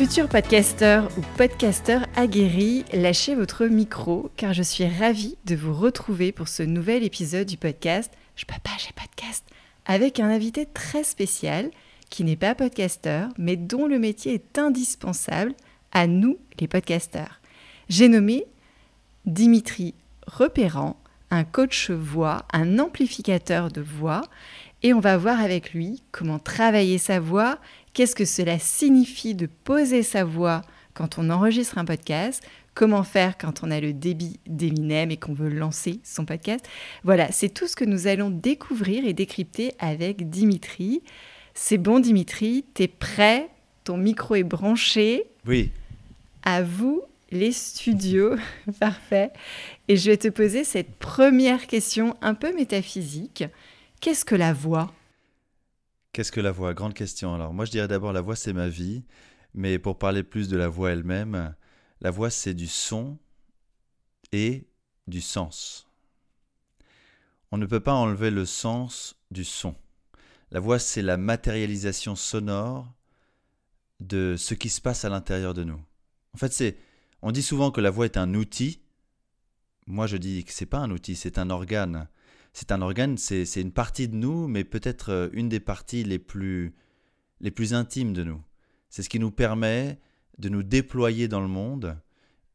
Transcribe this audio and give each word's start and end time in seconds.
Futur 0.00 0.30
podcasteur 0.30 1.10
ou 1.18 1.20
podcasteur 1.36 2.06
aguerri, 2.16 2.86
lâchez 2.94 3.34
votre 3.34 3.66
micro 3.66 4.30
car 4.38 4.54
je 4.54 4.62
suis 4.62 4.86
ravie 4.86 5.36
de 5.44 5.54
vous 5.54 5.74
retrouver 5.74 6.32
pour 6.32 6.48
ce 6.48 6.62
nouvel 6.62 7.04
épisode 7.04 7.46
du 7.46 7.58
podcast 7.58 8.10
Je 8.34 8.46
peux 8.46 8.54
pas, 8.64 8.70
j'ai 8.78 8.94
podcast 8.94 9.44
avec 9.84 10.18
un 10.18 10.30
invité 10.30 10.64
très 10.64 11.04
spécial 11.04 11.70
qui 12.08 12.24
n'est 12.24 12.36
pas 12.36 12.54
podcasteur 12.54 13.28
mais 13.36 13.56
dont 13.56 13.86
le 13.86 13.98
métier 13.98 14.32
est 14.32 14.58
indispensable 14.58 15.52
à 15.92 16.06
nous 16.06 16.38
les 16.60 16.66
podcasteurs. 16.66 17.42
J'ai 17.90 18.08
nommé 18.08 18.46
Dimitri 19.26 19.92
Repérant, 20.26 20.96
un 21.30 21.44
coach 21.44 21.90
voix, 21.90 22.46
un 22.54 22.78
amplificateur 22.78 23.70
de 23.70 23.82
voix 23.82 24.22
et 24.82 24.94
on 24.94 25.00
va 25.00 25.18
voir 25.18 25.40
avec 25.40 25.74
lui 25.74 26.02
comment 26.10 26.38
travailler 26.38 26.96
sa 26.96 27.20
voix, 27.20 27.58
qu'est-ce 27.92 28.14
que 28.14 28.24
cela 28.24 28.58
signifie 28.58 29.34
de 29.34 29.46
poser 29.46 30.02
sa 30.02 30.24
voix 30.24 30.62
quand 30.94 31.18
on 31.18 31.30
enregistre 31.30 31.78
un 31.78 31.84
podcast, 31.84 32.42
comment 32.74 33.02
faire 33.02 33.38
quand 33.38 33.62
on 33.62 33.70
a 33.70 33.80
le 33.80 33.92
débit 33.92 34.40
d'Eminem 34.46 35.10
et 35.10 35.16
qu'on 35.16 35.34
veut 35.34 35.48
lancer 35.48 36.00
son 36.04 36.24
podcast? 36.24 36.66
Voilà, 37.04 37.30
c'est 37.32 37.48
tout 37.48 37.66
ce 37.66 37.76
que 37.76 37.84
nous 37.84 38.06
allons 38.06 38.30
découvrir 38.30 39.04
et 39.06 39.12
décrypter 39.12 39.72
avec 39.78 40.30
Dimitri. 40.30 41.02
C'est 41.54 41.78
bon 41.78 42.00
Dimitri, 42.00 42.64
t'es 42.74 42.88
prêt? 42.88 43.48
Ton 43.84 43.96
micro 43.96 44.34
est 44.34 44.44
branché 44.44 45.24
Oui. 45.46 45.70
À 46.42 46.62
vous 46.62 47.02
les 47.32 47.52
studios, 47.52 48.36
parfait. 48.80 49.30
Et 49.88 49.96
je 49.96 50.10
vais 50.10 50.16
te 50.16 50.28
poser 50.28 50.64
cette 50.64 50.94
première 50.96 51.66
question 51.66 52.16
un 52.22 52.34
peu 52.34 52.54
métaphysique. 52.54 53.44
Qu'est-ce 54.00 54.24
que 54.24 54.34
la 54.34 54.52
voix? 54.52 54.92
Qu'est-ce 56.12 56.32
que 56.32 56.40
la 56.40 56.50
voix? 56.50 56.74
Grande 56.74 56.94
question. 56.94 57.34
Alors 57.34 57.54
moi 57.54 57.64
je 57.64 57.70
dirais 57.70 57.86
d'abord 57.86 58.12
la 58.12 58.20
voix 58.20 58.34
c'est 58.34 58.52
ma 58.52 58.68
vie, 58.68 59.04
mais 59.54 59.78
pour 59.78 59.96
parler 59.96 60.24
plus 60.24 60.48
de 60.48 60.56
la 60.56 60.68
voix 60.68 60.90
elle-même, 60.90 61.54
la 62.00 62.10
voix 62.10 62.30
c'est 62.30 62.54
du 62.54 62.66
son 62.66 63.16
et 64.32 64.66
du 65.06 65.20
sens. 65.20 65.88
On 67.52 67.58
ne 67.58 67.66
peut 67.66 67.80
pas 67.80 67.94
enlever 67.94 68.30
le 68.30 68.44
sens 68.44 69.16
du 69.30 69.44
son. 69.44 69.76
La 70.50 70.58
voix 70.58 70.80
c'est 70.80 71.02
la 71.02 71.16
matérialisation 71.16 72.16
sonore 72.16 72.92
de 74.00 74.34
ce 74.36 74.54
qui 74.54 74.68
se 74.68 74.80
passe 74.80 75.04
à 75.04 75.10
l'intérieur 75.10 75.54
de 75.54 75.62
nous. 75.62 75.80
En 76.34 76.38
fait 76.38 76.52
c'est 76.52 76.76
on 77.22 77.30
dit 77.30 77.42
souvent 77.42 77.70
que 77.70 77.80
la 77.80 77.90
voix 77.90 78.06
est 78.06 78.16
un 78.16 78.34
outil. 78.34 78.82
Moi 79.86 80.08
je 80.08 80.16
dis 80.16 80.42
que 80.44 80.52
c'est 80.52 80.66
pas 80.66 80.78
un 80.78 80.90
outil, 80.90 81.14
c'est 81.14 81.38
un 81.38 81.50
organe 81.50 82.08
c'est 82.52 82.72
un 82.72 82.82
organe, 82.82 83.16
c'est 83.16 83.44
une 83.56 83.72
partie 83.72 84.08
de 84.08 84.14
nous, 84.16 84.48
mais 84.48 84.64
peut-être 84.64 85.10
euh, 85.10 85.28
une 85.32 85.48
des 85.48 85.60
parties 85.60 86.04
les 86.04 86.18
plus, 86.18 86.74
les 87.40 87.50
plus 87.50 87.74
intimes 87.74 88.12
de 88.12 88.24
nous. 88.24 88.42
C'est 88.88 89.02
ce 89.02 89.08
qui 89.08 89.20
nous 89.20 89.30
permet 89.30 90.00
de 90.38 90.48
nous 90.48 90.62
déployer 90.62 91.28
dans 91.28 91.40
le 91.40 91.48
monde 91.48 91.96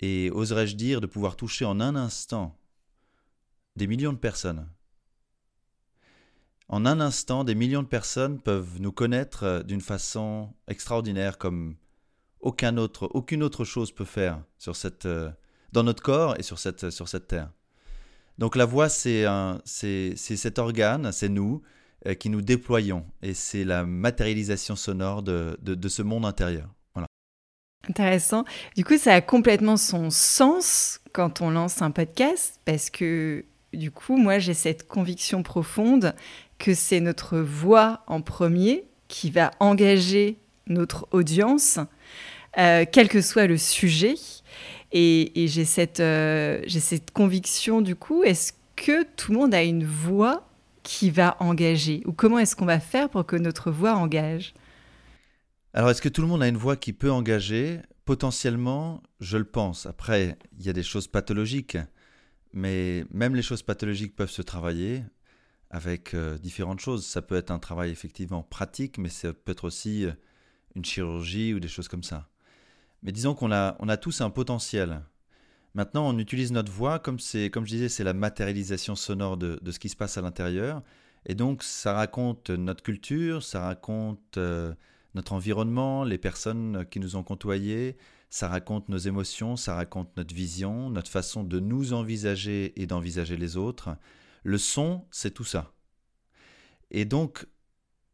et, 0.01 0.29
oserais-je 0.31 0.75
dire, 0.75 1.01
de 1.01 1.07
pouvoir 1.07 1.35
toucher 1.35 1.66
en 1.66 1.79
un 1.79 1.95
instant 1.95 2.59
des 3.75 3.88
millions 3.88 4.13
de 4.13 4.17
personnes. 4.17 4.67
En 6.67 6.85
un 6.85 7.00
instant, 7.00 7.44
des 7.44 7.55
millions 7.55 7.84
de 7.84 7.88
personnes 7.88 8.41
peuvent 8.41 8.81
nous 8.81 8.91
connaître 8.91 9.44
euh, 9.44 9.63
d'une 9.63 9.81
façon 9.81 10.53
extraordinaire 10.67 11.38
comme 11.38 11.75
aucun 12.39 12.78
autre, 12.78 13.09
aucune 13.13 13.44
autre 13.44 13.63
chose 13.66 13.91
peut 13.91 14.05
faire 14.05 14.44
sur 14.57 14.75
cette, 14.75 15.05
euh, 15.05 15.31
dans 15.72 15.84
notre 15.84 16.03
corps 16.03 16.38
et 16.39 16.44
sur 16.44 16.59
cette, 16.59 16.89
sur 16.89 17.07
cette 17.07 17.28
terre. 17.28 17.51
Donc 18.38 18.56
la 18.56 18.66
voix, 18.66 18.90
c'est 18.90 19.25
cet 20.16 20.59
organe, 20.59 21.12
c'est 21.12 21.29
nous 21.29 21.62
euh, 22.07 22.13
qui 22.13 22.29
nous 22.29 22.41
déployons 22.41 23.06
et 23.22 23.34
c'est 23.34 23.63
la 23.63 23.84
matérialisation 23.85 24.75
sonore 24.75 25.23
de, 25.23 25.88
ce 25.88 26.01
monde 26.01 26.25
intérieur. 26.25 26.69
Intéressant. 27.90 28.46
Du 28.75 28.84
coup, 28.84 28.97
ça 28.97 29.13
a 29.13 29.22
complètement 29.22 29.78
son 29.78 30.09
sens 30.09 31.00
quand 31.13 31.41
on 31.41 31.51
lance 31.51 31.81
un 31.81 31.91
podcast 31.91 32.59
parce 32.66 32.90
que 32.90 33.46
du 33.73 33.91
coup, 33.91 34.18
moi, 34.18 34.40
j'ai 34.40 34.53
cette 34.53 34.88
conviction 34.88 35.44
profonde 35.44 36.16
que 36.57 36.73
c'est 36.73 37.00
notre 37.00 37.40
voix 37.40 38.03
en 38.07 38.22
premier 38.22 38.85
qui 39.07 39.29
va 39.29 39.52
engager 39.59 40.38
notre 40.67 41.07
audience, 41.12 41.79
euh, 42.57 42.85
quel 42.91 43.07
que 43.07 43.22
soit 43.22 43.47
le 43.47 43.57
sujet. 43.57 44.16
Et, 44.97 45.47
j'ai 45.47 45.66
cette, 45.66 46.00
euh, 46.00 46.61
cette 46.69 47.11
conviction 47.11 47.81
du 47.81 47.97
coup, 47.97 48.23
est-ce 48.23 48.53
que 48.78 49.03
tout 49.03 49.33
le 49.33 49.39
monde 49.39 49.53
a 49.53 49.61
une 49.61 49.83
voix 49.83 50.47
qui 50.83 51.11
va 51.11 51.35
engager? 51.41 52.01
Ou 52.06 52.13
comment 52.13 52.39
est-ce 52.39 52.56
qu'on 52.56 52.66
va 52.66 52.79
faire 52.79 53.09
pour 53.09 53.25
que 53.25 53.35
notre 53.35 53.72
voix 53.72 53.95
engage? 53.95 54.53
Alors, 55.73 55.89
est-ce 55.89 56.01
que 56.01 56.07
tout 56.07 56.22
le 56.22 56.29
monde 56.29 56.41
a 56.41 56.47
une 56.47 56.55
voix 56.55 56.78
qui 56.78 56.94
peut 56.94 57.11
engager? 57.11 57.81
Potentiellement, 58.05 59.03
je 59.19 59.38
le 59.38 59.44
pense. 59.44 59.85
Après, 59.85 60.38
il 60.57 60.66
y 60.66 60.69
a 60.69 60.73
des 60.73 60.84
choses 60.84 61.09
pathologiques, 61.09 61.78
mais 62.53 63.03
même 63.11 63.35
les 63.35 63.41
choses 63.41 63.63
pathologiques 63.63 64.16
peuvent 64.16 64.31
se 64.31 64.44
travailler 64.44 65.03
avec 65.72 66.13
euh, 66.13 66.38
différentes 66.38 66.79
choses. 66.79 67.05
Ça 67.05 67.22
peut 67.22 67.35
être 67.35 67.51
un 67.51 67.59
travail 67.59 67.91
effectivement 67.91 68.44
pratique, 68.44 68.97
mais 68.97 69.09
ça 69.09 69.34
peut 69.34 69.51
être 69.51 69.66
aussi 69.66 70.05
euh, 70.05 70.13
une 70.73 70.85
chirurgie 70.85 71.53
ou 71.53 71.59
des 71.59 71.67
choses 71.67 71.89
comme 71.89 72.03
ça. 72.03 72.29
Mais 73.05 73.11
disons 73.11 73.35
qu'on 73.35 73.51
a, 73.51 73.97
tous 73.97 74.21
un 74.21 74.31
potentiel. 74.31 75.03
Maintenant, 75.75 76.09
on 76.09 76.17
utilise 76.17 76.51
notre 76.51 76.71
voix 76.71 76.97
comme 76.97 77.19
c'est, 77.19 77.51
comme 77.51 77.63
je 77.63 77.69
disais, 77.71 77.88
c'est 77.88 78.03
la 78.03 78.16
matérialisation 78.16 78.95
sonore 78.95 79.38
de, 79.38 79.59
ce 79.71 79.77
qui 79.77 79.89
se 79.89 79.95
passe 79.95 80.17
à 80.17 80.21
l'intérieur. 80.21 80.81
Et 81.27 81.35
donc, 81.35 81.61
ça 81.61 81.93
raconte 81.93 82.49
notre 82.49 82.81
culture, 82.81 83.43
ça 83.43 83.61
raconte 83.61 84.38
euh, 84.38 84.73
notre 85.13 85.33
environnement, 85.33 86.03
les 86.03 86.17
personnes 86.17 86.83
qui 86.89 86.99
nous 86.99 87.16
ont 87.16 87.21
côtoyés, 87.21 87.95
ça 88.31 88.47
raconte 88.47 88.89
nos 88.89 88.97
émotions, 88.97 89.55
ça 89.55 89.75
raconte 89.75 90.17
notre 90.17 90.33
vision, 90.33 90.89
notre 90.89 91.11
façon 91.11 91.43
de 91.43 91.59
nous 91.59 91.93
envisager 91.93 92.73
et 92.81 92.87
d'envisager 92.87 93.37
les 93.37 93.55
autres. 93.55 93.95
Le 94.43 94.57
son, 94.57 95.05
c'est 95.11 95.31
tout 95.31 95.43
ça. 95.43 95.73
Et 96.89 97.05
donc, 97.05 97.46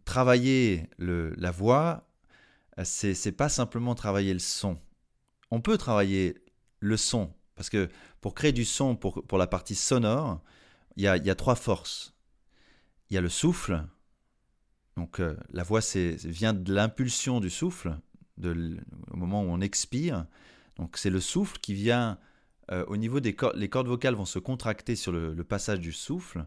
travailler 0.03 0.89
le, 0.97 1.33
la 1.37 1.51
voix, 1.51 2.10
c'est, 2.83 3.13
c'est 3.13 3.31
pas 3.31 3.49
simplement 3.49 3.95
travailler 3.95 4.33
le 4.33 4.39
son. 4.39 4.77
On 5.51 5.61
peut 5.61 5.77
travailler 5.77 6.35
le 6.79 6.97
son, 6.97 7.33
parce 7.55 7.69
que 7.69 7.89
pour 8.21 8.33
créer 8.33 8.51
du 8.51 8.65
son, 8.65 8.95
pour, 8.95 9.25
pour 9.25 9.37
la 9.37 9.47
partie 9.47 9.75
sonore, 9.75 10.41
il 10.95 11.03
y 11.03 11.07
a, 11.07 11.17
y 11.17 11.29
a, 11.29 11.35
trois 11.35 11.55
forces. 11.55 12.15
Il 13.09 13.15
y 13.15 13.17
a 13.17 13.21
le 13.21 13.29
souffle, 13.29 13.85
donc 14.97 15.19
euh, 15.19 15.35
la 15.51 15.63
voix 15.63 15.81
c'est, 15.81 16.15
vient 16.25 16.53
de 16.53 16.73
l'impulsion 16.73 17.39
du 17.39 17.49
souffle, 17.49 17.97
de, 18.37 18.77
au 19.11 19.17
moment 19.17 19.43
où 19.43 19.47
on 19.47 19.61
expire. 19.61 20.25
Donc 20.77 20.97
c'est 20.97 21.09
le 21.09 21.19
souffle 21.19 21.57
qui 21.59 21.73
vient 21.73 22.17
euh, 22.71 22.85
au 22.87 22.97
niveau 22.97 23.19
des 23.19 23.35
cordes, 23.35 23.57
les 23.57 23.69
cordes 23.69 23.87
vocales 23.87 24.15
vont 24.15 24.25
se 24.25 24.39
contracter 24.39 24.95
sur 24.95 25.11
le, 25.11 25.43
passage 25.43 25.79
du 25.79 25.91
souffle, 25.91 26.45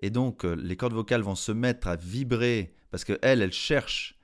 et 0.00 0.10
donc 0.10 0.44
euh, 0.44 0.54
les 0.54 0.76
cordes 0.76 0.92
vocales 0.92 1.22
vont 1.22 1.34
se 1.34 1.52
mettre 1.52 1.88
à 1.88 1.96
vibrer, 1.96 2.74
parce 2.90 3.04
qu'elles, 3.04 3.18
elles 3.22 3.52
cherchent 3.52 4.18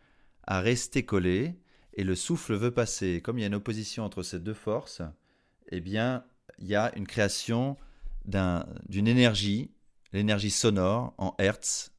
à 0.49 0.61
rester 0.61 1.05
collé 1.05 1.55
et 1.93 2.05
le 2.05 2.17
souffle 2.17 2.55
veut 2.55 2.71
passer. 2.71 3.21
Comme 3.23 3.39
il 3.39 3.43
y 3.43 3.45
a 3.45 3.49
une 3.49 3.55
opposition 3.55 4.03
entre 4.03 4.23
ces 4.23 4.41
deux 4.41 4.55
forces, 4.55 5.03
eh 5.71 5.81
bien, 5.81 6.25
il 6.59 6.67
y 6.67 6.75
a 6.75 6.91
une 6.97 7.07
création 7.07 7.77
d'une 8.25 9.07
énergie, 9.07 9.71
l'énergie 10.13 10.51
sonore 10.51 11.15
en 11.19 11.35
hertz. 11.39 11.93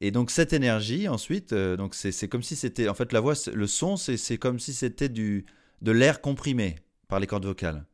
Et 0.00 0.10
donc 0.10 0.32
cette 0.32 0.52
énergie, 0.52 1.06
ensuite, 1.06 1.52
euh, 1.52 1.76
donc 1.76 1.94
c'est 1.94 2.28
comme 2.28 2.42
si 2.42 2.56
c'était, 2.56 2.88
en 2.88 2.94
fait, 2.94 3.12
la 3.12 3.20
voix, 3.20 3.34
le 3.52 3.66
son, 3.66 3.96
c'est 3.96 4.38
comme 4.38 4.58
si 4.58 4.74
c'était 4.74 5.08
du 5.08 5.46
de 5.80 5.92
l'air 5.92 6.20
comprimé 6.20 6.76
par 7.08 7.20
les 7.20 7.26
cordes 7.26 7.46
vocales. 7.46 7.86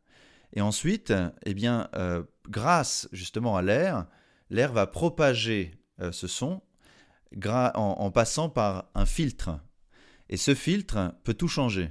Et 0.54 0.60
ensuite, 0.60 1.12
eh 1.44 1.54
bien, 1.54 1.88
euh, 1.96 2.22
grâce 2.48 3.08
justement 3.12 3.56
à 3.56 3.62
l'air, 3.62 4.06
l'air 4.48 4.72
va 4.72 4.86
propager 4.86 5.74
euh, 6.00 6.12
ce 6.12 6.28
son 6.28 6.62
en, 7.44 8.10
passant 8.10 8.48
par 8.48 8.86
un 8.94 9.06
filtre. 9.06 9.50
Et 10.28 10.36
ce 10.36 10.54
filtre 10.54 11.14
peut 11.24 11.34
tout 11.34 11.48
changer. 11.48 11.90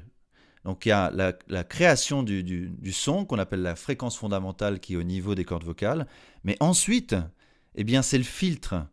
Donc 0.64 0.86
il 0.86 0.90
y 0.90 0.92
a 0.92 1.12
la, 1.12 1.64
création 1.64 2.24
du, 2.24 2.92
son 2.92 3.26
qu'on 3.26 3.40
appelle 3.40 3.62
la 3.62 3.76
fréquence 3.76 4.18
fondamentale 4.18 4.80
qui 4.80 4.94
est 4.94 4.98
au 4.98 5.04
niveau 5.04 5.36
des 5.36 5.46
cordes 5.46 5.64
vocales. 5.64 6.08
Mais 6.44 6.58
ensuite, 6.60 7.16
eh 7.76 7.84
bien 7.84 8.02
c'est 8.02 8.18
le 8.18 8.24
filtre. 8.24 8.88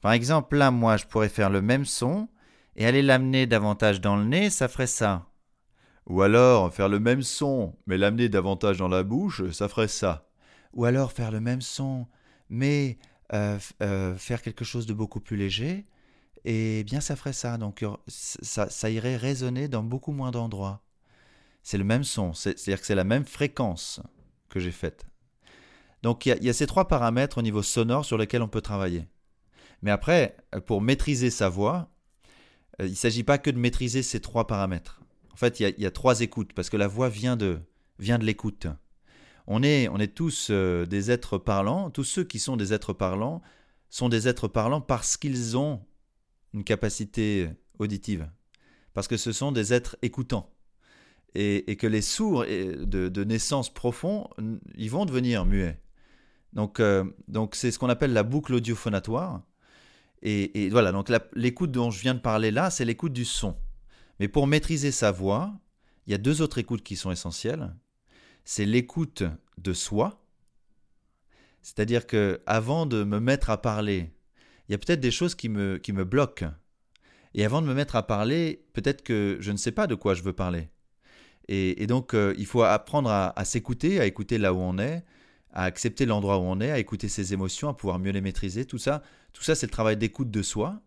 Par 0.00 0.12
exemple, 0.12 0.56
là, 0.56 0.70
moi, 0.70 0.98
je 0.98 1.06
pourrais 1.06 1.30
faire 1.30 1.48
le 1.48 1.62
même 1.62 1.86
son 1.86 2.28
et 2.76 2.86
aller 2.86 3.02
l'amener 3.02 3.46
davantage 3.46 4.00
dans 4.00 4.16
le 4.16 4.24
nez, 4.24 4.50
ça 4.50 4.68
ferait 4.68 4.86
ça. 4.86 5.30
Ou 6.06 6.20
alors 6.20 6.74
faire 6.74 6.90
le 6.90 7.00
même 7.00 7.22
son, 7.22 7.74
mais 7.86 7.96
l'amener 7.96 8.28
davantage 8.28 8.76
dans 8.76 8.88
la 8.88 9.02
bouche, 9.02 9.50
ça 9.52 9.68
ferait 9.68 9.88
ça. 9.88 10.28
Ou 10.74 10.84
alors 10.84 11.12
faire 11.12 11.30
le 11.30 11.40
même 11.40 11.62
son, 11.62 12.06
mais 12.50 12.98
euh, 13.32 13.58
euh, 13.82 14.14
faire 14.16 14.42
quelque 14.42 14.64
chose 14.64 14.86
de 14.86 14.92
beaucoup 14.92 15.20
plus 15.20 15.36
léger, 15.36 15.86
et 16.44 16.84
bien 16.84 17.00
ça 17.00 17.16
ferait 17.16 17.32
ça. 17.32 17.56
Donc 17.58 17.84
ça, 18.08 18.90
irait 18.90 19.16
résonner 19.16 19.68
dans 19.68 19.82
beaucoup 19.82 20.12
moins 20.12 20.30
d'endroits. 20.30 20.82
C'est 21.62 21.78
le 21.78 21.84
même 21.84 22.04
son, 22.04 22.34
c'est-à-dire 22.34 22.80
que 22.80 22.86
c'est 22.86 22.94
la 22.94 23.04
même 23.04 23.24
fréquence 23.24 24.00
que 24.50 24.60
j'ai 24.60 24.70
faite. 24.70 25.06
Donc 26.02 26.26
il 26.26 26.44
y, 26.44 26.50
a 26.50 26.52
ces 26.52 26.66
trois 26.66 26.86
paramètres 26.86 27.38
au 27.38 27.42
niveau 27.42 27.62
sonore 27.62 28.04
sur 28.04 28.18
lesquels 28.18 28.42
on 28.42 28.48
peut 28.48 28.60
travailler. 28.60 29.06
Mais 29.80 29.90
après, 29.90 30.36
pour 30.66 30.82
maîtriser 30.82 31.30
sa 31.30 31.48
voix, 31.48 31.88
euh, 32.80 32.86
il 32.86 32.90
ne 32.90 32.96
s'agit 32.96 33.22
pas 33.22 33.38
que 33.38 33.50
de 33.50 33.58
maîtriser 33.58 34.02
ces 34.02 34.20
trois 34.20 34.46
paramètres. 34.46 35.00
En 35.32 35.36
fait, 35.36 35.60
il 35.60 35.74
y, 35.78 35.86
a, 35.86 35.90
trois 35.90 36.20
écoutes, 36.20 36.52
parce 36.52 36.70
que 36.70 36.76
la 36.76 36.86
voix 36.86 37.08
vient 37.08 37.36
de, 37.36 37.58
vient 37.98 38.18
de 38.18 38.24
l'écoute. 38.24 38.66
On 39.46 39.62
est, 39.62 39.88
on 39.88 39.98
est 39.98 40.14
tous 40.14 40.48
euh, 40.50 40.86
des 40.86 41.10
êtres 41.10 41.38
parlants, 41.38 41.90
tous 41.90 42.04
ceux 42.04 42.24
qui 42.24 42.38
sont 42.38 42.56
des 42.56 42.72
êtres 42.72 42.92
parlants 42.92 43.42
sont 43.90 44.08
des 44.08 44.28
êtres 44.28 44.48
parlants 44.48 44.80
parce 44.80 45.16
qu'ils 45.16 45.56
ont 45.56 45.80
une 46.54 46.64
capacité 46.64 47.50
auditive, 47.78 48.30
parce 48.94 49.08
que 49.08 49.16
ce 49.16 49.32
sont 49.32 49.52
des 49.52 49.74
êtres 49.74 49.96
écoutants. 50.02 50.50
Et, 51.36 51.74
que 51.76 51.88
les 51.88 52.00
sourds 52.00 52.44
de, 52.44 53.24
naissance 53.24 53.74
profond, 53.74 54.30
ils 54.76 54.90
vont 54.90 55.04
devenir 55.04 55.44
muets. 55.44 55.80
Donc, 56.52 56.78
euh, 56.78 57.04
donc 57.26 57.56
c'est 57.56 57.72
ce 57.72 57.78
qu'on 57.80 57.88
appelle 57.88 58.12
la 58.12 58.22
boucle 58.22 58.54
audiophonatoire. 58.54 59.42
Et, 60.22 60.70
voilà, 60.70 60.92
donc 60.92 61.10
l'écoute 61.34 61.72
dont 61.72 61.90
je 61.90 62.00
viens 62.00 62.14
de 62.14 62.20
parler 62.20 62.52
là, 62.52 62.70
c'est 62.70 62.84
l'écoute 62.84 63.12
du 63.12 63.24
son. 63.24 63.56
Mais 64.20 64.28
pour 64.28 64.46
maîtriser 64.46 64.92
sa 64.92 65.10
voix, 65.10 65.52
il 66.06 66.12
y 66.12 66.14
a 66.14 66.18
deux 66.18 66.40
autres 66.40 66.58
écoutes 66.58 66.84
qui 66.84 66.94
sont 66.94 67.10
essentielles. 67.10 67.74
C'est 68.44 68.64
l'écoute 68.64 69.24
de 69.58 69.72
soi, 69.72 70.24
c'est-à-dire 71.62 72.06
que 72.06 72.40
avant 72.46 72.86
de 72.86 73.02
me 73.02 73.18
mettre 73.18 73.50
à 73.50 73.60
parler, 73.60 74.13
il 74.68 74.72
y 74.72 74.74
a 74.74 74.78
peut-être 74.78 75.00
des 75.00 75.10
choses 75.10 75.34
qui 75.34 75.48
me, 75.48 75.78
qui 75.78 75.92
me 75.92 76.04
bloquent. 76.04 76.50
Et 77.34 77.44
avant 77.44 77.62
de 77.62 77.66
me 77.66 77.74
mettre 77.74 77.96
à 77.96 78.06
parler, 78.06 78.64
peut-être 78.72 79.02
que 79.02 79.36
je 79.40 79.52
ne 79.52 79.56
sais 79.56 79.72
pas 79.72 79.86
de 79.86 79.94
quoi 79.94 80.14
je 80.14 80.22
veux 80.22 80.32
parler. 80.32 80.68
Et, 81.48 81.86
donc, 81.86 82.14
euh, 82.14 82.34
il 82.38 82.46
faut 82.46 82.62
apprendre 82.62 83.10
à 83.10 83.44
s'écouter, 83.44 84.00
à 84.00 84.06
écouter 84.06 84.38
là 84.38 84.54
où 84.54 84.58
on 84.58 84.78
est, 84.78 85.04
à 85.54 85.64
accepter 85.64 86.04
l'endroit 86.04 86.38
où 86.38 86.42
on 86.42 86.60
est, 86.60 86.70
à 86.70 86.78
écouter 86.78 87.08
ses 87.08 87.32
émotions, 87.32 87.68
à 87.68 87.74
pouvoir 87.74 87.98
mieux 87.98 88.10
les 88.10 88.20
maîtriser. 88.20 88.66
Tout 88.66 88.78
ça, 88.78 89.02
tout 89.32 89.42
ça 89.42 89.54
c'est 89.54 89.66
le 89.66 89.70
travail 89.70 89.96
d'écoute 89.96 90.30
de 90.30 90.42
soi. 90.42 90.82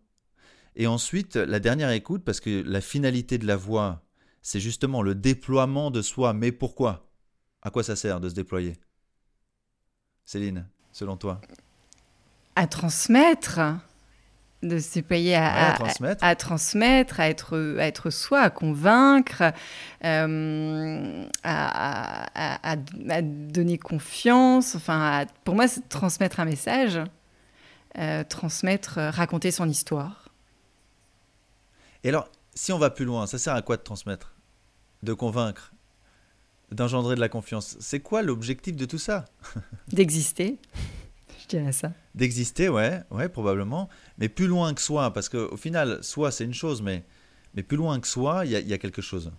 Et 0.76 0.86
ensuite, 0.86 1.36
la 1.36 1.58
dernière 1.58 1.90
écoute, 1.90 2.22
parce 2.24 2.38
que 2.40 2.62
la 2.64 2.80
finalité 2.80 3.38
de 3.38 3.46
la 3.46 3.56
voix, 3.56 4.04
c'est 4.42 4.60
justement 4.60 5.02
le 5.02 5.14
déploiement 5.14 5.90
de 5.90 6.02
soi. 6.02 6.34
Mais 6.34 6.52
pourquoi? 6.52 7.10
À 7.62 7.70
quoi 7.70 7.82
ça 7.82 7.96
sert 7.96 8.20
de 8.20 8.28
se 8.28 8.34
déployer? 8.34 8.74
Céline, 10.24 10.68
selon 10.92 11.16
toi? 11.16 11.40
À 12.58 12.66
transmettre 12.66 13.60
de 14.64 14.80
se 14.80 14.94
déployer 14.94 15.36
à, 15.36 15.74
transmettre. 15.76 16.24
À, 16.24 16.34
transmettre. 16.34 17.20
à 17.20 17.28
être, 17.28 17.78
à 17.78 17.86
être 17.86 18.10
soi, 18.10 18.40
à 18.40 18.50
convaincre, 18.50 19.52
euh, 20.04 21.24
à, 21.44 22.76
donner 23.22 23.78
confiance. 23.78 24.74
Enfin, 24.74 25.24
pour 25.44 25.54
moi, 25.54 25.68
c'est 25.68 25.88
transmettre 25.88 26.40
un 26.40 26.46
message, 26.46 26.98
euh, 27.96 28.24
transmettre, 28.24 28.98
euh, 28.98 29.10
raconter 29.10 29.52
son 29.52 29.68
histoire. 29.68 30.28
Et 32.02 32.08
alors, 32.08 32.28
si 32.56 32.72
on 32.72 32.78
va 32.78 32.90
plus 32.90 33.04
loin, 33.04 33.28
ça 33.28 33.38
sert 33.38 33.54
à 33.54 33.62
quoi 33.62 33.76
de 33.76 33.82
transmettre? 33.82 34.34
De 35.04 35.12
convaincre? 35.12 35.72
D'engendrer 36.72 37.14
de 37.14 37.20
la 37.20 37.28
confiance? 37.28 37.76
C'est 37.78 38.00
quoi 38.00 38.22
l'objectif 38.22 38.74
de 38.74 38.84
tout 38.84 38.98
ça? 38.98 39.26
D'exister 39.92 40.58
ça. 41.72 41.92
D'exister, 42.14 42.68
ouais, 42.68 43.02
ouais, 43.10 43.28
probablement. 43.28 43.88
Mais 44.18 44.28
plus 44.28 44.46
loin 44.46 44.74
que 44.74 44.80
soi, 44.80 45.12
parce 45.12 45.28
qu'au 45.28 45.56
final, 45.56 46.02
soi, 46.02 46.30
c'est 46.30 46.44
une 46.44 46.54
chose, 46.54 46.82
mais, 46.82 47.04
mais 47.54 47.62
plus 47.62 47.76
loin 47.76 47.98
que 48.00 48.06
soi, 48.06 48.44
il 48.44 48.52
y, 48.52 48.72
a 48.72 48.78
quelque 48.78 49.02
chose. 49.02 49.32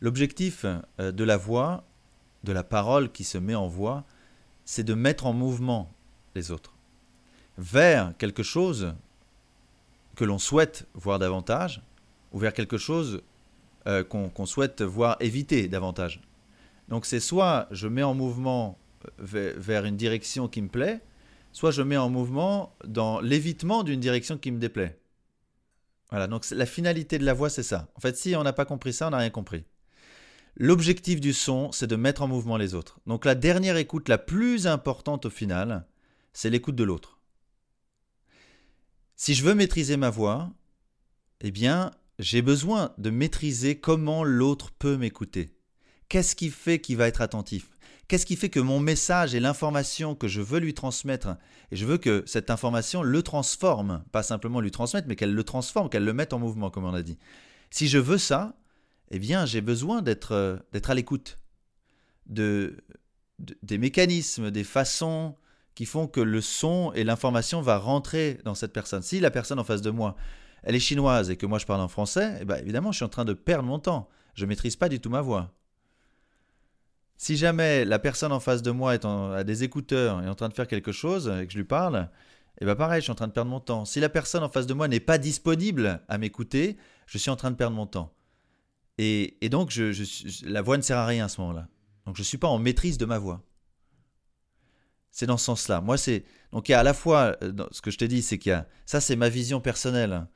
L'objectif 0.00 0.64
euh, 0.98 1.12
de 1.12 1.24
la 1.24 1.36
voix, 1.36 1.84
de 2.44 2.52
la 2.52 2.64
parole 2.64 3.12
qui 3.12 3.24
se 3.24 3.38
met 3.38 3.54
en 3.54 3.68
voix, 3.68 4.04
c'est 4.64 4.84
de 4.84 4.94
mettre 4.94 5.26
en 5.26 5.32
mouvement 5.32 5.92
les 6.34 6.50
autres 6.50 6.74
vers 7.58 8.16
quelque 8.16 8.42
chose 8.42 8.94
que 10.16 10.24
l'on 10.24 10.38
souhaite 10.38 10.86
voir 10.94 11.18
davantage, 11.18 11.82
ou 12.32 12.38
vers 12.38 12.52
quelque 12.52 12.78
chose 12.78 13.22
euh, 13.86 14.04
qu'on 14.04 14.46
souhaite 14.46 14.82
voir 14.82 15.16
éviter 15.20 15.68
davantage. 15.68 16.20
Donc 16.88 17.06
c'est 17.06 17.20
soit 17.20 17.68
je 17.70 17.86
mets 17.88 18.02
en 18.02 18.14
mouvement 18.14 18.78
euh, 19.34 19.54
vers 19.56 19.84
une 19.84 19.96
direction 19.96 20.48
qui 20.48 20.62
me 20.62 20.68
plaît, 20.68 21.00
soit 21.52 21.70
je 21.70 21.82
mets 21.82 21.96
en 21.96 22.10
mouvement 22.10 22.76
dans 22.84 23.20
l'évitement 23.20 23.82
d'une 23.82 24.00
direction 24.00 24.38
qui 24.38 24.50
me 24.50 24.58
déplaît. 24.58 25.00
Voilà, 26.10 26.26
donc 26.26 26.48
la 26.50 26.66
finalité 26.66 27.18
de 27.18 27.24
la 27.24 27.34
voix, 27.34 27.50
c'est 27.50 27.62
ça. 27.62 27.88
En 27.94 28.00
fait, 28.00 28.16
si 28.16 28.34
on 28.34 28.42
n'a 28.42 28.52
pas 28.52 28.64
compris 28.64 28.92
ça, 28.92 29.06
on 29.06 29.10
n'a 29.10 29.18
rien 29.18 29.30
compris. 29.30 29.64
L'objectif 30.56 31.20
du 31.20 31.32
son, 31.32 31.70
c'est 31.72 31.86
de 31.86 31.96
mettre 31.96 32.22
en 32.22 32.28
mouvement 32.28 32.56
les 32.56 32.74
autres. 32.74 33.00
Donc 33.06 33.24
la 33.24 33.34
dernière 33.34 33.76
écoute 33.76 34.08
la 34.08 34.18
plus 34.18 34.66
importante 34.66 35.26
au 35.26 35.30
final, 35.30 35.86
c'est 36.32 36.50
l'écoute 36.50 36.76
de 36.76 36.84
l'autre. 36.84 37.20
Si 39.16 39.34
je 39.34 39.44
veux 39.44 39.54
maîtriser 39.54 39.96
ma 39.96 40.10
voix, 40.10 40.50
eh 41.40 41.50
bien, 41.50 41.92
j'ai 42.18 42.42
besoin 42.42 42.92
de 42.98 43.10
maîtriser 43.10 43.78
comment 43.78 44.24
l'autre 44.24 44.72
peut 44.72 44.96
m'écouter. 44.96 45.56
Qu'est-ce 46.08 46.34
qui 46.34 46.50
fait 46.50 46.80
qu'il 46.80 46.96
va 46.96 47.06
être 47.06 47.20
attentif? 47.20 47.70
Qu'est-ce 48.10 48.26
qui 48.26 48.34
fait 48.34 48.48
que 48.48 48.58
mon 48.58 48.80
message 48.80 49.36
et 49.36 49.40
l'information 49.40 50.16
que 50.16 50.26
je 50.26 50.40
veux 50.40 50.58
lui 50.58 50.74
transmettre, 50.74 51.36
et 51.70 51.76
je 51.76 51.86
veux 51.86 51.96
que 51.96 52.24
cette 52.26 52.50
information 52.50 53.04
le 53.04 53.22
transforme, 53.22 54.02
pas 54.10 54.24
simplement 54.24 54.60
lui 54.60 54.72
transmettre, 54.72 55.06
mais 55.06 55.14
qu'elle 55.14 55.32
le 55.32 55.44
transforme, 55.44 55.88
qu'elle 55.88 56.04
le 56.04 56.12
mette 56.12 56.32
en 56.32 56.40
mouvement, 56.40 56.70
comme 56.70 56.84
on 56.84 56.92
a 56.92 57.02
dit. 57.02 57.18
Si 57.70 57.86
je 57.86 57.98
veux 57.98 58.18
ça, 58.18 58.56
eh 59.12 59.20
bien, 59.20 59.46
j'ai 59.46 59.60
besoin 59.60 60.02
d'être 60.02 60.32
euh, 60.32 60.56
à 60.88 60.94
l'écoute 60.94 61.38
de, 62.26 62.78
des 63.62 63.78
mécanismes, 63.78 64.50
des 64.50 64.64
façons 64.64 65.36
qui 65.76 65.86
font 65.86 66.08
que 66.08 66.20
le 66.20 66.40
son 66.40 66.90
et 66.96 67.04
l'information 67.04 67.62
va 67.62 67.78
rentrer 67.78 68.40
dans 68.44 68.56
cette 68.56 68.72
personne. 68.72 69.02
Si 69.02 69.20
la 69.20 69.30
personne 69.30 69.60
en 69.60 69.64
face 69.64 69.82
de 69.82 69.90
moi, 69.90 70.16
elle 70.64 70.74
est 70.74 70.80
chinoise 70.80 71.30
et 71.30 71.36
que 71.36 71.46
moi 71.46 71.60
je 71.60 71.66
parle 71.66 71.80
en 71.80 71.86
français, 71.86 72.38
eh 72.40 72.44
bien, 72.44 72.56
évidemment, 72.56 72.90
je 72.90 72.96
suis 72.96 73.04
en 73.04 73.08
train 73.08 73.24
de 73.24 73.34
perdre 73.34 73.68
mon 73.68 73.78
temps. 73.78 74.08
Je 74.34 74.46
maîtrise 74.46 74.74
pas 74.74 74.88
du 74.88 74.98
tout 74.98 75.10
ma 75.10 75.20
voix. 75.20 75.54
Si 77.22 77.36
jamais 77.36 77.84
la 77.84 77.98
personne 77.98 78.32
en 78.32 78.40
face 78.40 78.62
de 78.62 78.70
moi 78.70 78.94
est 78.94 79.04
a 79.04 79.44
des 79.44 79.62
écouteurs 79.62 80.22
et 80.22 80.24
est 80.24 80.28
en 80.30 80.34
train 80.34 80.48
de 80.48 80.54
faire 80.54 80.66
quelque 80.66 80.90
chose 80.90 81.28
et 81.28 81.46
que 81.46 81.52
je 81.52 81.58
lui 81.58 81.66
parle, 81.66 82.08
et 82.56 82.62
eh 82.62 82.64
bien 82.64 82.74
pareil, 82.74 83.02
je 83.02 83.04
suis 83.04 83.12
en 83.12 83.14
train 83.14 83.28
de 83.28 83.32
perdre 83.32 83.50
mon 83.50 83.60
temps. 83.60 83.84
Si 83.84 84.00
la 84.00 84.08
personne 84.08 84.42
en 84.42 84.48
face 84.48 84.66
de 84.66 84.72
moi 84.72 84.88
n'est 84.88 85.00
pas 85.00 85.18
disponible 85.18 86.00
à 86.08 86.16
m'écouter, 86.16 86.78
je 87.04 87.18
suis 87.18 87.28
en 87.28 87.36
train 87.36 87.50
de 87.50 87.56
perdre 87.56 87.76
mon 87.76 87.86
temps. 87.86 88.14
Et, 88.96 89.36
donc, 89.50 89.78
la 90.44 90.62
voix 90.62 90.78
ne 90.78 90.82
sert 90.82 90.96
à 90.96 91.04
rien 91.04 91.26
à 91.26 91.28
ce 91.28 91.42
moment-là. 91.42 91.68
Donc, 92.06 92.16
je 92.16 92.22
ne 92.22 92.24
suis 92.24 92.38
pas 92.38 92.48
en 92.48 92.58
maîtrise 92.58 92.96
de 92.96 93.04
ma 93.04 93.18
voix. 93.18 93.42
C'est 95.10 95.26
dans 95.26 95.36
ce 95.36 95.44
sens-là. 95.44 95.82
Moi, 95.82 95.98
c'est 95.98 96.24
donc 96.52 96.70
il 96.70 96.72
y 96.72 96.74
a 96.74 96.80
à 96.80 96.84
la 96.84 96.94
fois 96.94 97.36
euh, 97.42 97.52
ce 97.70 97.82
que 97.82 97.90
je 97.90 97.98
te 97.98 98.06
dis, 98.06 98.22
c'est 98.22 98.38
qu'il 98.38 98.48
y 98.48 98.54
a 98.54 98.66
ça, 98.86 98.98
c'est 98.98 99.16
ma 99.16 99.28
vision 99.28 99.60
personnelle. 99.60 100.26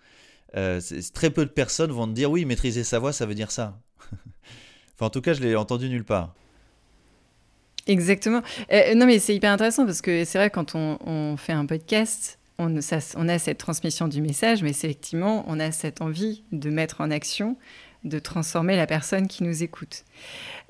Euh, 0.55 0.83
très 1.14 1.31
peu 1.31 1.47
de 1.47 1.50
personnes 1.50 1.93
vont 1.93 2.07
te 2.07 2.12
dire 2.12 2.31
oui, 2.31 2.45
maîtriser 2.45 2.85
sa 2.85 2.99
voix, 2.99 3.14
ça 3.14 3.25
veut 3.25 3.35
dire 3.35 3.50
ça. 3.50 3.81
enfin, 4.95 5.07
en 5.07 5.11
tout 5.11 5.23
cas, 5.23 5.33
je 5.33 5.41
l'ai 5.41 5.57
entendu 5.57 5.88
nulle 5.88 6.05
part. 6.05 6.35
Exactement. 7.87 8.43
Euh, 8.73 8.95
non, 8.95 9.07
mais 9.07 9.19
c'est 9.19 9.35
hyper 9.35 9.53
intéressant 9.53 9.85
parce 9.85 10.00
que 10.00 10.25
c'est 10.25 10.38
vrai, 10.38 10.50
quand 10.50 10.75
on, 10.75 11.37
fait 11.37 11.53
un 11.53 11.67
podcast, 11.67 12.38
on, 12.59 12.79
on, 13.17 13.29
a 13.29 13.38
cette 13.38 13.59
transmission 13.59 14.09
du 14.09 14.23
message, 14.23 14.62
mais 14.62 14.71
effectivement, 14.71 15.45
on 15.49 15.61
a 15.61 15.71
cette 15.71 16.00
envie 16.00 16.45
de 16.53 16.71
mettre 16.71 17.00
en 17.00 17.11
action, 17.11 17.57
de 18.05 18.19
transformer 18.19 18.76
la 18.76 18.87
personne 18.87 19.29
qui 19.29 19.45
nous 19.45 19.62
écoute. 19.62 20.05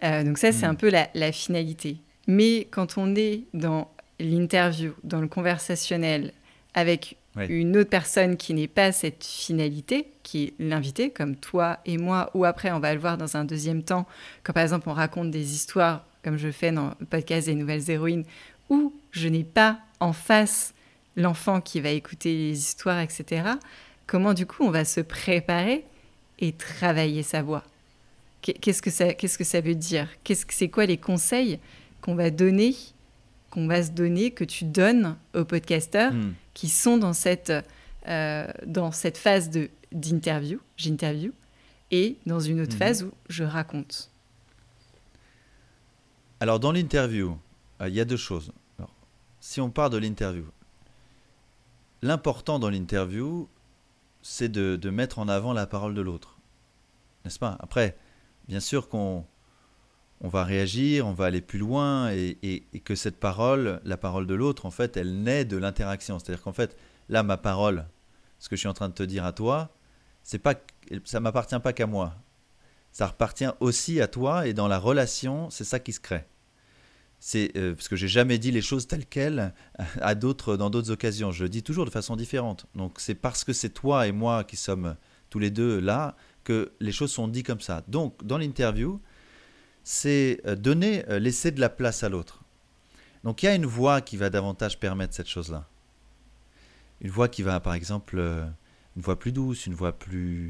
Euh, 0.02 0.25
donc 0.25 0.38
ça, 0.38 0.52
c'est 0.52 0.66
hmm. 0.66 0.71
un 0.71 0.75
peu 0.75 0.90
la, 0.90 1.33
finalité. 1.33 1.99
Mais 2.26 2.66
quand 2.71 2.99
on 2.99 3.14
est 3.14 3.42
dans 3.52 3.90
l'interview, 4.18 4.92
dans 5.04 5.21
le 5.21 5.28
conversationnel, 5.28 6.33
avec 6.75 7.16
une 7.49 7.76
autre 7.76 7.90
personne 7.90 8.37
qui 8.37 8.54
n'est 8.54 8.68
pas 8.68 8.92
cette 8.92 9.25
finalité, 9.25 10.06
qui 10.23 10.44
est 10.44 10.54
l'invité, 10.59 11.11
comme 11.11 11.37
toi 11.37 11.78
et 11.85 11.99
moi, 11.99 12.30
ou 12.35 12.44
après, 12.44 12.71
on 12.71 12.78
va 12.78 12.94
le 12.94 13.00
voir 13.00 13.18
dans 13.18 13.37
un 13.37 13.44
deuxième 13.44 13.83
temps, 13.83 14.06
quand 14.44 14.52
par 14.52 14.62
exemple 14.62 14.88
on 14.88 14.92
raconte 14.92 15.30
des 15.30 15.54
histoires 15.54 16.04
comme 16.25 16.37
je 16.38 16.50
fais 16.50 16.73
dans 16.73 16.95
le 16.99 17.07
podcast 17.07 17.47
des 17.47 17.54
Nouvelles 17.54 17.88
Héroïnes, 17.90 18.25
où 18.71 18.93
je 19.12 19.28
n'ai 19.28 19.45
pas 19.45 19.78
en 20.00 20.12
face 20.12 20.75
l'enfant 21.16 21.61
qui 21.61 21.81
va 21.81 21.90
écouter 21.90 22.35
les 22.35 22.59
histoires, 22.59 22.99
etc., 23.00 23.43
comment 24.07 24.35
du 24.35 24.47
coup 24.47 24.64
on 24.64 24.71
va 24.71 24.85
se 24.85 25.00
préparer 25.00 25.85
et 26.40 26.52
travailler 26.52 27.23
sa 27.23 27.43
voix? 27.43 27.62
Qu'est-ce 28.43 28.83
que 28.83 28.90
ça, 28.90 29.14
qu'est-ce 29.14 29.38
que 29.38 29.45
ça 29.45 29.61
veut 29.61 29.75
dire? 29.75 30.09
Qu'est-ce 30.25 30.45
que 30.45 30.52
c'est 30.54 30.69
quoi 30.69 30.85
les 30.87 30.99
conseils 30.99 31.59
qu'on 32.02 32.14
va 32.14 32.31
donner, 32.31 32.75
qu'on 33.50 33.66
va 33.66 33.83
se 33.83 33.90
donner, 33.90 34.33
que 34.33 34.45
tu 34.45 34.64
donnes 34.64 35.16
aux 35.35 35.45
podcasteurs 35.45 36.12
Hmm. 36.12 36.33
qui 36.54 36.69
sont 36.69 36.99
dans 36.99 37.12
cette, 37.14 37.52
euh, 38.09 38.47
dans 38.66 38.93
cette 38.93 39.16
phase 39.16 39.49
de, 39.50 39.71
d'interview, 39.93 40.61
j'interview, 40.76 41.33
et 41.90 42.16
dans 42.26 42.40
une 42.40 42.61
autre 42.61 42.73
Mhm. 42.75 42.78
phase 42.78 43.02
où 43.04 43.12
je 43.31 43.45
raconte? 43.45 44.11
Alors, 46.44 46.60
dans 46.60 46.72
l'interview, 46.72 47.38
euh, 47.80 47.88
il 47.88 47.94
y 47.94 48.00
a 48.00 48.04
deux 48.04 48.18
choses. 48.18 48.52
Si 49.40 49.62
on 49.62 49.70
part 49.70 49.88
de 49.88 49.96
l'interview, 49.96 50.44
l'important 52.02 52.58
dans 52.58 52.68
l'interview, 52.68 53.48
c'est 54.20 54.50
de, 54.50 54.90
mettre 54.90 55.18
en 55.20 55.28
avant 55.28 55.54
la 55.54 55.66
parole 55.66 55.94
de 55.94 56.02
l'autre. 56.02 56.36
N'est-ce 57.24 57.38
pas? 57.38 57.56
Après, 57.60 57.96
bien 58.46 58.60
sûr 58.60 58.90
qu'on 58.90 59.24
on 60.20 60.28
va 60.28 60.44
réagir, 60.44 61.06
on 61.06 61.14
va 61.14 61.24
aller 61.24 61.40
plus 61.40 61.58
loin, 61.58 62.12
et, 62.12 62.36
et- 62.42 62.66
et 62.74 62.80
que 62.80 62.94
cette 62.94 63.18
parole, 63.18 63.80
la 63.82 63.96
parole 63.96 64.26
de 64.26 64.34
l'autre, 64.34 64.66
en 64.66 64.70
fait, 64.70 64.98
elle 64.98 65.22
naît 65.22 65.46
de 65.46 65.56
l'interaction. 65.56 66.18
C'est-à-dire 66.18 66.42
qu'en 66.42 66.52
fait, 66.52 66.76
là, 67.08 67.22
ma 67.22 67.38
parole, 67.38 67.86
ce 68.38 68.50
que 68.50 68.56
je 68.56 68.60
suis 68.60 68.68
en 68.68 68.74
train 68.74 68.90
de 68.90 68.94
te 68.94 69.02
dire 69.02 69.24
à 69.24 69.32
toi, 69.32 69.70
c'est 70.22 70.38
pas, 70.38 70.56
ça 71.04 71.20
m'appartient 71.20 71.58
pas 71.58 71.72
qu'à 71.72 71.86
moi. 71.86 72.12
Ça 72.92 73.06
appartient 73.06 73.48
aussi 73.60 74.02
à 74.02 74.08
toi, 74.08 74.46
et 74.46 74.52
dans 74.52 74.68
la 74.68 74.78
relation, 74.78 75.48
c'est 75.48 75.64
ça 75.64 75.80
qui 75.80 75.94
se 75.94 76.00
crée. 76.00 76.26
C'est 77.26 77.57
euh, 77.57 77.75
parce 77.75 77.88
que 77.88 77.97
j'ai 77.97 78.07
jamais 78.07 78.37
dit 78.37 78.50
les 78.50 78.61
choses 78.61 78.87
telles 78.87 79.07
quelles 79.07 79.54
à 80.02 80.14
d'autres 80.14 80.59
dans 80.59 80.69
d'autres 80.69 80.90
occasions. 80.90 81.33
Je 81.33 81.45
le 81.45 81.49
dis 81.49 81.62
toujours 81.62 81.87
de 81.87 81.90
façon 81.90 82.16
différente. 82.16 82.66
Donc 82.75 83.00
c'est 83.00 83.14
parce 83.14 83.45
que 83.45 83.54
c'est 83.54 83.71
toi 83.71 84.07
et 84.07 84.12
moi 84.12 84.45
qui 84.45 84.57
sommes 84.57 84.95
tous 85.31 85.38
les 85.38 85.50
deux 85.50 85.81
là 85.81 86.16
que 86.45 86.73
les 86.81 86.93
choses 86.93 87.11
sont 87.11 87.26
dites 87.26 87.47
comme 87.47 87.62
ça. 87.62 87.83
Donc 87.88 88.23
dans 88.23 88.37
l'interview, 88.37 89.00
c'est 89.85 90.43
euh, 90.45 90.54
donner, 90.54 91.09
euh, 91.09 91.19
laisser 91.19 91.50
de 91.50 91.61
la 91.61 91.71
place 91.71 92.04
à 92.04 92.11
l'autre. 92.11 92.45
Donc 93.25 93.43
il 93.43 93.47
y 93.47 93.49
a 93.49 93.54
une 93.54 93.64
voix 93.64 94.02
qui 94.02 94.19
va 94.19 94.28
davantage 94.28 94.78
permettre 94.78 95.14
cette 95.14 95.28
chose-là. 95.28 95.66
Une 97.00 97.11
voix 97.11 97.28
qui 97.28 97.40
va, 97.40 97.59
par 97.59 97.73
exemple, 97.73 98.19
une 98.19 99.02
voix 99.02 99.19
plus 99.19 99.33
douce, 99.33 99.64
une 99.64 99.73
voix 99.73 99.93
plus, 99.93 100.49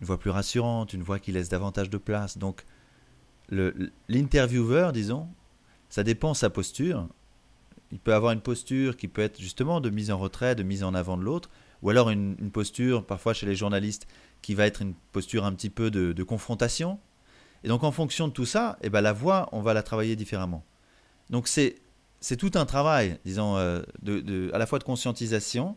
une 0.00 0.06
voix 0.06 0.18
plus 0.18 0.30
rassurante, 0.30 0.94
une 0.94 1.02
voix 1.02 1.18
qui 1.18 1.30
laisse 1.30 1.50
davantage 1.50 1.90
de 1.90 1.98
place. 1.98 2.38
Donc 2.38 2.64
l'intervieweur, 4.08 4.92
disons, 4.92 5.28
ça 5.90 6.04
dépend 6.04 6.32
de 6.32 6.36
sa 6.36 6.48
posture. 6.48 7.06
Il 7.92 7.98
peut 7.98 8.14
avoir 8.14 8.32
une 8.32 8.40
posture 8.40 8.96
qui 8.96 9.08
peut 9.08 9.22
être 9.22 9.40
justement 9.40 9.80
de 9.80 9.90
mise 9.90 10.10
en 10.10 10.18
retrait, 10.18 10.54
de 10.54 10.62
mise 10.62 10.84
en 10.84 10.94
avant 10.94 11.18
de 11.18 11.22
l'autre, 11.22 11.50
ou 11.82 11.90
alors 11.90 12.08
une, 12.10 12.36
posture, 12.50 13.04
parfois 13.04 13.34
chez 13.34 13.46
les 13.46 13.56
journalistes, 13.56 14.06
qui 14.42 14.54
va 14.54 14.66
être 14.66 14.80
une 14.80 14.94
posture 15.12 15.44
un 15.44 15.52
petit 15.52 15.70
peu 15.70 15.90
de, 15.90 16.22
confrontation. 16.22 16.98
Et 17.64 17.68
donc 17.68 17.82
en 17.84 17.92
fonction 17.92 18.28
de 18.28 18.32
tout 18.32 18.46
ça, 18.46 18.78
eh 18.80 18.88
ben, 18.88 19.00
la 19.00 19.12
voix, 19.12 19.48
on 19.52 19.60
va 19.60 19.74
la 19.74 19.82
travailler 19.82 20.16
différemment. 20.16 20.64
Donc 21.28 21.48
c'est 21.48 21.76
c'est 22.20 22.36
tout 22.36 22.50
un 22.54 22.66
travail, 22.66 23.18
disons, 23.24 23.56
euh, 23.56 23.80
à 24.52 24.58
la 24.58 24.66
fois 24.66 24.78
de 24.78 24.84
conscientisation 24.84 25.76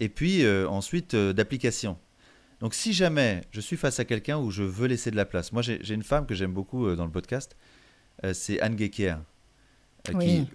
et 0.00 0.08
puis 0.08 0.44
euh, 0.44 0.68
ensuite 0.68 1.14
euh, 1.14 1.32
d'application. 1.32 1.96
Donc 2.60 2.74
si 2.74 2.92
jamais 2.92 3.42
je 3.52 3.60
suis 3.60 3.76
face 3.76 4.00
à 4.00 4.04
quelqu'un 4.04 4.38
où 4.38 4.50
je 4.50 4.64
veux 4.64 4.88
laisser 4.88 5.12
de 5.12 5.16
la 5.16 5.24
place, 5.24 5.52
moi 5.52 5.62
j'ai 5.62 5.94
une 5.94 6.02
femme 6.02 6.26
que 6.26 6.34
j'aime 6.34 6.52
beaucoup 6.52 6.92
dans 6.96 7.04
le 7.04 7.12
podcast, 7.12 7.56
c'est 8.32 8.60
Anne 8.60 8.76
Gecker. 8.76 9.18
Oui. 10.14 10.46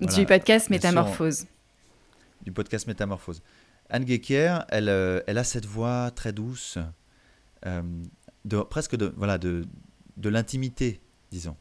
voilà, 0.00 0.14
du 0.14 0.26
podcast 0.26 0.66
sûr, 0.66 0.70
Métamorphose. 0.72 1.46
du 2.42 2.52
podcast 2.52 2.86
Métamorphose. 2.86 3.42
Anne 3.88 4.06
Gecker, 4.06 4.64
elle, 4.68 4.88
euh, 4.88 5.20
elle 5.26 5.38
a 5.38 5.44
cette 5.44 5.66
voix 5.66 6.10
très 6.10 6.32
douce, 6.32 6.78
euh, 7.66 7.82
de, 8.44 8.60
presque 8.62 8.96
de, 8.96 9.12
voilà, 9.16 9.38
de, 9.38 9.64
de 10.16 10.28
l'intimité, 10.28 11.00
disons. 11.30 11.56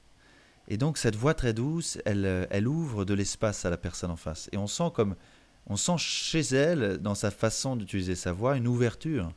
Et 0.67 0.77
donc 0.77 0.97
cette 0.97 1.15
voix 1.15 1.33
très 1.35 1.53
douce, 1.53 1.99
elle, 2.05 2.25
euh, 2.25 2.45
elle 2.49 2.67
ouvre 2.67 3.05
de 3.05 3.13
l'espace 3.13 3.65
à 3.65 3.69
la 3.69 3.77
personne 3.77 4.09
en 4.11 4.15
face. 4.15 4.49
Et 4.51 4.57
on 4.57 4.67
sent 4.67 4.91
comme, 4.93 5.15
on 5.67 5.77
sent 5.77 5.97
chez 5.97 6.41
elle, 6.41 6.97
dans 6.97 7.15
sa 7.15 7.29
façon 7.29 7.75
d'utiliser 7.75 8.15
sa 8.15 8.31
voix, 8.31 8.57
une 8.57 8.67
ouverture. 8.67 9.31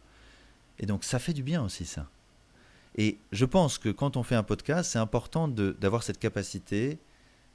Et 0.79 0.87
donc 0.87 1.05
ça 1.05 1.19
fait 1.19 1.35
du 1.35 1.43
bien 1.43 1.63
aussi 1.63 1.85
ça. 1.85 2.09
Et 2.97 3.19
je 3.33 3.45
pense 3.45 3.79
que 3.79 3.91
quand 3.91 4.17
on 4.17 4.23
fait 4.23 4.35
un 4.35 4.43
podcast, 4.43 4.93
c'est 4.93 4.99
important 4.99 5.47
d'avoir 5.47 6.03
cette 6.03 6.19
capacité 6.19 6.99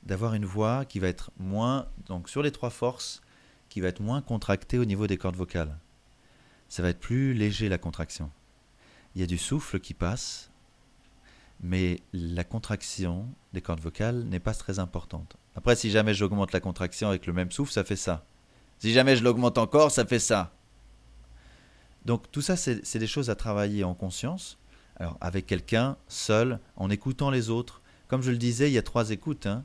d'avoir 0.05 0.33
une 0.33 0.45
voix 0.45 0.85
qui 0.85 0.99
va 0.99 1.07
être 1.07 1.31
moins, 1.37 1.87
donc 2.07 2.29
sur 2.29 2.43
les 2.43 2.51
trois 2.51 2.69
forces, 2.69 3.21
qui 3.69 3.81
va 3.81 3.87
être 3.87 4.01
moins 4.01 4.21
contractée 4.21 4.77
au 4.77 4.85
niveau 4.85 5.07
des 5.07 5.17
cordes 5.17 5.35
vocales. 5.35 5.77
Ça 6.69 6.83
va 6.83 6.89
être 6.89 6.99
plus 6.99 7.33
léger 7.33 7.69
la 7.69 7.77
contraction. 7.77 8.29
Il 9.15 9.21
y 9.21 9.23
a 9.23 9.27
du 9.27 9.37
souffle 9.37 9.79
qui 9.79 9.93
passe, 9.93 10.51
mais 11.61 11.99
la 12.11 12.43
contraction 12.43 13.27
des 13.53 13.61
cordes 13.61 13.79
vocales 13.79 14.23
n'est 14.23 14.39
pas 14.39 14.53
très 14.53 14.79
importante. 14.79 15.37
Après, 15.55 15.75
si 15.75 15.91
jamais 15.91 16.13
j'augmente 16.13 16.51
la 16.51 16.59
contraction 16.59 17.09
avec 17.09 17.25
le 17.25 17.33
même 17.33 17.51
souffle, 17.51 17.71
ça 17.71 17.83
fait 17.83 17.95
ça. 17.95 18.25
Si 18.79 18.91
jamais 18.91 19.15
je 19.15 19.23
l'augmente 19.23 19.57
encore, 19.57 19.91
ça 19.91 20.05
fait 20.05 20.19
ça. 20.19 20.53
Donc 22.05 22.29
tout 22.31 22.41
ça, 22.41 22.57
c'est 22.57 22.99
des 22.99 23.07
choses 23.07 23.29
à 23.29 23.35
travailler 23.35 23.83
en 23.83 23.93
conscience, 23.93 24.57
alors 24.97 25.17
avec 25.21 25.45
quelqu'un, 25.45 25.95
seul, 26.07 26.59
en 26.75 26.89
écoutant 26.89 27.29
les 27.29 27.49
autres. 27.49 27.81
Comme 28.07 28.21
je 28.21 28.31
le 28.31 28.37
disais, 28.37 28.69
il 28.69 28.73
y 28.73 28.77
a 28.77 28.83
trois 28.83 29.11
écoutes. 29.11 29.45
hein. 29.45 29.63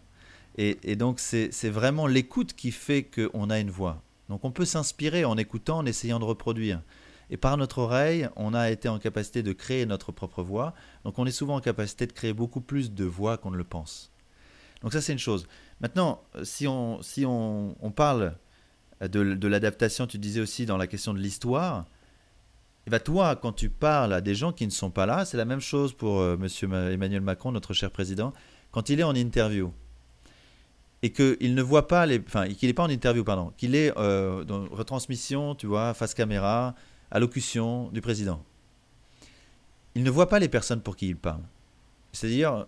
Et, 0.60 0.96
donc 0.96 1.20
c'est 1.20 1.70
vraiment 1.70 2.08
l'écoute 2.08 2.52
qui 2.52 2.72
fait 2.72 3.04
qu'on 3.04 3.48
a 3.48 3.60
une 3.60 3.70
voix. 3.70 4.02
Donc 4.28 4.44
on 4.44 4.50
peut 4.50 4.64
s'inspirer 4.64 5.24
en 5.24 5.36
écoutant, 5.36 5.78
en 5.78 5.86
essayant 5.86 6.18
de 6.18 6.24
reproduire. 6.24 6.82
Et 7.30 7.36
par 7.36 7.56
notre 7.56 7.78
oreille, 7.78 8.28
on 8.34 8.54
a 8.54 8.70
été 8.70 8.88
en 8.88 8.98
capacité 8.98 9.44
de 9.44 9.52
créer 9.52 9.86
notre 9.86 10.10
propre 10.10 10.42
voix. 10.42 10.74
Donc 11.04 11.18
on 11.18 11.26
est 11.26 11.30
souvent 11.30 11.54
en 11.54 11.60
capacité 11.60 12.08
de 12.08 12.12
créer 12.12 12.32
beaucoup 12.32 12.60
plus 12.60 12.92
de 12.92 13.04
voix 13.04 13.38
qu'on 13.38 13.52
ne 13.52 13.56
le 13.56 13.62
pense. 13.62 14.10
Donc 14.82 14.92
ça 14.92 15.00
c'est 15.00 15.12
une 15.12 15.18
chose. 15.20 15.46
Maintenant, 15.80 16.22
si 16.42 16.66
on, 16.66 17.00
si 17.02 17.24
on, 17.24 17.76
on 17.80 17.90
parle 17.92 18.34
de, 19.00 19.34
de 19.34 19.48
l'adaptation, 19.48 20.08
tu 20.08 20.18
disais 20.18 20.40
aussi 20.40 20.66
dans 20.66 20.76
la 20.76 20.88
question 20.88 21.14
de 21.14 21.20
l'histoire, 21.20 21.86
et 22.86 22.90
ben 22.90 22.98
toi, 22.98 23.36
quand 23.36 23.52
tu 23.52 23.68
parles 23.68 24.12
à 24.12 24.20
des 24.20 24.34
gens 24.34 24.50
qui 24.52 24.66
ne 24.66 24.72
sont 24.72 24.90
pas 24.90 25.06
là, 25.06 25.24
c'est 25.24 25.36
la 25.36 25.44
même 25.44 25.60
chose 25.60 25.92
pour 25.92 26.18
euh, 26.18 26.36
Monsieur 26.36 26.66
Ma- 26.66 26.90
Emmanuel 26.90 27.20
Macron, 27.20 27.52
notre 27.52 27.74
cher 27.74 27.92
président, 27.92 28.32
quand 28.72 28.88
il 28.88 28.98
est 28.98 29.04
en 29.04 29.14
interview 29.14 29.72
et 31.02 31.10
qu'il 31.10 31.54
ne 31.54 31.62
voit 31.62 31.86
pas 31.86 32.06
les, 32.06 32.20
enfin 32.26 32.48
qu'il 32.48 32.68
n'est 32.68 32.74
pas 32.74 32.82
en 32.82 32.90
interview, 32.90 33.24
pardon, 33.24 33.52
qu'il 33.56 33.74
est 33.74 33.96
euh, 33.96 34.44
dans 34.44 34.66
retransmission, 34.66 35.54
tu 35.54 35.66
vois, 35.66 35.94
face 35.94 36.14
caméra, 36.14 36.74
allocution 37.10 37.88
du 37.90 38.00
président. 38.00 38.42
Il 39.94 40.02
ne 40.02 40.10
voit 40.10 40.28
pas 40.28 40.38
les 40.38 40.48
personnes 40.48 40.80
pour 40.80 40.96
qui 40.96 41.08
il 41.08 41.16
parle. 41.16 41.42
C'est-à-dire, 42.12 42.66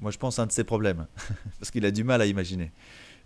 moi 0.00 0.10
je 0.10 0.18
pense 0.18 0.38
un 0.38 0.46
de 0.46 0.52
ses 0.52 0.64
problèmes, 0.64 1.06
parce 1.58 1.70
qu'il 1.70 1.84
a 1.86 1.90
du 1.90 2.04
mal 2.04 2.20
à 2.20 2.26
imaginer, 2.26 2.72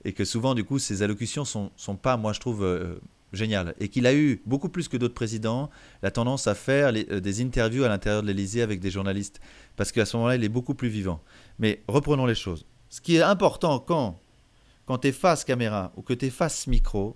et 0.04 0.12
que 0.12 0.24
souvent 0.24 0.54
du 0.54 0.64
coup 0.64 0.78
ses 0.78 1.02
allocutions 1.02 1.44
sont, 1.44 1.70
sont 1.76 1.96
pas, 1.96 2.16
moi 2.16 2.32
je 2.32 2.40
trouve, 2.40 2.64
euh, 2.64 3.00
géniales, 3.32 3.74
et 3.80 3.88
qu'il 3.88 4.06
a 4.06 4.14
eu 4.14 4.40
beaucoup 4.46 4.68
plus 4.68 4.88
que 4.88 4.96
d'autres 4.96 5.14
présidents 5.14 5.68
la 6.02 6.10
tendance 6.12 6.46
à 6.46 6.54
faire 6.54 6.92
euh, 6.94 7.20
des 7.20 7.42
interviews 7.42 7.82
à 7.84 7.88
l'intérieur 7.88 8.22
de 8.22 8.28
l'Élysée 8.28 8.62
avec 8.62 8.78
des 8.78 8.90
journalistes, 8.90 9.40
parce 9.76 9.90
qu'à 9.90 10.04
ce 10.04 10.16
moment-là 10.16 10.36
il 10.36 10.44
est 10.44 10.48
beaucoup 10.48 10.74
plus 10.74 10.88
vivant. 10.88 11.20
Mais 11.58 11.82
reprenons 11.88 12.26
les 12.26 12.36
choses. 12.36 12.64
Ce 12.88 13.00
qui 13.00 13.16
est 13.16 13.22
important 13.22 13.80
quand, 13.80 14.20
quand 14.88 14.96
tu 14.96 15.08
es 15.08 15.12
face 15.12 15.44
caméra 15.44 15.92
ou 15.96 16.02
que 16.02 16.14
tu 16.14 16.24
es 16.24 16.30
face 16.30 16.66
micro, 16.66 17.14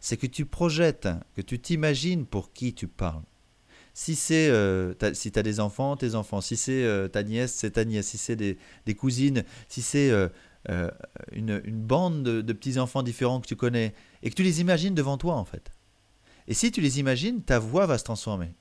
c'est 0.00 0.16
que 0.16 0.26
tu 0.26 0.44
projettes, 0.44 1.08
que 1.36 1.40
tu 1.40 1.60
t'imagines 1.60 2.26
pour 2.26 2.52
qui 2.52 2.74
tu 2.74 2.88
parles. 2.88 3.22
Si 3.94 4.16
c'est 4.16 4.48
euh, 4.48 4.92
si 5.14 5.30
tu 5.30 5.38
as 5.38 5.44
des 5.44 5.60
enfants, 5.60 5.96
tes 5.96 6.16
enfants. 6.16 6.40
Si 6.40 6.56
c'est 6.56 6.82
euh, 6.82 7.06
ta 7.06 7.22
nièce, 7.22 7.54
c'est 7.54 7.70
ta 7.70 7.84
nièce. 7.84 8.08
Si 8.08 8.18
c'est 8.18 8.34
des, 8.34 8.58
des 8.86 8.94
cousines, 8.96 9.44
si 9.68 9.82
c'est 9.82 10.10
euh, 10.10 10.28
une, 11.30 11.62
une 11.64 11.80
bande 11.80 12.24
de, 12.24 12.40
de 12.40 12.52
petits-enfants 12.52 13.04
différents 13.04 13.40
que 13.40 13.46
tu 13.46 13.54
connais, 13.54 13.94
et 14.24 14.30
que 14.30 14.34
tu 14.34 14.42
les 14.42 14.60
imagines 14.60 14.94
devant 14.96 15.16
toi 15.16 15.36
en 15.36 15.44
fait. 15.44 15.70
Et 16.48 16.54
si 16.54 16.72
tu 16.72 16.80
les 16.80 16.98
imagines, 16.98 17.40
ta 17.40 17.60
voix 17.60 17.86
va 17.86 17.98
se 17.98 18.04
transformer. 18.04 18.52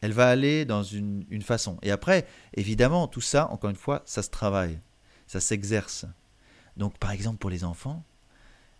Elle 0.00 0.12
va 0.12 0.28
aller 0.28 0.64
dans 0.64 0.82
une, 0.82 1.24
une 1.30 1.42
façon. 1.42 1.78
Et 1.82 1.92
après, 1.92 2.26
évidemment, 2.54 3.06
tout 3.06 3.20
ça, 3.20 3.48
encore 3.52 3.70
une 3.70 3.76
fois, 3.76 4.02
ça 4.04 4.24
se 4.24 4.30
travaille, 4.30 4.80
ça 5.28 5.38
s'exerce. 5.38 6.06
Donc, 6.76 6.98
par 6.98 7.10
exemple, 7.10 7.38
pour 7.38 7.50
les 7.50 7.64
enfants, 7.64 8.04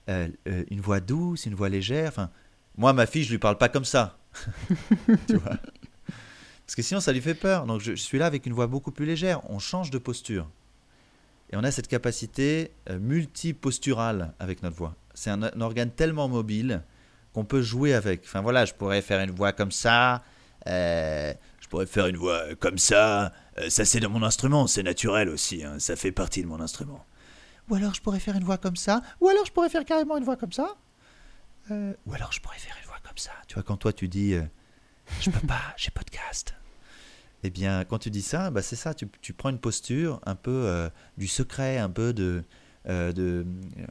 euh, 0.08 0.28
euh, 0.48 0.64
une 0.70 0.80
voix 0.80 1.00
douce, 1.00 1.46
une 1.46 1.54
voix 1.54 1.68
légère. 1.68 2.08
Enfin, 2.08 2.30
moi, 2.76 2.92
ma 2.92 3.06
fille, 3.06 3.24
je 3.24 3.30
lui 3.30 3.38
parle 3.38 3.58
pas 3.58 3.68
comme 3.68 3.84
ça. 3.84 4.18
tu 5.26 5.36
vois 5.36 5.56
Parce 6.66 6.76
que 6.76 6.82
sinon, 6.82 7.00
ça 7.00 7.12
lui 7.12 7.20
fait 7.20 7.34
peur. 7.34 7.66
Donc, 7.66 7.80
je, 7.80 7.94
suis 7.94 8.18
là 8.18 8.26
avec 8.26 8.46
une 8.46 8.52
voix 8.52 8.66
beaucoup 8.66 8.92
plus 8.92 9.06
légère. 9.06 9.40
On 9.50 9.58
change 9.58 9.90
de 9.90 9.98
posture. 9.98 10.48
Et 11.50 11.56
on 11.56 11.64
a 11.64 11.70
cette 11.70 11.88
capacité 11.88 12.72
euh, 12.90 12.98
multiposturale 12.98 14.34
avec 14.38 14.62
notre 14.62 14.76
voix. 14.76 14.94
C'est 15.14 15.30
un, 15.30 15.42
organe 15.60 15.90
tellement 15.90 16.28
mobile 16.28 16.82
qu'on 17.32 17.44
peut 17.44 17.62
jouer 17.62 17.94
avec. 17.94 18.22
Enfin, 18.24 18.42
voilà, 18.42 18.64
je 18.64 18.74
pourrais 18.74 19.02
faire 19.02 19.20
une 19.20 19.30
voix 19.30 19.52
comme 19.52 19.72
ça. 19.72 20.22
je 20.66 21.68
pourrais 21.70 21.86
faire 21.86 22.06
une 22.06 22.16
voix 22.16 22.54
comme 22.60 22.78
ça. 22.78 23.32
Ça 23.68 23.84
c'est 23.86 24.00
dans 24.00 24.10
mon 24.10 24.22
instrument, 24.22 24.66
c'est 24.66 24.82
naturel 24.82 25.30
aussi, 25.30 25.64
hein, 25.64 25.78
ça 25.78 25.96
fait 25.96 26.12
partie 26.12 26.42
de 26.42 26.46
mon 26.46 26.60
instrument. 26.60 27.04
Ou 27.68 27.74
alors 27.74 27.94
je 27.94 28.00
pourrais 28.00 28.20
faire 28.20 28.36
une 28.36 28.44
voix 28.44 28.58
comme 28.58 28.76
ça, 28.76 29.02
ou 29.20 29.28
alors 29.28 29.44
je 29.44 29.52
pourrais 29.52 29.68
faire 29.68 29.84
carrément 29.84 30.16
une 30.16 30.24
voix 30.24 30.36
comme 30.36 30.52
ça. 30.52 30.76
Euh, 31.70 31.94
ou 32.06 32.14
alors 32.14 32.32
je 32.32 32.40
pourrais 32.40 32.58
faire 32.58 32.76
une 32.80 32.86
voix 32.86 32.98
comme 33.02 33.18
ça. 33.18 33.32
Tu 33.48 33.54
vois, 33.54 33.62
quand 33.62 33.76
toi 33.76 33.92
tu 33.92 34.08
dis 34.08 34.34
euh, 34.34 34.42
je 35.20 35.30
peux 35.30 35.46
pas, 35.46 35.60
j'ai 35.76 35.90
podcast. 35.90 36.54
Eh 37.42 37.50
bien, 37.50 37.84
quand 37.84 37.98
tu 37.98 38.10
dis 38.10 38.22
ça, 38.22 38.50
bah, 38.50 38.62
c'est 38.62 38.76
ça, 38.76 38.94
tu, 38.94 39.08
tu, 39.20 39.32
prends 39.32 39.50
une 39.50 39.58
posture 39.58 40.20
un 40.24 40.34
peu 40.34 40.90
du 41.16 41.28
secret, 41.28 41.78
un 41.78 41.90
peu 41.90 42.12
de, 42.12 42.42
de. 42.86 43.46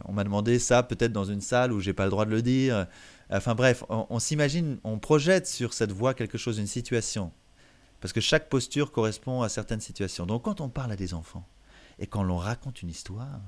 On 0.05 0.13
m'a 0.13 0.23
demandé 0.23 0.59
ça 0.59 0.83
peut-être 0.83 1.13
dans 1.13 1.25
une 1.25 1.41
salle 1.41 1.71
où 1.71 1.79
j'ai 1.79 1.93
pas 1.93 2.05
le 2.05 2.09
droit 2.09 2.25
de 2.25 2.31
le 2.31 2.41
dire. 2.41 2.87
Enfin 3.29 3.55
bref, 3.55 3.83
on, 3.89 4.19
s'imagine, 4.19 4.77
on 4.83 4.99
projette 4.99 5.47
sur 5.47 5.73
cette 5.73 5.91
voix 5.91 6.13
quelque 6.13 6.37
chose, 6.37 6.59
une 6.59 6.67
situation. 6.67 7.31
Parce 7.99 8.13
que 8.13 8.21
chaque 8.21 8.49
posture 8.49 8.91
correspond 8.91 9.41
à 9.41 9.49
certaines 9.49 9.79
situations. 9.79 10.25
Donc 10.25 10.43
quand 10.43 10.61
on 10.61 10.69
parle 10.69 10.91
à 10.91 10.95
des 10.95 11.13
enfants 11.13 11.47
et 11.97 12.07
quand 12.07 12.23
l'on 12.23 12.37
raconte 12.37 12.81
une 12.81 12.89
histoire, 12.89 13.41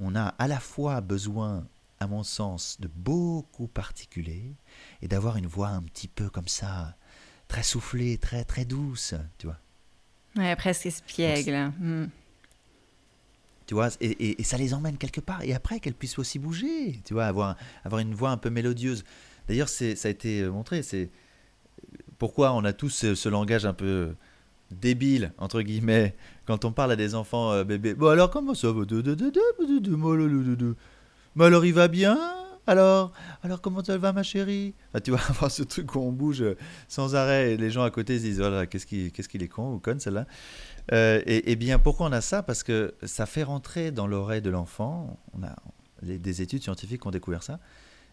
on 0.00 0.16
a 0.16 0.34
à 0.38 0.48
la 0.48 0.58
fois 0.58 1.00
besoin, 1.00 1.66
à 2.00 2.06
mon 2.06 2.22
sens, 2.22 2.80
de 2.80 2.88
beaucoup 2.88 3.68
particuler 3.68 4.56
et 5.02 5.08
d'avoir 5.08 5.36
une 5.36 5.46
voix 5.46 5.68
un 5.68 5.82
petit 5.82 6.08
peu 6.08 6.28
comme 6.28 6.48
ça, 6.48 6.96
très 7.48 7.62
soufflée, 7.62 8.18
très 8.18 8.44
très 8.44 8.64
douce, 8.64 9.14
tu 9.38 9.46
vois. 9.46 9.58
Ouais, 10.36 10.56
presque 10.56 10.86
espiègle. 10.86 11.72
Hmm. 11.78 12.06
Tu 13.66 13.74
vois, 13.74 13.88
et, 14.00 14.42
ça 14.42 14.56
les 14.56 14.74
emmène 14.74 14.96
quelque 14.96 15.20
part. 15.20 15.42
Et 15.42 15.54
après, 15.54 15.78
qu'elles 15.78 15.94
puissent 15.94 16.18
aussi 16.18 16.40
bouger, 16.40 17.00
tu 17.04 17.14
vois, 17.14 17.26
avoir, 17.26 17.56
avoir 17.84 18.00
une 18.00 18.14
voix 18.14 18.30
un 18.30 18.36
peu 18.36 18.50
mélodieuse. 18.50 19.04
D'ailleurs, 19.46 19.68
ça 19.68 19.84
a 19.84 20.08
été 20.08 20.44
montré, 20.48 20.82
c'est 20.82 21.10
pourquoi 22.18 22.52
on 22.52 22.64
a 22.64 22.72
tous 22.72 23.14
ce, 23.14 23.28
langage 23.28 23.64
un 23.64 23.72
peu 23.72 24.14
débile, 24.70 25.32
entre 25.38 25.62
guillemets, 25.62 26.14
quand 26.46 26.64
on 26.64 26.72
parle 26.72 26.92
à 26.92 26.96
des 26.96 27.14
enfants 27.14 27.52
euh, 27.52 27.64
bébés. 27.64 27.94
Bon, 27.94 28.08
alors 28.08 28.30
comment 28.30 28.54
ça 28.54 28.72
va? 28.72 28.84
Mais 31.36 31.44
alors 31.44 31.64
il 31.64 31.74
va 31.74 31.88
bien? 31.88 32.18
Alors, 32.66 33.12
alors 33.42 33.60
comment 33.60 33.82
ça 33.82 33.98
va 33.98 34.12
ma 34.12 34.22
chérie? 34.22 34.74
Tu 35.02 35.10
vois, 35.10 35.20
avoir 35.28 35.50
ce 35.50 35.62
truc 35.62 35.94
où 35.94 36.00
on 36.00 36.12
bouge 36.12 36.44
sans 36.88 37.14
arrêt 37.14 37.52
et 37.52 37.56
les 37.56 37.70
gens 37.70 37.82
à 37.82 37.90
côté 37.90 38.18
se 38.18 38.22
disent 38.22 38.38
voilà, 38.38 38.66
qu'est-ce 38.66 38.86
qu'il 38.86 39.10
qu'est-ce 39.12 39.28
est 39.36 39.48
con 39.48 39.74
ou 39.74 39.78
conne 39.78 39.98
celle-là. 40.00 40.26
Euh, 40.92 41.22
et, 41.26 41.56
bien 41.56 41.78
pourquoi 41.78 42.06
on 42.06 42.12
a 42.12 42.20
ça? 42.20 42.42
Parce 42.42 42.62
que 42.62 42.94
ça 43.02 43.26
fait 43.26 43.42
rentrer 43.42 43.90
dans 43.90 44.06
l'oreille 44.06 44.42
de 44.42 44.50
l'enfant, 44.50 45.18
on 45.34 45.42
a 45.42 45.54
des 46.02 46.42
études 46.42 46.62
scientifiques 46.62 47.04
ont 47.06 47.10
découvert 47.10 47.42
ça, 47.42 47.60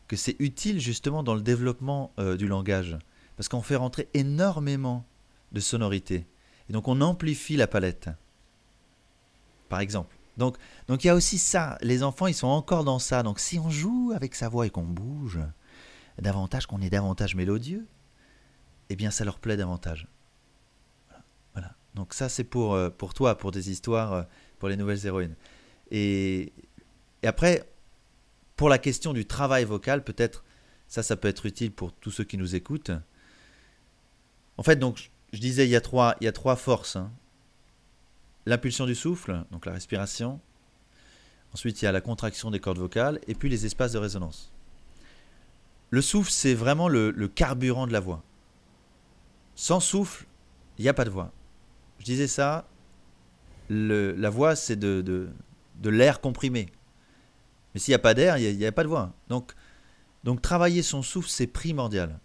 que 0.07 0.15
c'est 0.15 0.35
utile 0.39 0.79
justement 0.79 1.23
dans 1.23 1.35
le 1.35 1.41
développement 1.41 2.11
euh, 2.19 2.35
du 2.37 2.47
langage. 2.47 2.97
Parce 3.35 3.49
qu'on 3.49 3.61
fait 3.61 3.75
rentrer 3.75 4.09
énormément 4.13 5.05
de 5.51 5.59
sonorités. 5.59 6.25
Et 6.69 6.73
donc 6.73 6.87
on 6.87 7.01
amplifie 7.01 7.55
la 7.55 7.67
palette. 7.67 8.09
Par 9.69 9.79
exemple. 9.79 10.15
Donc, 10.37 10.57
donc 10.87 11.03
il 11.03 11.07
y 11.07 11.09
a 11.09 11.15
aussi 11.15 11.37
ça. 11.37 11.77
Les 11.81 12.03
enfants, 12.03 12.27
ils 12.27 12.33
sont 12.33 12.47
encore 12.47 12.83
dans 12.83 12.99
ça. 12.99 13.23
Donc 13.23 13.39
si 13.39 13.59
on 13.59 13.69
joue 13.69 14.11
avec 14.15 14.35
sa 14.35 14.49
voix 14.49 14.67
et 14.67 14.69
qu'on 14.69 14.83
bouge 14.83 15.39
davantage, 16.19 16.67
qu'on 16.67 16.81
est 16.81 16.89
davantage 16.89 17.35
mélodieux, 17.35 17.85
eh 18.89 18.95
bien 18.95 19.11
ça 19.11 19.25
leur 19.25 19.39
plaît 19.39 19.57
davantage. 19.57 20.07
Voilà. 21.53 21.73
Donc 21.95 22.13
ça, 22.13 22.29
c'est 22.29 22.43
pour, 22.43 22.73
euh, 22.73 22.89
pour 22.89 23.13
toi, 23.13 23.37
pour 23.37 23.51
des 23.51 23.69
histoires, 23.71 24.13
euh, 24.13 24.23
pour 24.59 24.69
les 24.69 24.77
nouvelles 24.77 25.05
héroïnes. 25.05 25.35
Et, 25.91 26.53
et 27.23 27.27
après, 27.27 27.67
pour 28.55 28.69
la 28.69 28.77
question 28.77 29.13
du 29.13 29.25
travail 29.25 29.63
vocal, 29.65 30.03
peut-être, 30.03 30.43
ça, 30.87 31.03
ça 31.03 31.15
peut 31.15 31.27
être 31.27 31.45
utile 31.45 31.71
pour 31.71 31.93
tous 31.93 32.11
ceux 32.11 32.23
qui 32.23 32.37
nous 32.37 32.55
écoutent. 32.55 32.91
En 34.57 34.63
fait, 34.63 34.77
donc, 34.77 35.11
je 35.37 35.41
disais, 35.41 35.67
il 35.67 35.69
y 35.69 35.75
a 35.75 35.81
trois, 35.81 36.55
forces. 36.55 36.95
Hein. 36.95 37.11
L'impulsion 38.47 38.87
du 38.87 38.95
souffle, 38.95 39.45
donc 39.51 39.67
la 39.67 39.71
respiration. 39.71 40.39
Ensuite, 41.53 41.79
il 41.79 41.85
y 41.85 41.87
a 41.87 41.91
la 41.91 42.01
contraction 42.01 42.49
des 42.49 42.59
cordes 42.59 42.79
vocales 42.79 43.19
et 43.27 43.35
puis 43.35 43.47
les 43.47 43.67
espaces 43.67 43.91
de 43.91 43.99
résonance. 43.99 44.51
Le 45.91 46.01
souffle, 46.01 46.31
c'est 46.31 46.55
vraiment 46.55 46.89
le, 46.89 47.11
carburant 47.27 47.85
de 47.85 47.93
la 47.93 47.99
voix. 47.99 48.23
Sans 49.53 49.79
souffle, 49.79 50.25
il 50.79 50.81
n'y 50.81 50.89
a 50.89 50.93
pas 50.95 51.05
de 51.05 51.11
voix. 51.11 51.31
Je 51.99 52.05
disais 52.05 52.27
ça, 52.27 52.67
la 53.69 54.29
voix, 54.31 54.55
c'est 54.55 54.75
de, 54.75 55.03
de, 55.03 55.89
l'air 55.89 56.19
comprimé. 56.19 56.65
Mais 57.75 57.79
s'il 57.79 57.91
n'y 57.91 57.97
a 57.97 57.99
pas 57.99 58.15
d'air, 58.15 58.39
il 58.39 58.57
n'y 58.57 58.65
a, 58.65 58.69
a, 58.69 58.71
pas 58.71 58.83
de 58.83 58.89
voix. 58.89 59.13
Donc, 59.29 59.53
donc 60.23 60.41
travailler 60.41 60.81
son 60.81 61.03
souffle, 61.03 61.29
c'est 61.29 61.45
primordial. 61.45 62.19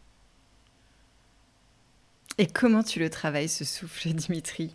Et 2.38 2.46
comment 2.46 2.82
tu 2.82 2.98
le 2.98 3.10
travailles, 3.10 3.48
ce 3.48 3.64
souffle, 3.64 4.08
Dimitri? 4.14 4.72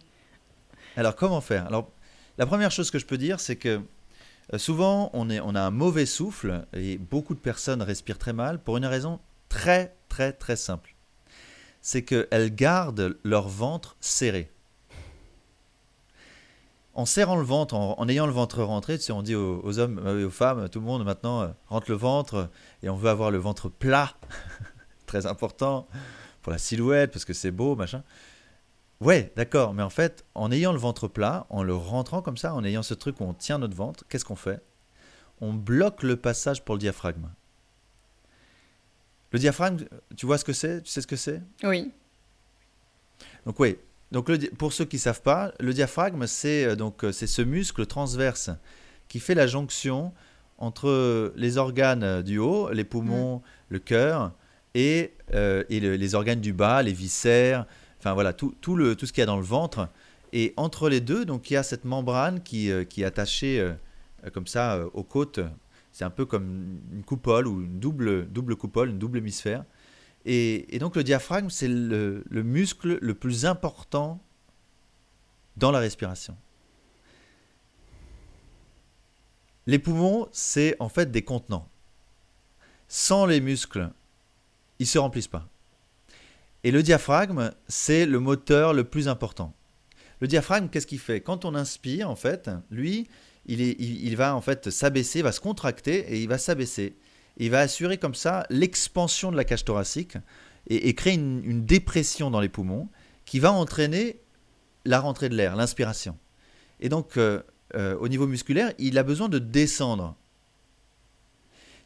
Alors, 0.95 1.15
comment 1.15 1.41
faire? 1.41 1.65
Alors, 1.67 1.91
la 2.37 2.45
première 2.45 2.71
chose 2.71 2.91
que 2.91 2.99
je 2.99 3.05
peux 3.05 3.17
dire, 3.17 3.39
c'est 3.39 3.55
que 3.55 3.81
euh, 4.53 4.57
souvent, 4.57 5.09
on, 5.13 5.29
a 5.29 5.61
un 5.61 5.71
mauvais 5.71 6.05
souffle 6.05 6.65
et 6.73 6.97
beaucoup 6.97 7.33
de 7.33 7.39
personnes 7.39 7.81
respirent 7.81 8.19
très 8.19 8.33
mal 8.33 8.59
pour 8.59 8.77
une 8.77 8.85
raison 8.85 9.19
très, 9.49 9.95
très, 10.07 10.33
très 10.33 10.55
simple. 10.55 10.95
C'est 11.81 12.03
qu'elles 12.03 12.53
gardent 12.53 13.17
leur 13.23 13.47
ventre 13.47 13.97
serré. 13.99 14.51
En 16.93 17.05
serrant 17.05 17.35
le 17.35 17.43
ventre, 17.43 17.75
en, 17.75 18.07
ayant 18.07 18.25
le 18.25 18.31
ventre 18.31 18.63
rentré, 18.63 18.97
tu 18.97 19.05
sais, 19.05 19.11
on 19.11 19.21
dit 19.21 19.35
aux, 19.35 19.79
hommes 19.79 20.01
et 20.19 20.23
aux 20.23 20.31
femmes, 20.31 20.67
tout 20.69 20.79
le 20.79 20.85
monde 20.85 21.05
maintenant 21.05 21.41
euh, 21.41 21.47
rentre 21.67 21.91
le 21.91 21.97
ventre 21.97 22.49
et 22.81 22.89
on 22.89 22.95
veut 22.95 23.09
avoir 23.09 23.29
le 23.29 23.37
ventre 23.37 23.69
plat, 23.69 24.15
très 25.05 25.27
important 25.27 25.87
pour 26.47 26.53
la 26.53 26.59
silhouette, 26.59 27.11
parce 27.11 27.25
que 27.25 27.33
c'est 27.33 27.51
beau, 27.51 27.75
machin. 27.75 28.03
Ouais, 29.01 29.33
d'accord, 29.35 29.73
mais 29.73 29.83
en 29.83 29.89
fait, 29.89 30.23
en 30.33 30.49
ayant 30.49 30.71
le 30.71 30.79
ventre 30.79 31.09
plat, 31.09 31.45
en 31.49 31.61
le 31.61 31.75
rentrant 31.75 32.21
comme 32.21 32.37
ça, 32.37 32.53
en 32.53 32.63
ayant 32.63 32.83
ce 32.83 32.93
truc 32.93 33.19
où 33.19 33.25
on 33.25 33.33
tient 33.33 33.57
notre 33.57 33.75
ventre, 33.75 34.05
qu'est-ce 34.07 34.23
qu'on 34.23 34.37
fait? 34.37 34.61
On 35.41 35.53
bloque 35.53 36.03
le 36.03 36.15
passage 36.15 36.63
pour 36.63 36.75
le 36.75 36.79
diaphragme. 36.79 37.29
Le 39.33 39.39
diaphragme, 39.39 39.83
tu 40.15 40.25
vois 40.25 40.37
ce 40.37 40.45
que 40.45 40.53
c'est? 40.53 40.83
Tu 40.83 40.89
sais 40.89 41.01
ce 41.01 41.07
que 41.07 41.17
c'est? 41.17 41.41
Oui. 41.63 41.91
Donc 43.45 43.59
oui, 43.59 43.75
donc 44.13 44.29
le, 44.29 44.37
pour 44.51 44.71
ceux 44.71 44.85
qui 44.85 44.95
ne 44.95 45.01
savent 45.01 45.23
pas, 45.23 45.51
le 45.59 45.73
diaphragme, 45.73 46.27
c'est 46.27 46.63
euh, 46.63 46.75
donc 46.77 47.03
euh, 47.03 47.11
c'est 47.11 47.27
ce 47.27 47.41
muscle 47.41 47.85
transverse 47.85 48.51
qui 49.09 49.19
fait 49.19 49.35
la 49.35 49.47
jonction 49.47 50.13
entre 50.59 51.33
les 51.35 51.57
organes 51.57 52.21
du 52.21 52.37
haut, 52.37 52.71
les 52.71 52.85
poumons, 52.85 53.39
mmh. 53.39 53.41
le 53.67 53.79
cœur, 53.79 54.31
et, 54.77 55.15
euh, 55.33 55.63
les 55.69 56.15
organes 56.15 56.39
du 56.39 56.53
bas, 56.53 56.83
les 56.83 56.93
viscères, 56.93 57.65
enfin 57.97 58.13
voilà, 58.13 58.31
tout, 58.31 58.53
le, 58.75 58.95
tout 58.95 59.07
ce 59.07 59.11
qu'il 59.11 59.21
y 59.21 59.23
a 59.23 59.25
dans 59.25 59.37
le 59.37 59.43
ventre. 59.43 59.89
Et 60.33 60.53
entre 60.55 60.87
les 60.87 61.01
deux, 61.01 61.25
donc 61.25 61.49
il 61.49 61.55
y 61.55 61.57
a 61.57 61.63
cette 61.63 61.83
membrane 61.83 62.43
qui, 62.43 62.69
euh, 62.69 62.83
qui 62.83 63.01
est 63.01 63.05
attachée 63.05 63.59
euh, 63.59 63.73
comme 64.31 64.45
ça 64.45 64.85
aux 64.93 65.03
côtes. 65.03 65.39
C'est 65.91 66.05
un 66.05 66.11
peu 66.11 66.25
comme 66.25 66.79
une 66.93 67.03
coupole 67.03 67.47
ou 67.47 67.61
une 67.61 67.79
double, 67.79 68.27
double 68.27 68.55
coupole, 68.55 68.89
une 68.89 68.99
double 68.99 69.17
hémisphère. 69.17 69.65
Et, 70.25 70.77
donc 70.79 70.95
le 70.95 71.03
diaphragme, 71.03 71.49
c'est 71.49 71.69
le, 71.69 72.23
le, 72.29 72.43
muscle 72.43 72.99
le 73.01 73.13
plus 73.15 73.45
important 73.45 74.21
dans 75.55 75.71
la 75.71 75.79
respiration. 75.79 76.35
Les 79.65 79.79
poumons, 79.79 80.27
c'est 80.31 80.75
en 80.79 80.89
fait 80.89 81.09
des 81.09 81.23
contenants. 81.23 81.67
Sans 82.89 83.25
les 83.25 83.41
muscles 83.41 83.89
ils 84.79 84.87
se 84.87 84.97
remplissent 84.97 85.27
pas. 85.27 85.47
Et 86.63 86.71
le 86.71 86.83
diaphragme, 86.83 87.51
c'est 87.67 88.05
le 88.05 88.19
moteur 88.19 88.73
le 88.73 88.83
plus 88.83 89.07
important. 89.07 89.53
Le 90.19 90.27
diaphragme, 90.27 90.69
qu'est-ce 90.69 90.87
qu'il 90.87 90.99
fait? 90.99 91.21
Quand 91.21 91.45
on 91.45 91.55
inspire, 91.55 92.09
en 92.09 92.15
fait, 92.15 92.49
lui, 92.71 93.07
il, 93.45 93.61
est, 93.61 93.75
il, 93.79 94.15
va 94.17 94.35
en 94.35 94.41
fait 94.41 94.69
s'abaisser, 94.69 95.21
va 95.21 95.31
se 95.31 95.39
contracter 95.39 95.99
et 96.13 96.21
il 96.21 96.27
va 96.27 96.37
s'abaisser. 96.37 96.97
Il 97.37 97.51
va 97.51 97.59
assurer 97.59 97.97
comme 97.97 98.15
ça 98.15 98.45
l'expansion 98.49 99.31
de 99.31 99.37
la 99.37 99.43
cage 99.43 99.63
thoracique 99.63 100.17
et, 100.69 100.93
créer 100.95 101.13
une, 101.13 101.65
dépression 101.65 102.31
dans 102.31 102.41
les 102.41 102.49
poumons 102.49 102.89
qui 103.25 103.39
va 103.39 103.51
entraîner 103.51 104.19
la 104.85 104.99
rentrée 104.99 105.29
de 105.29 105.35
l'air, 105.35 105.55
l'inspiration. 105.55 106.17
Et 106.79 106.89
donc, 106.89 107.17
euh, 107.17 107.41
euh, 107.75 107.95
au 107.99 108.07
niveau 108.07 108.27
musculaire, 108.27 108.73
il 108.79 108.97
a 108.97 109.03
besoin 109.03 109.29
de 109.29 109.39
descendre. 109.39 110.15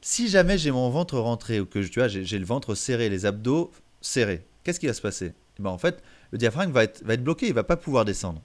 Si 0.01 0.27
jamais 0.27 0.57
j'ai 0.57 0.71
mon 0.71 0.89
ventre 0.89 1.17
rentré 1.19 1.59
ou 1.59 1.65
que 1.65 1.79
tu 1.79 1.99
vois, 1.99 2.07
j'ai 2.07 2.39
le 2.39 2.45
ventre 2.45 2.73
serré, 2.73 3.07
les 3.09 3.25
abdos 3.25 3.71
serrés, 4.01 4.45
qu'est-ce 4.63 4.79
qui 4.79 4.87
va 4.87 4.93
se 4.93 5.01
passer? 5.01 5.33
Eh 5.59 5.61
ben, 5.61 5.69
En 5.69 5.77
fait, 5.77 6.01
le 6.31 6.39
diaphragme 6.39 6.71
va 6.71 6.83
être, 6.83 7.03
va 7.03 7.13
être 7.13 7.23
bloqué, 7.23 7.45
il 7.45 7.49
ne 7.49 7.55
va 7.55 7.63
pas 7.63 7.77
pouvoir 7.77 8.03
descendre. 8.03 8.41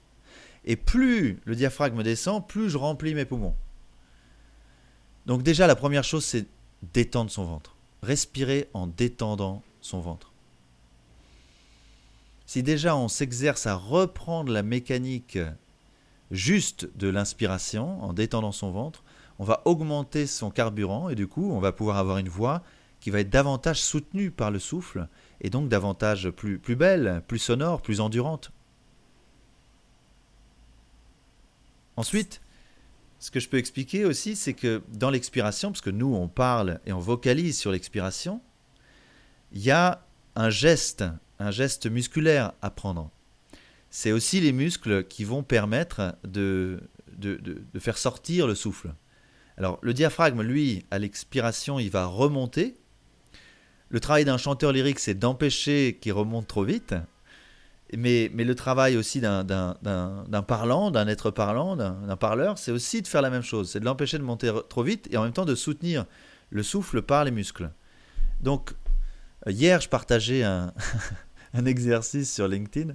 Et 0.65 0.75
plus 0.75 1.39
le 1.45 1.55
diaphragme 1.55 2.03
descend, 2.03 2.47
plus 2.47 2.69
je 2.69 2.77
remplis 2.77 3.15
mes 3.15 3.25
poumons. 3.25 3.55
Donc 5.25 5.41
déjà, 5.41 5.65
la 5.65 5.75
première 5.75 6.03
chose, 6.03 6.23
c'est 6.23 6.45
détendre 6.93 7.31
son 7.31 7.45
ventre. 7.45 7.75
Respirer 8.03 8.69
en 8.73 8.85
détendant 8.85 9.63
son 9.81 9.99
ventre. 9.99 10.31
Si 12.45 12.63
déjà 12.63 12.95
on 12.95 13.07
s'exerce 13.07 13.65
à 13.65 13.75
reprendre 13.75 14.51
la 14.53 14.63
mécanique 14.63 15.39
juste 16.31 16.87
de 16.95 17.09
l'inspiration 17.09 18.01
en 18.03 18.13
détendant 18.13 18.51
son 18.51 18.71
ventre, 18.71 19.03
on 19.39 19.43
va 19.43 19.61
augmenter 19.65 20.27
son 20.27 20.49
carburant 20.49 21.09
et 21.09 21.15
du 21.15 21.27
coup, 21.27 21.51
on 21.51 21.59
va 21.59 21.71
pouvoir 21.71 21.97
avoir 21.97 22.17
une 22.17 22.29
voix 22.29 22.63
qui 22.99 23.11
va 23.11 23.19
être 23.19 23.29
davantage 23.29 23.81
soutenue 23.81 24.31
par 24.31 24.51
le 24.51 24.59
souffle 24.59 25.07
et 25.41 25.49
donc 25.49 25.69
davantage 25.69 26.29
plus, 26.31 26.75
belle, 26.75 27.21
plus 27.27 27.39
sonore, 27.39 27.81
plus 27.81 28.01
endurante. 28.01 28.51
Ensuite, 31.95 32.41
ce 33.19 33.31
que 33.31 33.39
je 33.39 33.49
peux 33.49 33.57
expliquer 33.57 34.05
aussi, 34.05 34.35
c'est 34.35 34.53
que 34.53 34.81
dans 34.93 35.09
l'expiration, 35.09 35.71
parce 35.71 35.81
que 35.81 35.89
nous, 35.89 36.13
on 36.13 36.27
parle 36.27 36.79
et 36.85 36.93
on 36.93 36.99
vocalise 36.99 37.57
sur 37.57 37.71
l'expiration, 37.71 38.41
il 39.51 39.61
y 39.61 39.71
a 39.71 40.03
un 40.35 40.49
geste, 40.49 41.03
un 41.39 41.51
geste 41.51 41.87
musculaire 41.87 42.53
à 42.61 42.69
prendre. 42.69 43.09
C'est 43.89 44.11
aussi 44.11 44.39
les 44.39 44.51
muscles 44.51 45.05
qui 45.05 45.23
vont 45.23 45.43
permettre 45.43 46.15
de, 46.23 46.79
faire 47.79 47.97
sortir 47.97 48.45
le 48.45 48.53
souffle. 48.53 48.93
Alors, 49.57 49.79
le 49.81 49.93
diaphragme, 49.93 50.41
lui, 50.41 50.85
à 50.91 50.99
l'expiration, 50.99 51.79
il 51.79 51.89
va 51.89 52.05
remonter. 52.05 52.75
Le 53.89 53.99
travail 53.99 54.25
d'un 54.25 54.37
chanteur 54.37 54.71
lyrique, 54.71 54.99
c'est 54.99 55.15
d'empêcher 55.15 55.97
qu'il 55.99 56.13
remonte 56.13 56.47
trop 56.47 56.63
vite. 56.63 56.93
Mais, 57.95 58.29
le 58.29 58.55
travail 58.55 58.97
aussi 58.97 59.21
d'un 59.21 59.45
parlant, 60.47 60.91
d'un 60.91 61.07
être 61.07 61.31
parlant, 61.31 61.75
d'un 61.75 62.17
parleur, 62.17 62.57
c'est 62.57 62.71
aussi 62.71 63.01
de 63.01 63.07
faire 63.07 63.21
la 63.21 63.29
même 63.29 63.43
chose. 63.43 63.71
C'est 63.71 63.79
de 63.79 63.85
l'empêcher 63.85 64.17
de 64.17 64.23
monter 64.23 64.51
trop 64.69 64.83
vite 64.83 65.07
et 65.11 65.17
en 65.17 65.23
même 65.23 65.33
temps 65.33 65.45
de 65.45 65.55
soutenir 65.55 66.05
le 66.49 66.63
souffle 66.63 67.01
par 67.01 67.23
les 67.23 67.31
muscles. 67.31 67.71
Donc, 68.41 68.73
euh, 69.47 69.51
hier, 69.51 69.81
je 69.81 69.89
partageais 69.89 70.43
un, 70.43 70.73
un 71.53 71.65
exercice 71.65 72.33
sur 72.33 72.47
LinkedIn 72.47 72.93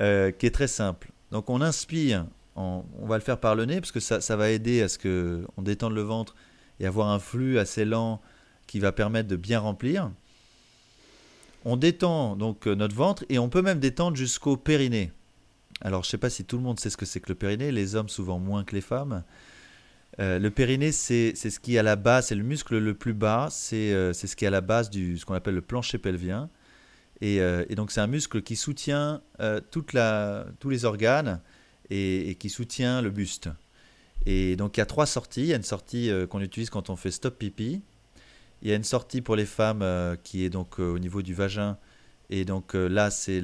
euh, 0.00 0.30
qui 0.32 0.46
est 0.46 0.50
très 0.50 0.68
simple. 0.68 1.10
Donc, 1.30 1.50
on 1.50 1.60
inspire, 1.60 2.26
on, 2.58 2.84
on, 3.00 3.06
va 3.06 3.16
le 3.16 3.22
faire 3.22 3.38
par 3.38 3.54
le 3.54 3.64
nez 3.64 3.80
parce 3.80 3.92
que 3.92 4.00
ça, 4.00 4.36
va 4.36 4.50
aider 4.50 4.82
à 4.82 4.88
ce 4.88 4.98
qu'on 4.98 5.62
détende 5.62 5.94
le 5.94 6.02
ventre 6.02 6.34
et 6.80 6.86
avoir 6.86 7.08
un 7.08 7.18
flux 7.18 7.58
assez 7.58 7.84
lent 7.84 8.20
qui 8.66 8.80
va 8.80 8.92
permettre 8.92 9.28
de 9.28 9.36
bien 9.36 9.60
remplir. 9.60 10.10
On 11.64 11.76
détend 11.76 12.36
donc 12.36 12.66
euh, 12.66 12.74
notre 12.74 12.94
ventre 12.94 13.24
et 13.28 13.38
on 13.38 13.48
peut 13.48 13.62
même 13.62 13.80
détendre 13.80 14.16
jusqu'au 14.16 14.56
périnée. 14.56 15.10
Alors 15.80 16.02
je 16.02 16.08
ne 16.08 16.10
sais 16.10 16.18
pas 16.18 16.30
si 16.30 16.44
tout 16.44 16.56
le 16.56 16.62
monde 16.62 16.78
sait 16.78 16.90
ce 16.90 16.96
que 16.96 17.06
c'est 17.06 17.20
que 17.20 17.28
le 17.28 17.34
périnée, 17.34 17.72
les 17.72 17.94
hommes 17.94 18.08
souvent 18.08 18.38
moins 18.38 18.64
que 18.64 18.74
les 18.74 18.80
femmes. 18.80 19.22
Euh, 20.20 20.38
le 20.38 20.50
périnée, 20.50 20.92
c'est 20.92 21.34
ce 21.34 21.60
qui 21.60 21.76
est 21.76 21.78
à 21.78 21.82
la 21.82 21.96
base, 21.96 22.26
c'est 22.28 22.34
le 22.34 22.42
muscle 22.42 22.78
le 22.78 22.94
plus 22.94 23.14
bas, 23.14 23.48
c'est 23.50 23.92
euh, 23.92 24.12
ce 24.12 24.34
qui 24.34 24.44
est 24.44 24.48
à 24.48 24.50
la 24.52 24.60
base 24.60 24.90
du 24.90 25.18
ce 25.18 25.24
qu'on 25.24 25.34
appelle 25.34 25.54
le 25.54 25.62
plancher 25.62 25.98
pelvien. 25.98 26.48
Et, 27.20 27.40
donc 27.74 27.90
c'est 27.90 28.00
un 28.00 28.06
muscle 28.06 28.42
qui 28.42 28.54
soutient 28.54 29.20
tous 29.72 30.68
les 30.68 30.84
organes 30.84 31.40
et, 31.90 32.36
qui 32.38 32.48
soutient 32.50 33.02
le 33.02 33.10
buste. 33.10 33.48
Et 34.26 34.56
donc 34.56 34.76
il 34.76 34.80
y 34.80 34.82
a 34.82 34.86
trois 34.86 35.06
sorties. 35.06 35.42
Il 35.42 35.46
y 35.46 35.52
a 35.52 35.56
une 35.56 35.62
sortie 35.62 36.10
qu'on 36.28 36.40
utilise 36.40 36.70
quand 36.70 36.90
on 36.90 36.96
fait 36.96 37.10
stop 37.10 37.38
pipi. 37.38 37.82
Il 38.62 38.68
y 38.68 38.72
a 38.72 38.76
une 38.76 38.84
sortie 38.84 39.20
pour 39.20 39.36
les 39.36 39.46
femmes 39.46 39.82
euh, 39.82 40.16
qui 40.16 40.44
est 40.44 40.50
donc 40.50 40.80
euh, 40.80 40.92
au 40.92 40.98
niveau 40.98 41.22
du 41.22 41.34
vagin. 41.34 41.78
Et 42.30 42.44
donc 42.44 42.74
euh, 42.74 42.88
là, 42.88 43.10
c'est 43.10 43.42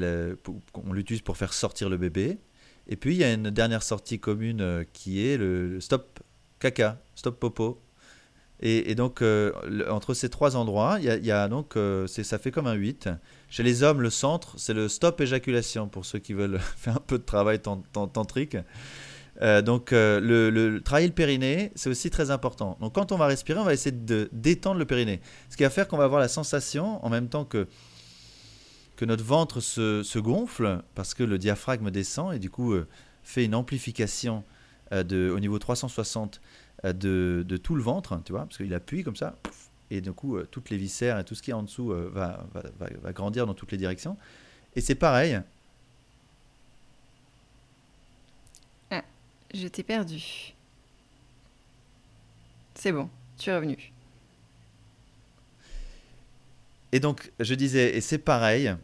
on 0.75 0.93
l'utilise 0.93 1.23
pour 1.23 1.37
faire 1.37 1.53
sortir 1.53 1.89
le 1.89 1.97
bébé. 1.97 2.39
Et 2.89 2.97
puis 2.97 3.15
il 3.15 3.19
y 3.19 3.25
a 3.25 3.33
une 3.33 3.51
dernière 3.51 3.83
sortie 3.83 4.19
commune 4.19 4.85
qui 4.93 5.27
est 5.27 5.39
le, 5.39 5.81
stop 5.81 6.21
caca, 6.59 7.01
stop 7.15 7.39
popo. 7.41 7.81
Et, 8.61 8.95
donc 8.95 9.23
entre 9.91 10.15
ces 10.15 10.31
trois 10.31 10.57
endroits, 10.57 10.99
y 11.01 11.31
a, 11.31 11.49
donc 11.49 11.77
ça 12.07 12.39
fait 12.39 12.51
comme 12.51 12.67
un 12.67 12.75
8. 12.75 13.11
Chez 13.51 13.63
les 13.63 13.83
hommes, 13.83 14.01
le 14.01 14.11
centre, 14.11 14.55
c'est 14.57 14.75
le 14.75 14.89
stop 14.89 15.21
éjaculation 15.21 15.89
pour 15.89 16.05
ceux 16.07 16.19
qui 16.19 16.33
veulent 16.33 16.59
faire 16.77 16.97
un 16.97 17.03
peu 17.07 17.19
de 17.19 17.25
travail 17.25 17.61
tantrique. 17.61 18.57
Euh, 19.43 19.63
donc 19.63 19.93
euh, 19.93 20.21
le, 20.21 20.51
le, 20.51 20.81
travailler 20.81 21.09
le 21.09 21.15
périnée, 21.15 21.73
c'est 21.75 21.91
aussi 21.91 22.11
très 22.11 22.31
important. 22.31 22.77
Donc 22.81 22.95
quand 22.95 23.13
on 23.13 23.17
va 23.17 23.27
respirer, 23.27 23.59
on 23.59 23.65
va 23.65 23.75
essayer 23.75 23.95
de 23.95 24.29
détendre 24.33 24.79
le 24.79 24.85
périnée. 24.85 25.21
Ce 25.51 25.57
qui 25.57 25.65
va 25.65 25.71
faire 25.71 25.89
qu'on 25.89 25.97
va 25.97 26.05
avoir 26.05 26.21
la 26.21 26.29
sensation, 26.29 27.05
en 27.05 27.11
même 27.11 27.29
temps 27.29 27.45
que, 27.45 27.67
que 28.97 29.05
notre 29.05 29.25
ventre 29.25 29.61
se, 29.61 30.19
gonfle, 30.19 30.83
parce 30.95 31.15
que 31.15 31.25
le 31.25 31.39
diaphragme 31.39 31.91
descend 31.91 32.35
et 32.35 32.39
du 32.39 32.51
coup 32.51 32.73
euh, 32.73 32.87
fait 33.23 33.45
une 33.45 33.55
amplification 33.55 34.45
de, 34.93 35.31
au 35.31 35.41
niveau 35.41 35.59
360 35.59 36.41
de, 36.93 37.45
de, 37.47 37.57
tout 37.57 37.75
le 37.75 37.83
ventre, 37.83 38.21
tu 38.25 38.33
vois, 38.33 38.43
parce 38.43 38.59
qu'il 38.59 38.75
appuie 38.75 39.03
comme 39.03 39.17
ça, 39.17 39.37
et 39.91 40.01
du 40.01 40.13
coup 40.13 40.39
toutes 40.51 40.71
les 40.71 40.77
viscères 40.77 41.19
et 41.19 41.25
tout 41.25 41.35
ce 41.35 41.43
qui 41.43 41.51
est 41.51 41.55
en 41.55 41.63
dessous 41.63 41.89
va, 41.89 42.45
va, 42.53 42.63
va, 42.79 42.89
va 43.03 43.13
grandir 43.13 43.47
dans 43.47 43.55
toutes 43.55 43.73
les 43.73 43.79
directions. 43.79 44.17
Et 44.77 44.81
c'est 44.81 44.95
pareil, 44.95 45.41
Je 49.55 49.69
t'ai 49.69 49.85
perdu. 49.85 50.53
C'est 52.75 52.91
bon, 52.91 53.09
tu 53.39 53.51
es 53.51 53.55
revenu. 53.55 53.93
Et 56.91 56.99
donc, 56.99 57.31
je 57.39 57.55
disais, 57.55 57.97
et 57.97 58.01
c'est 58.01 58.19
pareil 58.19 58.75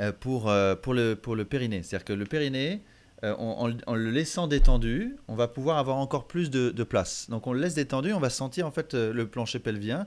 euh, 0.00 0.12
pour, 0.12 0.48
euh, 0.48 0.74
pour, 0.74 0.94
le, 0.94 1.14
pour 1.14 1.36
le 1.36 1.44
périnée. 1.44 1.84
C'est-à-dire 1.84 2.04
que 2.04 2.12
le 2.12 2.24
périnée, 2.24 2.80
euh, 3.24 3.34
en, 3.36 3.66
le 3.94 4.10
laissant 4.10 4.46
détendu, 4.46 5.16
on 5.26 5.34
va 5.34 5.48
pouvoir 5.48 5.78
avoir 5.78 5.96
encore 5.96 6.26
plus 6.26 6.50
de, 6.50 6.82
place. 6.84 7.28
Donc, 7.30 7.46
on 7.46 7.52
le 7.52 7.60
laisse 7.60 7.74
détendu, 7.74 8.12
on 8.12 8.20
va 8.20 8.30
sentir 8.30 8.66
en 8.66 8.70
fait 8.70 8.94
le 8.94 9.26
plancher 9.26 9.58
pelvien 9.58 10.06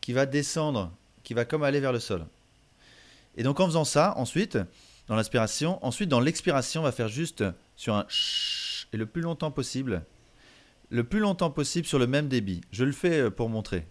qui 0.00 0.12
va 0.12 0.26
descendre, 0.26 0.92
qui 1.22 1.34
va 1.34 1.44
comme 1.44 1.62
aller 1.62 1.80
vers 1.80 1.92
le 1.92 2.00
sol. 2.00 2.26
Et 3.36 3.42
donc, 3.42 3.60
en 3.60 3.66
faisant 3.66 3.84
ça, 3.84 4.14
ensuite, 4.16 4.58
dans 5.06 5.16
l'inspiration, 5.16 5.84
ensuite, 5.84 6.08
dans 6.08 6.20
l'expiration, 6.20 6.80
on 6.80 6.84
va 6.84 6.92
faire 6.92 7.08
juste 7.08 7.44
sur 7.76 7.94
un 7.94 8.06
et 8.92 8.96
le 8.96 9.06
plus 9.06 9.22
longtemps 9.22 9.50
possible, 9.50 10.02
le 10.90 11.04
plus 11.04 11.20
longtemps 11.20 11.50
possible 11.50 11.86
sur 11.86 11.98
le 11.98 12.06
même 12.06 12.28
débit. 12.28 12.62
Je 12.72 12.84
le 12.84 12.92
fais 12.92 13.20
euh, 13.20 13.30
pour 13.30 13.48
montrer. 13.48 13.86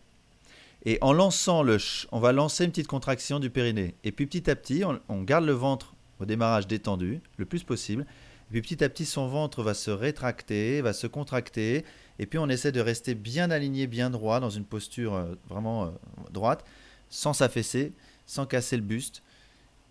Et 0.86 0.98
en 1.02 1.14
lançant 1.14 1.64
le 1.64 1.80
ch, 1.80 2.08
on 2.12 2.20
va 2.20 2.32
lancer 2.32 2.66
une 2.66 2.72
petite 2.72 2.88
contraction 2.88 3.40
du 3.40 3.50
périnée. 3.50 3.96
Et 4.04 4.12
puis 4.12 4.26
petit 4.26 4.50
à 4.50 4.56
petit, 4.56 4.84
on, 4.86 5.22
garde 5.24 5.46
le 5.46 5.52
ventre 5.52 5.96
au 6.20 6.26
démarrage 6.26 6.68
détendu, 6.68 7.22
le 7.38 7.46
plus 7.46 7.64
possible. 7.64 8.06
Et 8.48 8.52
puis 8.52 8.62
petit 8.62 8.84
à 8.84 8.90
petit, 8.90 9.06
son 9.06 9.28
ventre 9.28 9.62
va 9.62 9.74
se 9.74 9.92
rétracter, 9.92 10.82
va 10.82 10.94
se 10.94 11.08
contracter. 11.08 11.84
Et 12.20 12.26
puis 12.26 12.40
on 12.40 12.48
essaie 12.48 12.72
de 12.72 12.80
rester 12.80 13.14
bien 13.14 13.52
aligné, 13.52 13.88
bien 13.88 14.10
droit, 14.10 14.40
dans 14.40 14.50
une 14.50 14.66
posture 14.66 15.16
euh, 15.16 15.36
vraiment 15.50 15.86
euh, 15.86 15.90
droite, 16.32 16.64
sans 17.10 17.34
s'affaisser, 17.34 17.94
sans 18.26 18.46
casser 18.46 18.78
le 18.78 18.84
buste. 18.84 19.22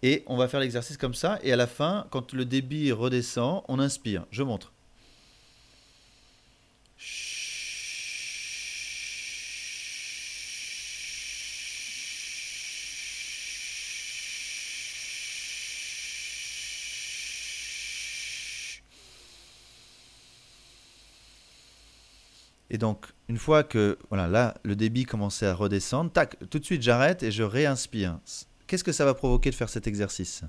Et 0.03 0.23
on 0.27 0.37
va 0.37 0.49
faire 0.49 0.61
l'exercice 0.61 0.97
comme 0.97 1.15
ça. 1.15 1.39
Et 1.43 1.53
à 1.53 1.57
la 1.57 1.67
fin, 1.67 2.07
quand 2.11 2.33
le 2.33 2.45
débit 2.45 2.93
redescend, 2.93 3.63
on 3.69 3.79
inspire. 3.79 4.27
Je 4.31 4.43
montre. 4.43 4.73
Et 22.77 22.79
donc, 22.79 23.07
une 23.31 23.39
fois 23.39 23.65
que 23.65 23.97
voilà, 24.11 24.29
là, 24.29 24.55
le 24.63 24.77
débit 24.77 25.07
commençait 25.07 25.47
à 25.47 25.55
redescendre, 25.55 26.13
tac, 26.13 26.37
tout 26.51 26.59
de 26.59 26.65
suite 26.67 26.83
j'arrête 26.83 27.23
et 27.23 27.31
je 27.31 27.43
réinspire. 27.43 28.19
Qu'est-ce 28.67 28.85
que 28.85 28.93
ça 28.93 29.07
va 29.07 29.15
provoquer 29.15 29.49
de 29.49 29.55
faire 29.55 29.71
cet 29.71 29.87
exercice? 29.87 30.43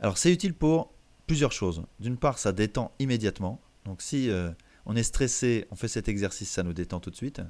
Alors, 0.00 0.18
c'est 0.18 0.32
utile 0.32 0.54
pour 0.54 0.92
plusieurs 1.28 1.52
choses. 1.52 1.84
D'une 2.00 2.16
part, 2.16 2.40
ça 2.40 2.50
détend 2.50 2.90
immédiatement. 2.98 3.60
Donc, 3.84 4.02
si 4.02 4.28
euh, 4.28 4.50
on 4.86 4.96
est 4.96 5.04
stressé, 5.04 5.68
on 5.70 5.76
fait 5.76 5.86
cet 5.86 6.08
exercice, 6.08 6.50
ça 6.50 6.64
nous 6.64 6.72
détend 6.72 6.98
tout 6.98 7.10
de 7.10 7.16
suite. 7.16 7.40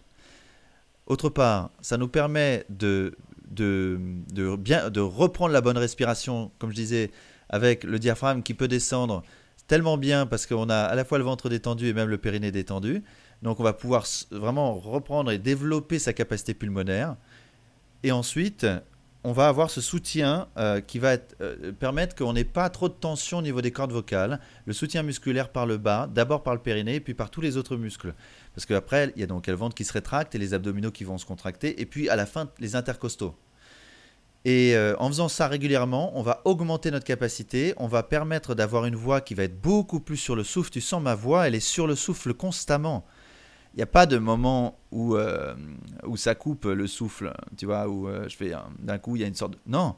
Autre 1.07 1.31
part, 1.31 1.71
ça 1.81 1.97
nous 1.97 2.09
permet 2.09 2.67
de, 2.69 3.17
de, 3.51 3.99
de, 4.31 4.57
bien, 4.57 4.91
de 4.91 5.01
reprendre 5.01 5.55
la 5.55 5.63
bonne 5.63 5.79
respiration, 5.79 6.51
comme 6.59 6.69
je 6.69 6.77
disais, 6.77 7.11
avec 7.49 7.85
le 7.85 7.99
diaphragme 7.99 8.43
qui 8.43 8.53
peut 8.53 8.69
descendre 8.69 9.23
tellement 9.69 9.97
bien 9.97 10.27
parce 10.27 10.47
qu'on 10.47 10.69
a 10.69 10.77
à 10.77 10.95
la 10.95 11.07
fois 11.07 11.17
le 11.17 11.25
ventre 11.25 11.49
détendu 11.49 11.87
et 11.87 11.95
même 11.95 12.11
le 12.11 12.19
périnée 12.19 12.53
détendu. 12.53 13.03
Donc 13.43 13.61
on 13.61 13.63
va 13.63 13.73
pouvoir 13.73 14.05
vraiment 14.31 14.75
reprendre 14.75 15.31
et 15.31 15.39
développer 15.39 15.99
sa 15.99 16.13
capacité 16.13 16.55
pulmonaire. 16.55 17.17
Et 18.03 18.13
ensuite, 18.13 18.67
on 19.25 19.33
va 19.33 19.49
avoir 19.49 19.71
ce 19.71 19.81
soutien 19.81 20.49
euh, 20.57 20.81
qui 20.81 20.99
va 20.99 21.17
euh, 21.41 21.73
permettre 21.73 22.17
qu'on 22.17 22.33
n'ait 22.33 22.45
pas 22.45 22.71
trop 22.71 22.89
de 22.89 22.95
tension 22.95 23.39
au 23.39 23.43
niveau 23.43 23.61
des 23.61 23.71
cordes 23.71 23.93
vocales. 23.93 24.41
Le 24.65 24.73
soutien 24.73 25.03
musculaire 25.03 25.51
par 25.51 25.67
le 25.67 25.77
bas, 25.77 26.09
d'abord 26.13 26.43
par 26.43 26.55
le 26.55 26.61
périnée, 26.61 27.01
puis 27.01 27.13
par 27.13 27.31
tous 27.31 27.43
les 27.43 27.57
autres 27.57 27.77
muscles. 27.77 28.15
Parce 28.55 28.65
qu'après, 28.65 29.13
il 29.17 29.21
y 29.21 29.23
a 29.23 29.27
donc 29.27 29.47
le 29.47 29.55
ventre 29.55 29.75
qui 29.75 29.85
se 29.85 29.93
rétracte 29.93 30.35
et 30.35 30.39
les 30.39 30.55
abdominaux 30.55 30.91
qui 30.91 31.05
vont 31.05 31.19
se 31.19 31.27
contracter. 31.27 31.81
Et 31.81 31.87
puis 31.87 32.09
à 32.09 32.17
la 32.17 32.25
fin, 32.25 32.49
les 32.59 32.77
intercostaux. 32.77 33.35
Et 34.47 34.75
euh, 34.75 34.95
en 34.99 35.09
faisant 35.09 35.29
ça 35.29 35.49
régulièrement, 35.49 36.19
on 36.19 36.23
va 36.23 36.41
augmenter 36.47 36.91
notre 36.91 37.05
capacité, 37.05 37.75
on 37.77 37.89
va 37.89 38.03
permettre 38.03 38.55
d'avoir 38.55 38.87
une 38.87 38.97
voix 38.97 39.21
qui 39.21 39.35
va 39.35 39.43
être 39.43 39.61
beaucoup 39.61 40.01
plus 40.01 40.17
sur 40.17 40.35
le 40.35 40.45
souffle. 40.45 40.71
Tu 40.71 40.81
sens 40.81 41.03
ma 41.03 41.15
voix, 41.15 41.47
elle 41.47 41.55
est 41.55 41.61
sur 41.61 41.87
le 41.87 41.95
souffle 41.95 42.33
constamment 42.33 43.05
il 43.75 43.77
n'y 43.77 43.83
a 43.83 43.87
pas 43.87 44.07
de 44.07 44.19
moment 44.19 44.79
où, 44.91 45.17
euh, 45.17 45.55
où 46.05 46.17
ça 46.17 46.35
coupe 46.35 46.65
le 46.65 46.87
souffle, 46.87 47.33
tu 47.57 47.67
vois, 47.67 47.89
où 47.89 48.09
euh, 48.09 48.29
je 48.29 48.37
fais 48.37 48.53
d'un 48.81 48.99
coup, 48.99 49.17
il 49.17 49.23
y 49.23 49.25
a 49.25 49.29
une 49.29 49.35
sorte 49.35 49.53
de... 49.53 49.59
Non, 49.67 49.97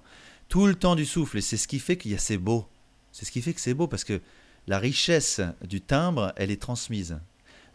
tout 0.48 0.66
le 0.66 0.74
temps 0.74 0.94
du 0.94 1.06
souffle, 1.06 1.38
et 1.38 1.40
c'est 1.40 1.56
ce 1.56 1.66
qui 1.66 1.78
fait 1.78 1.96
qu'il 1.96 2.10
y 2.10 2.14
a 2.14 2.18
c'est 2.18 2.36
beau. 2.36 2.66
C'est 3.12 3.24
ce 3.24 3.32
qui 3.32 3.40
fait 3.40 3.54
que 3.54 3.60
c'est 3.60 3.74
beau, 3.74 3.86
parce 3.86 4.04
que 4.04 4.20
la 4.66 4.78
richesse 4.78 5.40
du 5.66 5.80
timbre, 5.80 6.32
elle 6.36 6.50
est 6.50 6.60
transmise. 6.60 7.18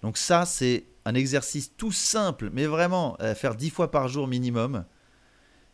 Donc 0.04 0.18
ça, 0.18 0.46
c'est 0.46 0.86
un 1.06 1.16
exercice 1.16 1.76
tout 1.76 1.92
simple, 1.92 2.50
mais 2.54 2.68
vraiment 2.68 3.16
à 3.16 3.34
faire 3.34 3.56
dix 3.56 3.72
fois 3.72 3.90
par 3.90 4.08
jour 4.08 4.28
minimum, 4.28 4.86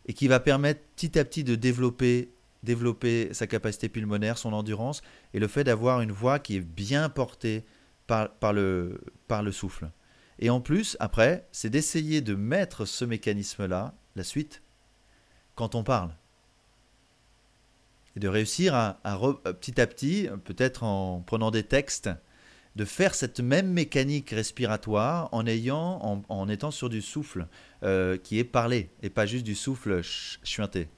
et 0.06 0.14
qui 0.14 0.28
va 0.28 0.40
permettre 0.40 0.80
petit 0.96 1.18
à 1.18 1.24
petit 1.24 1.44
de 1.44 1.54
développer, 1.54 2.30
développer 2.62 3.28
sa 3.32 3.46
capacité 3.46 3.90
pulmonaire, 3.90 4.38
son 4.38 4.54
endurance, 4.54 5.02
et 5.34 5.38
le 5.38 5.48
fait 5.48 5.64
d'avoir 5.64 6.00
une 6.00 6.12
voix 6.12 6.38
qui 6.38 6.56
est 6.56 6.60
bien 6.60 7.10
portée, 7.10 7.64
par, 8.06 8.30
par, 8.30 8.52
le, 8.52 9.00
par 9.28 9.42
le 9.42 9.52
souffle. 9.52 9.90
Et 10.38 10.50
en 10.50 10.60
plus, 10.60 10.96
après, 11.00 11.46
c'est 11.52 11.70
d'essayer 11.70 12.20
de 12.20 12.34
mettre 12.34 12.84
ce 12.84 13.04
mécanisme-là, 13.04 13.94
la 14.16 14.24
suite, 14.24 14.62
quand 15.54 15.74
on 15.74 15.84
parle. 15.84 16.14
Et 18.16 18.20
de 18.20 18.28
réussir 18.28 18.74
à, 18.74 18.98
petit 19.60 19.80
à 19.80 19.86
petit, 19.86 20.28
peut-être 20.44 20.82
en 20.84 21.20
prenant 21.20 21.50
des 21.50 21.64
textes, 21.64 22.10
de 22.76 22.84
faire 22.84 23.14
cette 23.14 23.40
même 23.40 23.72
mécanique 23.72 24.30
respiratoire 24.30 25.28
en, 25.32 25.46
ayant, 25.46 26.24
en, 26.28 26.48
étant 26.48 26.72
sur 26.72 26.88
du 26.88 27.02
souffle 27.02 27.46
euh, 27.84 28.16
qui 28.16 28.38
est 28.38 28.44
parlé 28.44 28.90
et 29.02 29.10
pas 29.10 29.26
juste 29.26 29.44
du 29.44 29.54
souffle 29.54 30.00
chuinté. 30.02 30.88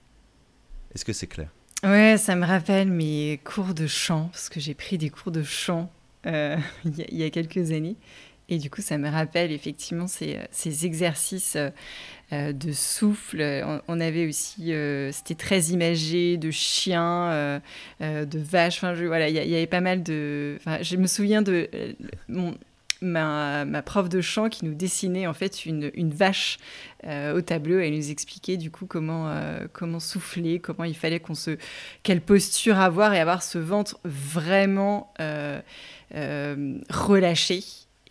Est-ce 0.94 1.04
que 1.04 1.12
c'est 1.12 1.26
clair? 1.26 1.50
Ouais, 1.82 2.16
ça 2.16 2.34
me 2.34 2.46
rappelle 2.46 2.90
mes 2.90 3.38
cours 3.44 3.74
de 3.74 3.86
chant, 3.86 4.28
parce 4.32 4.48
que 4.48 4.60
j'ai 4.60 4.74
pris 4.74 4.96
des 4.96 5.10
cours 5.10 5.30
de 5.30 5.42
chant 5.42 5.92
euh, 6.26 6.56
il 6.84 7.16
y, 7.16 7.22
a 7.22 7.30
quelques 7.30 7.72
années. 7.72 7.96
Et 8.48 8.58
du 8.58 8.70
coup, 8.70 8.80
ça 8.80 8.96
me 8.96 9.08
rappelle 9.08 9.50
effectivement 9.50 10.06
ces, 10.06 10.38
ces 10.50 10.86
exercices 10.86 11.56
euh, 12.32 12.52
de 12.52 12.72
souffle. 12.72 13.42
On, 13.88 14.00
avait 14.00 14.26
aussi, 14.26 14.72
c'était 15.12 15.34
très 15.34 15.60
imagé, 15.66 16.36
de 16.36 16.50
chiens, 16.50 17.60
de 18.00 18.38
vaches. 18.38 18.76
Enfin, 18.76 18.94
voilà, 18.94 19.28
il 19.28 19.34
y, 19.34 19.56
avait 19.56 19.66
pas 19.66 19.80
mal 19.80 20.02
de. 20.02 20.58
je 20.80 20.96
me 20.96 21.06
souviens 21.06 21.42
de 21.42 21.68
ma, 23.00 23.64
ma, 23.64 23.82
prof 23.82 24.08
de 24.08 24.20
chant 24.20 24.48
qui 24.48 24.64
nous 24.64 24.74
dessinait 24.74 25.26
en 25.26 25.34
fait 25.34 25.66
une, 25.66 25.90
une 25.94 26.10
vache 26.10 26.58
euh, 27.04 27.36
au 27.36 27.40
tableau. 27.40 27.78
Elle 27.78 27.94
nous 27.94 28.10
expliquait 28.10 28.56
du 28.56 28.70
coup 28.70 28.86
comment, 28.86 29.28
euh, 29.28 29.66
comment 29.72 30.00
souffler, 30.00 30.58
comment 30.58 30.84
il 30.84 30.96
fallait 30.96 31.20
qu'on 31.20 31.34
se. 31.34 31.58
quelle 32.02 32.20
posture 32.20 32.78
avoir 32.78 33.14
et 33.14 33.20
avoir 33.20 33.42
ce 33.42 33.58
ventre 33.58 33.98
vraiment 34.04 35.12
euh, 35.20 35.60
relâché. 36.90 37.62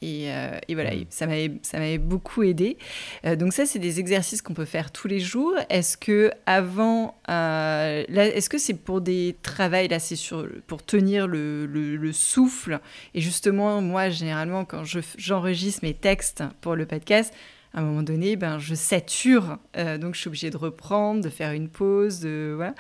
Euh, 0.06 0.60
et, 0.68 0.76
voilà, 0.76 0.96
mm. 0.96 1.06
ça 1.10 1.28
m'avait 1.28 1.98
beaucoup 1.98 2.44
aidé. 2.44 2.78
Euh, 3.26 3.36
donc 3.36 3.54
ça, 3.54 3.66
c'est 3.66 3.80
des 3.80 4.00
exercices 4.00 4.42
qu'on 4.42 4.54
peut 4.54 4.66
faire 4.66 4.92
tous 4.92 5.08
les 5.08 5.20
jours. 5.20 5.54
Est-ce 5.70 5.98
que 5.98 6.32
avant, 6.46 7.16
euh, 7.30 8.04
est-ce 8.10 8.50
que 8.50 8.58
c'est 8.58 8.74
pour 8.74 9.02
des 9.02 9.36
travails 9.42 9.88
là, 9.88 10.00
c'est 10.00 10.16
sur 10.16 10.48
pour 10.68 10.84
tenir 10.84 11.28
le, 11.28 11.66
le, 11.66 12.14
souffle? 12.14 12.80
Et 13.14 13.22
justement, 13.22 13.82
moi, 13.82 14.10
généralement, 14.10 14.66
quand 14.66 14.84
j'enregistre 15.18 15.82
mes 15.84 15.94
textes 15.94 16.44
pour 16.62 16.76
le 16.76 16.86
podcast, 16.86 17.34
à 17.74 17.82
un 17.82 17.84
moment 17.84 18.04
donné, 18.04 18.36
ben, 18.36 18.58
je 18.58 18.74
sature, 18.74 19.58
donc 19.76 20.16
je 20.16 20.22
suis 20.22 20.28
obligée 20.30 20.50
de 20.50 20.58
reprendre, 20.58 21.22
de 21.22 21.30
faire 21.30 21.52
une 21.52 21.68
pause, 21.68 22.20
de 22.20 22.54
voilà. 22.56 22.74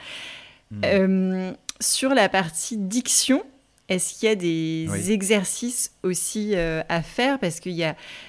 Mm. 0.71 1.53
sur 1.81 2.13
la 2.13 2.29
partie 2.29 2.77
diction, 2.77 3.43
est-ce 3.89 4.15
qu'il 4.15 4.29
y 4.29 4.31
a 4.31 4.35
des 4.35 5.11
exercices 5.11 5.91
aussi 6.03 6.55
euh, 6.55 6.81
à 6.89 7.01
faire? 7.01 7.39
Parce 7.39 7.59
que 7.59 7.69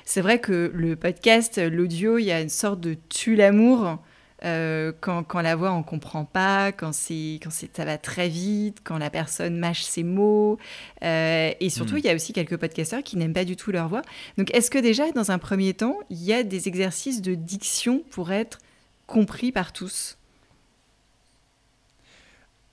c'est 0.04 0.20
vrai 0.20 0.38
que 0.38 0.70
le 0.74 0.96
podcast, 0.96 1.58
l'audio, 1.58 2.18
il 2.18 2.24
y 2.24 2.32
a 2.32 2.40
une 2.40 2.48
sorte 2.48 2.80
de 2.80 2.96
tue 3.08 3.36
l'amour 3.36 3.98
euh, 4.44 4.92
quand, 5.00 5.40
la 5.40 5.56
voix 5.56 5.72
on 5.72 5.82
comprend 5.82 6.26
pas, 6.26 6.70
quand 6.70 6.92
c'est 6.92 7.40
quand 7.42 7.50
ça 7.50 7.84
va 7.86 7.96
très 7.96 8.28
vite, 8.28 8.78
quand 8.84 8.98
la 8.98 9.08
personne 9.08 9.56
mâche 9.56 9.82
ses 9.82 10.02
mots, 10.02 10.58
euh, 11.02 11.52
et 11.58 11.70
surtout 11.70 11.94
hmm. 11.94 11.98
il 11.98 12.04
y 12.04 12.10
a 12.10 12.14
aussi 12.14 12.34
quelques 12.34 12.58
podcasteurs 12.58 13.02
qui 13.02 13.16
n'aiment 13.16 13.32
pas 13.32 13.46
du 13.46 13.56
tout 13.56 13.72
leur 13.72 13.88
voix. 13.88 14.02
Donc 14.36 14.54
est-ce 14.54 14.70
que 14.70 14.78
déjà 14.78 15.10
dans 15.12 15.30
un 15.30 15.38
premier 15.38 15.72
temps 15.72 15.98
il 16.10 16.22
y 16.22 16.34
a 16.34 16.42
des 16.42 16.68
exercices 16.68 17.22
de 17.22 17.34
diction 17.34 18.02
pour 18.10 18.30
être 18.30 18.58
compris 19.06 19.52
par 19.52 19.72
tous? 19.72 20.18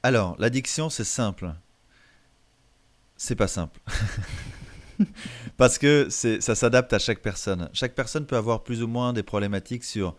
Alors 0.03 0.35
la 0.39 0.49
diction 0.49 0.89
c'est 0.89 1.05
simple 1.05 1.53
c'est 3.17 3.35
pas 3.35 3.47
simple. 3.47 3.79
Parce 5.57 5.77
que 5.77 6.09
ça 6.09 6.55
s'adapte 6.55 6.93
à 6.93 6.99
chaque 6.99 7.21
personne. 7.21 7.69
Chaque 7.73 7.95
personne 7.95 8.25
peut 8.25 8.37
avoir 8.37 8.63
plus 8.63 8.83
ou 8.83 8.87
moins 8.87 9.13
des 9.13 9.23
problématiques 9.23 9.83
sur, 9.83 10.15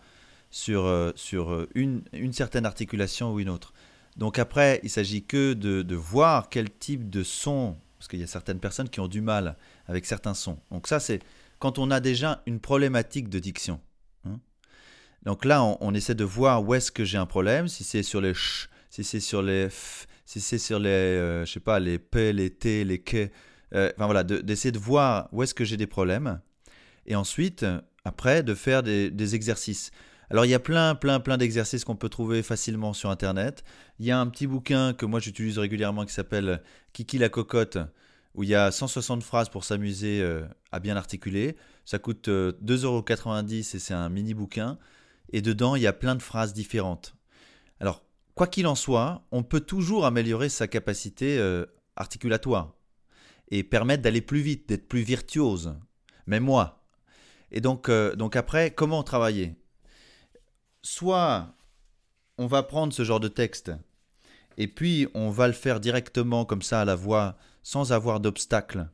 sur, 0.49 0.85
euh, 0.85 1.11
sur 1.15 1.51
euh, 1.51 1.69
une, 1.75 2.03
une, 2.13 2.33
certaine 2.33 2.65
articulation 2.65 3.33
ou 3.33 3.39
une 3.39 3.49
autre. 3.49 3.73
Donc 4.17 4.39
après, 4.39 4.79
il 4.83 4.89
s'agit 4.89 5.23
que 5.23 5.53
de, 5.53 5.81
de, 5.81 5.95
voir 5.95 6.49
quel 6.49 6.69
type 6.69 7.09
de 7.09 7.23
son, 7.23 7.75
parce 7.97 8.07
qu'il 8.07 8.19
y 8.19 8.23
a 8.23 8.27
certaines 8.27 8.59
personnes 8.59 8.89
qui 8.89 8.99
ont 8.99 9.07
du 9.07 9.21
mal 9.21 9.57
avec 9.87 10.05
certains 10.05 10.33
sons. 10.33 10.57
Donc 10.71 10.87
ça, 10.87 10.99
c'est 10.99 11.19
quand 11.59 11.79
on 11.79 11.91
a 11.91 11.99
déjà 11.99 12.41
une 12.45 12.59
problématique 12.59 13.29
de 13.29 13.39
diction. 13.39 13.79
Hein. 14.25 14.39
Donc 15.23 15.43
là, 15.45 15.63
on, 15.63 15.93
essaie 15.93 16.15
de 16.15 16.23
voir 16.23 16.63
où 16.63 16.73
est-ce 16.73 16.91
que 16.91 17.03
j'ai 17.03 17.17
un 17.17 17.25
problème, 17.25 17.67
si 17.67 17.83
c'est 17.83 18.03
sur 18.03 18.21
les 18.21 18.33
ch, 18.33 18.69
si 18.89 19.03
c'est 19.03 19.19
sur 19.19 19.41
les 19.41 19.69
f, 19.69 20.07
si 20.25 20.41
c'est 20.41 20.57
sur 20.57 20.79
les, 20.79 20.89
euh, 20.89 21.45
je 21.45 21.51
sais 21.51 21.59
pas, 21.59 21.79
les 21.79 21.99
P, 21.99 22.33
les 22.33 22.49
T, 22.49 22.83
les 22.83 22.99
K, 22.99 23.31
euh, 23.73 23.91
enfin 23.95 24.05
voilà, 24.05 24.23
d'essayer 24.23 24.71
de, 24.71 24.79
voir 24.79 25.29
où 25.31 25.43
est-ce 25.43 25.53
que 25.53 25.63
j'ai 25.63 25.77
des 25.77 25.87
problèmes, 25.87 26.41
et 27.05 27.15
ensuite, 27.15 27.65
après, 28.03 28.43
de 28.43 28.53
faire 28.53 28.83
des, 28.83 29.35
exercices. 29.35 29.91
Alors 30.31 30.45
il 30.45 30.49
y 30.49 30.55
a 30.55 30.59
plein, 30.59 30.95
plein, 30.95 31.19
plein 31.19 31.37
d'exercices 31.37 31.85
qu'on 31.85 31.95
peut 31.95 32.09
trouver 32.09 32.41
facilement 32.41 32.93
sur 32.93 33.11
Internet. 33.11 33.63
Il 33.99 34.07
y 34.07 34.11
a 34.11 34.19
un 34.19 34.25
petit 34.27 34.47
bouquin 34.47 34.93
que 34.93 35.05
moi 35.05 35.19
j'utilise 35.19 35.59
régulièrement 35.59 36.03
qui 36.03 36.13
s'appelle 36.13 36.63
Kiki 36.93 37.19
la 37.19 37.29
cocotte, 37.29 37.77
où 38.33 38.41
il 38.41 38.49
y 38.49 38.55
a 38.55 38.71
160 38.71 39.21
phrases 39.21 39.49
pour 39.49 39.63
s'amuser 39.63 40.21
euh, 40.21 40.43
à 40.71 40.79
bien 40.79 40.97
articuler. 40.97 41.55
Ça 41.85 41.99
coûte 41.99 42.27
2,90€ 42.27 43.75
et 43.75 43.79
c'est 43.79 43.93
un 43.93 44.09
mini 44.09 44.33
bouquin. 44.33 44.79
Et 45.31 45.41
dedans, 45.41 45.75
il 45.75 45.83
y 45.83 45.87
a 45.87 45.93
plein 45.93 46.15
de 46.15 46.21
phrases 46.21 46.53
différentes. 46.53 47.15
Alors, 47.79 48.04
Quoi 48.35 48.47
qu'il 48.47 48.67
en 48.67 48.75
soit, 48.75 49.25
on 49.31 49.43
peut 49.43 49.61
toujours 49.61 50.05
améliorer 50.05 50.49
sa 50.49 50.67
capacité 50.67 51.37
euh, 51.39 51.65
articulatoire 51.95 52.75
et 53.49 53.63
permettre 53.63 54.03
d'aller 54.03 54.21
plus 54.21 54.41
vite, 54.41 54.67
d'être 54.67 54.89
plus 54.89 55.01
virtuose. 55.03 55.75
Mais 56.27 56.41
moi. 56.41 56.85
Et 57.51 57.61
donc, 57.61 57.87
euh, 57.87 58.13
donc 58.15 58.35
après, 58.35 58.71
comment 58.71 59.03
travailler? 59.03 59.55
Soit 60.81 61.55
on 62.37 62.45
va 62.45 62.61
prendre 62.63 62.91
ce 62.91 63.05
genre 63.05 63.21
de 63.21 63.29
texte 63.29 63.71
et 64.57 64.67
puis 64.67 65.07
on 65.13 65.29
va 65.29 65.47
le 65.47 65.53
faire 65.53 65.79
directement 65.79 66.43
comme 66.43 66.61
ça 66.61 66.81
à 66.81 66.85
la 66.85 66.95
voix 66.95 67.37
sans 67.63 67.93
avoir 67.93 68.19
d'obstacle. 68.19 68.89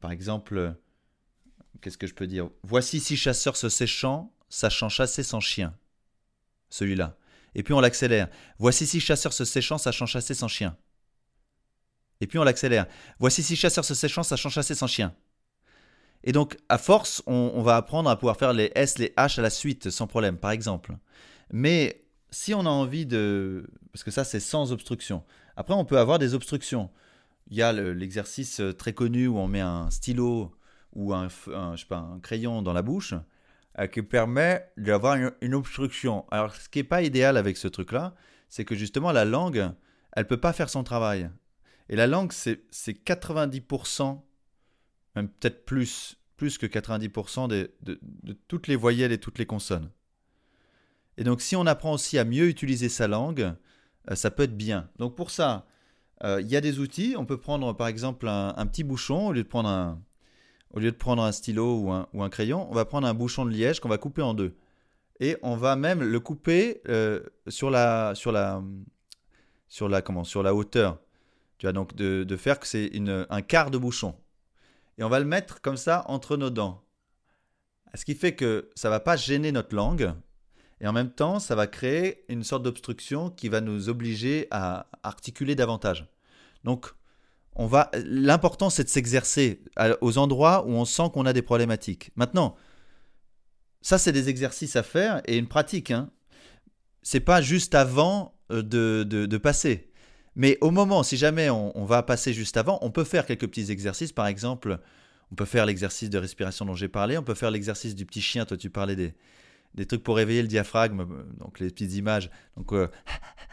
Par 0.00 0.12
exemple, 0.12 0.74
qu'est-ce 1.82 1.98
que 1.98 2.06
je 2.06 2.14
peux 2.14 2.26
dire? 2.26 2.48
Voici 2.62 3.00
six 3.00 3.18
chasseurs 3.18 3.56
se 3.56 3.68
séchant, 3.68 4.32
sachant 4.48 4.88
chasser 4.88 5.22
sans 5.22 5.40
chien. 5.40 5.76
Celui-là 6.70 7.18
et 7.54 7.62
puis 7.62 7.74
on 7.74 7.80
l'accélère. 7.80 8.28
Voici 8.58 8.86
six 8.86 9.00
chasseurs 9.00 9.32
se 9.32 9.44
séchant, 9.44 9.78
sachant 9.78 10.06
chasser 10.06 10.34
sans 10.34 10.48
chien. 10.48 10.76
Et 12.20 12.26
puis 12.26 12.38
on 12.38 12.44
l'accélère. 12.44 12.86
Voici 13.18 13.42
six 13.42 13.56
chasseurs 13.56 13.84
se 13.84 13.94
séchant, 13.94 14.22
sachant 14.22 14.48
chasser 14.48 14.74
sans 14.74 14.86
chien. 14.86 15.14
Et 16.24 16.32
donc, 16.32 16.56
à 16.68 16.78
force, 16.78 17.22
on, 17.26 17.62
va 17.62 17.76
apprendre 17.76 18.08
à 18.08 18.16
pouvoir 18.16 18.36
faire 18.36 18.52
les 18.52 18.70
S, 18.74 18.98
les 18.98 19.08
H 19.16 19.38
à 19.38 19.42
la 19.42 19.50
suite, 19.50 19.90
sans 19.90 20.06
problème, 20.06 20.36
par 20.36 20.52
exemple. 20.52 20.96
Mais 21.50 22.04
si 22.30 22.54
on 22.54 22.60
a 22.60 22.68
envie 22.68 23.06
de... 23.06 23.66
Parce 23.92 24.04
que 24.04 24.12
ça, 24.12 24.22
c'est 24.22 24.40
sans 24.40 24.72
obstruction. 24.72 25.24
Après, 25.56 25.74
on 25.74 25.84
peut 25.84 25.98
avoir 25.98 26.20
des 26.20 26.34
obstructions. 26.34 26.90
Il 27.50 27.56
y 27.56 27.62
a 27.62 27.72
l'exercice 27.72 28.60
euh, 28.60 28.72
très 28.72 28.92
connu 28.92 29.26
où 29.26 29.38
on 29.38 29.48
met 29.48 29.60
un 29.60 29.90
stylo 29.90 30.54
ou 30.94 31.12
un, 31.12 31.28
je 31.28 31.80
sais 31.80 31.86
pas, 31.86 31.98
un 31.98 32.20
crayon 32.20 32.62
dans 32.62 32.72
la 32.72 32.82
bouche. 32.82 33.14
Euh, 33.78 33.86
qui 33.86 34.02
permet 34.02 34.70
d'avoir 34.76 35.16
une, 35.40 35.54
obstruction. 35.54 36.26
Alors, 36.30 36.54
ce 36.54 36.68
qui 36.68 36.80
n'est 36.80 36.84
pas 36.84 37.00
idéal 37.00 37.38
avec 37.38 37.56
ce 37.56 37.68
truc-là, 37.68 38.14
c'est 38.50 38.66
que 38.66 38.74
justement, 38.74 39.12
la 39.12 39.24
langue, 39.24 39.70
elle 40.12 40.24
ne 40.24 40.28
peut 40.28 40.36
pas 40.36 40.52
faire 40.52 40.68
son 40.68 40.84
travail. 40.84 41.30
Et 41.88 41.96
la 41.96 42.06
langue, 42.06 42.32
c'est 42.32 42.60
90%, 42.70 44.20
même 45.16 45.28
peut-être 45.28 45.64
plus, 45.64 46.18
plus 46.36 46.58
que 46.58 46.66
90% 46.66 47.48
de, 47.48 47.72
de, 47.80 47.98
toutes 48.46 48.66
les 48.66 48.76
voyelles 48.76 49.10
et 49.10 49.16
toutes 49.16 49.38
les 49.38 49.46
consonnes. 49.46 49.90
Et 51.16 51.24
donc, 51.24 51.40
si 51.40 51.56
on 51.56 51.64
apprend 51.64 51.94
aussi 51.94 52.18
à 52.18 52.26
mieux 52.26 52.48
utiliser 52.48 52.90
sa 52.90 53.08
langue, 53.08 53.54
euh, 54.10 54.14
ça 54.14 54.30
peut 54.30 54.42
être 54.42 54.56
bien. 54.56 54.90
Donc, 54.98 55.16
pour 55.16 55.30
ça, 55.30 55.66
euh, 56.24 56.42
il 56.42 56.48
y 56.48 56.56
a 56.56 56.60
des 56.60 56.78
outils. 56.78 57.14
On 57.16 57.24
peut 57.24 57.40
prendre, 57.40 57.72
par 57.74 57.86
exemple, 57.86 58.28
un 58.28 58.66
petit 58.66 58.84
bouchon 58.84 59.28
au 59.28 59.32
lieu 59.32 59.44
de 59.44 59.48
prendre 59.48 59.70
un, 59.70 60.02
au 60.72 60.80
lieu 60.80 60.90
de 60.90 60.96
prendre 60.96 61.22
un 61.22 61.32
stylo 61.32 62.06
ou 62.12 62.22
un, 62.22 62.28
crayon, 62.30 62.66
on 62.70 62.74
va 62.74 62.84
prendre 62.84 63.06
un 63.06 63.14
bouchon 63.14 63.44
de 63.44 63.50
liège 63.50 63.80
qu'on 63.80 63.88
va 63.88 63.98
couper 63.98 64.22
en 64.22 64.34
deux. 64.34 64.56
Et 65.20 65.36
on 65.42 65.56
va 65.56 65.76
même 65.76 66.02
le 66.02 66.20
couper 66.20 66.80
euh, 66.88 67.20
sur, 67.46 67.70
la, 67.70 68.14
hauteur. 70.52 70.98
Tu 71.58 71.66
vois, 71.66 71.72
donc 71.72 71.94
de, 71.94 72.24
de 72.24 72.36
faire 72.36 72.58
que 72.58 72.66
c'est 72.66 72.90
un 73.08 73.42
quart 73.42 73.70
de 73.70 73.78
bouchon. 73.78 74.16
Et 74.98 75.04
on 75.04 75.08
va 75.08 75.20
le 75.20 75.26
mettre 75.26 75.60
comme 75.60 75.76
ça 75.76 76.04
entre 76.08 76.36
nos 76.36 76.50
dents. 76.50 76.82
Ce 77.94 78.04
qui 78.04 78.14
fait 78.14 78.34
que 78.34 78.70
ça 78.74 78.88
va 78.88 79.00
pas 79.00 79.16
gêner 79.16 79.52
notre 79.52 79.74
langue. 79.74 80.14
Et 80.80 80.86
en 80.86 80.92
même 80.92 81.10
temps, 81.10 81.38
ça 81.38 81.54
va 81.54 81.66
créer 81.66 82.24
une 82.28 82.42
sorte 82.42 82.62
d'obstruction 82.62 83.30
qui 83.30 83.48
va 83.48 83.60
nous 83.60 83.88
obliger 83.88 84.48
à 84.50 84.86
articuler 85.02 85.54
davantage. 85.54 86.06
Donc, 86.64 86.92
on 87.54 87.66
va. 87.66 87.90
L'important, 87.94 88.70
c'est 88.70 88.84
de 88.84 88.88
s'exercer 88.88 89.62
aux 90.00 90.18
endroits 90.18 90.64
où 90.66 90.70
on 90.70 90.84
sent 90.84 91.10
qu'on 91.12 91.26
a 91.26 91.32
des 91.32 91.42
problématiques. 91.42 92.10
Maintenant, 92.16 92.56
ça, 93.82 93.98
c'est 93.98 94.12
des 94.12 94.28
exercices 94.28 94.76
à 94.76 94.82
faire 94.82 95.20
et 95.26 95.36
une 95.36 95.48
pratique. 95.48 95.90
Hein. 95.90 96.10
C'est 97.02 97.20
pas 97.20 97.42
juste 97.42 97.74
avant 97.74 98.34
euh, 98.50 98.62
de, 98.62 99.04
de, 99.04 99.36
passer. 99.38 99.90
Mais 100.36 100.56
au 100.60 100.70
moment, 100.70 101.02
si 101.02 101.16
jamais 101.16 101.50
on, 101.50 101.84
va 101.84 102.02
passer 102.02 102.32
juste 102.32 102.56
avant, 102.56 102.78
on 102.80 102.90
peut 102.90 103.04
faire 103.04 103.26
quelques 103.26 103.48
petits 103.48 103.70
exercices. 103.70 104.12
Par 104.12 104.28
exemple, 104.28 104.78
On 105.30 105.34
peut 105.34 105.44
faire 105.44 105.66
l'exercice 105.66 106.10
de 106.10 106.18
respiration 106.18 106.64
dont 106.64 106.74
j'ai 106.74 106.88
parlé, 106.88 107.18
on 107.18 107.22
peut 107.22 107.34
faire 107.34 107.50
l'exercice 107.50 107.94
du 107.94 108.06
petit 108.06 108.20
chien, 108.20 108.44
toi 108.44 108.56
tu 108.56 108.70
parlais 108.70 108.96
des, 108.96 109.14
des 109.74 109.86
trucs 109.86 110.02
pour 110.02 110.16
réveiller 110.16 110.42
le 110.42 110.48
diaphragme, 110.48 111.06
donc 111.38 111.58
les 111.58 111.70
petites 111.70 111.94
images. 111.94 112.30
Donc, 112.56 112.72
euh, 112.72 112.88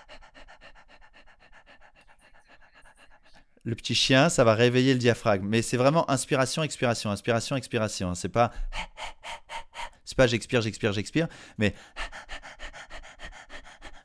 le 3.64 3.76
petit 3.76 3.96
chien, 3.96 4.30
ça 4.30 4.44
va 4.44 4.56
réveiller 4.56 4.94
le 4.94 5.00
diaphragme. 5.00 5.48
Mais 5.48 5.62
c'est 5.62 5.78
vraiment 5.78 6.10
inspiration, 6.10 6.64
expiration, 6.64 7.12
inspiration, 7.12 7.56
expiration. 7.56 8.16
C'est 8.16 8.30
pas, 8.30 8.52
c'est 10.06 10.18
pas 10.18 10.28
j'expire, 10.28 10.62
j'expire, 10.62 10.94
j'expire, 10.94 11.28
mais 11.58 11.74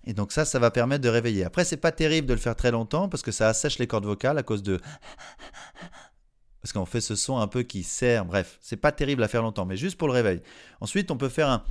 et 0.07 0.13
donc 0.13 0.33
ça, 0.33 0.45
ça 0.45 0.59
va 0.59 0.71
permettre 0.71 1.03
de 1.03 1.09
réveiller. 1.09 1.45
Après, 1.45 1.65
c'est 1.65 1.79
pas 1.79 1.93
terrible 1.93 2.27
de 2.27 2.35
le 2.35 2.41
faire 2.41 2.57
très 2.57 2.71
longtemps 2.71 3.09
parce 3.09 3.23
que 3.23 3.33
ça 3.33 3.49
assèche 3.49 3.79
les 3.79 3.87
cordes 3.87 4.05
vocales 4.05 4.37
à 4.37 4.43
cause 4.43 4.63
de 4.63 4.81
parce 6.61 6.73
qu'on 6.73 6.87
fait 6.87 7.01
ce 7.01 7.15
son 7.15 7.39
un 7.39 7.47
peu 7.47 7.63
qui 7.63 7.83
sert. 7.83 8.25
Bref, 8.25 8.59
c'est 8.61 8.77
pas 8.77 8.93
terrible 8.93 9.23
à 9.23 9.29
faire 9.29 9.43
longtemps, 9.43 9.67
mais 9.67 9.77
juste 9.77 9.97
pour 9.99 10.09
le 10.09 10.15
réveil. 10.15 10.43
Ensuite, 10.81 11.11
on 11.11 11.17
peut 11.17 11.29
faire 11.29 11.49
un 11.49 11.63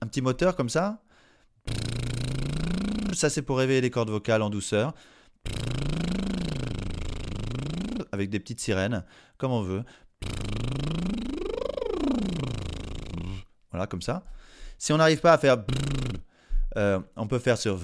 un 0.00 0.06
petit 0.06 0.20
moteur 0.20 0.56
comme 0.56 0.68
ça. 0.68 1.02
Ça, 3.12 3.30
c'est 3.30 3.42
pour 3.42 3.58
réveiller 3.58 3.80
les 3.80 3.90
cordes 3.90 4.10
vocales 4.10 4.42
en 4.42 4.50
douceur 4.50 4.94
avec 8.16 8.30
des 8.30 8.40
petites 8.40 8.60
sirènes, 8.60 9.04
comme 9.38 9.52
on 9.52 9.62
veut. 9.62 9.84
Voilà, 13.70 13.86
comme 13.86 14.02
ça. 14.02 14.24
Si 14.78 14.92
on 14.92 14.96
n'arrive 14.96 15.20
pas 15.20 15.34
à 15.34 15.38
faire... 15.38 15.58
Euh, 16.76 17.00
on 17.16 17.26
peut 17.26 17.38
faire 17.38 17.58
sur... 17.58 17.78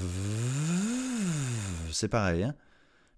C'est 1.91 2.09
pareil, 2.09 2.45
hein 2.45 2.55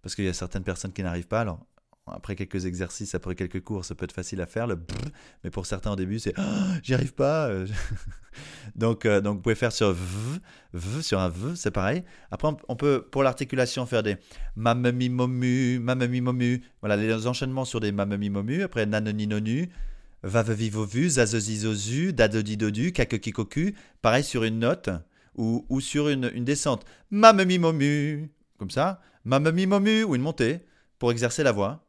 parce 0.04 0.14
qu'il 0.14 0.26
y 0.26 0.28
a 0.28 0.34
certaines 0.34 0.64
personnes 0.64 0.92
qui 0.92 1.02
n'arrivent 1.02 1.26
pas. 1.26 1.40
Alors, 1.40 1.66
après 2.06 2.36
quelques 2.36 2.66
exercices, 2.66 3.14
après 3.14 3.34
quelques 3.34 3.62
cours, 3.62 3.84
ça 3.84 3.94
peut 3.94 4.04
être 4.04 4.12
facile 4.12 4.40
à 4.42 4.46
faire. 4.46 4.66
Le 4.66 4.78
mais 5.42 5.50
pour 5.50 5.64
certains 5.64 5.92
au 5.92 5.96
début, 5.96 6.18
c'est 6.18 6.34
oh, 6.36 6.42
j'y 6.82 6.92
arrive 6.92 7.14
pas. 7.14 7.50
donc, 8.76 9.06
euh, 9.06 9.20
donc 9.22 9.36
vous 9.36 9.42
pouvez 9.42 9.54
faire 9.54 9.72
sur 9.72 9.92
v, 9.92 10.38
v 10.74 11.02
sur 11.02 11.18
un 11.18 11.30
v, 11.30 11.54
c'est 11.54 11.70
pareil. 11.70 12.04
Après, 12.30 12.48
on 12.68 12.76
peut 12.76 13.06
pour 13.10 13.22
l'articulation 13.22 13.86
faire 13.86 14.02
des 14.02 14.16
mamami 14.54 15.08
momu, 15.08 15.78
mamami 15.78 16.20
momu. 16.20 16.62
Voilà 16.80 16.96
les 16.96 17.26
enchaînements 17.26 17.64
sur 17.64 17.80
des 17.80 17.92
mamami 17.92 18.28
momu. 18.28 18.62
Après 18.62 18.84
nanoni 18.84 19.26
nonu, 19.26 19.70
vavevivovu, 20.22 21.08
zazozizozu, 21.08 22.12
dadodidodu, 22.12 22.92
kakekikoku. 22.92 23.72
Pareil 24.02 24.24
sur 24.24 24.44
une 24.44 24.58
note 24.58 24.90
ou, 25.36 25.64
ou 25.70 25.80
sur 25.80 26.10
une, 26.10 26.30
une 26.34 26.44
descente. 26.44 26.84
Mamami 27.10 27.58
momu, 27.58 28.30
comme 28.58 28.70
ça. 28.70 29.00
Mamami 29.24 29.66
momu 29.66 30.04
ou 30.04 30.14
une 30.14 30.22
montée 30.22 30.66
pour 30.98 31.10
exercer 31.10 31.42
la 31.42 31.52
voix 31.52 31.83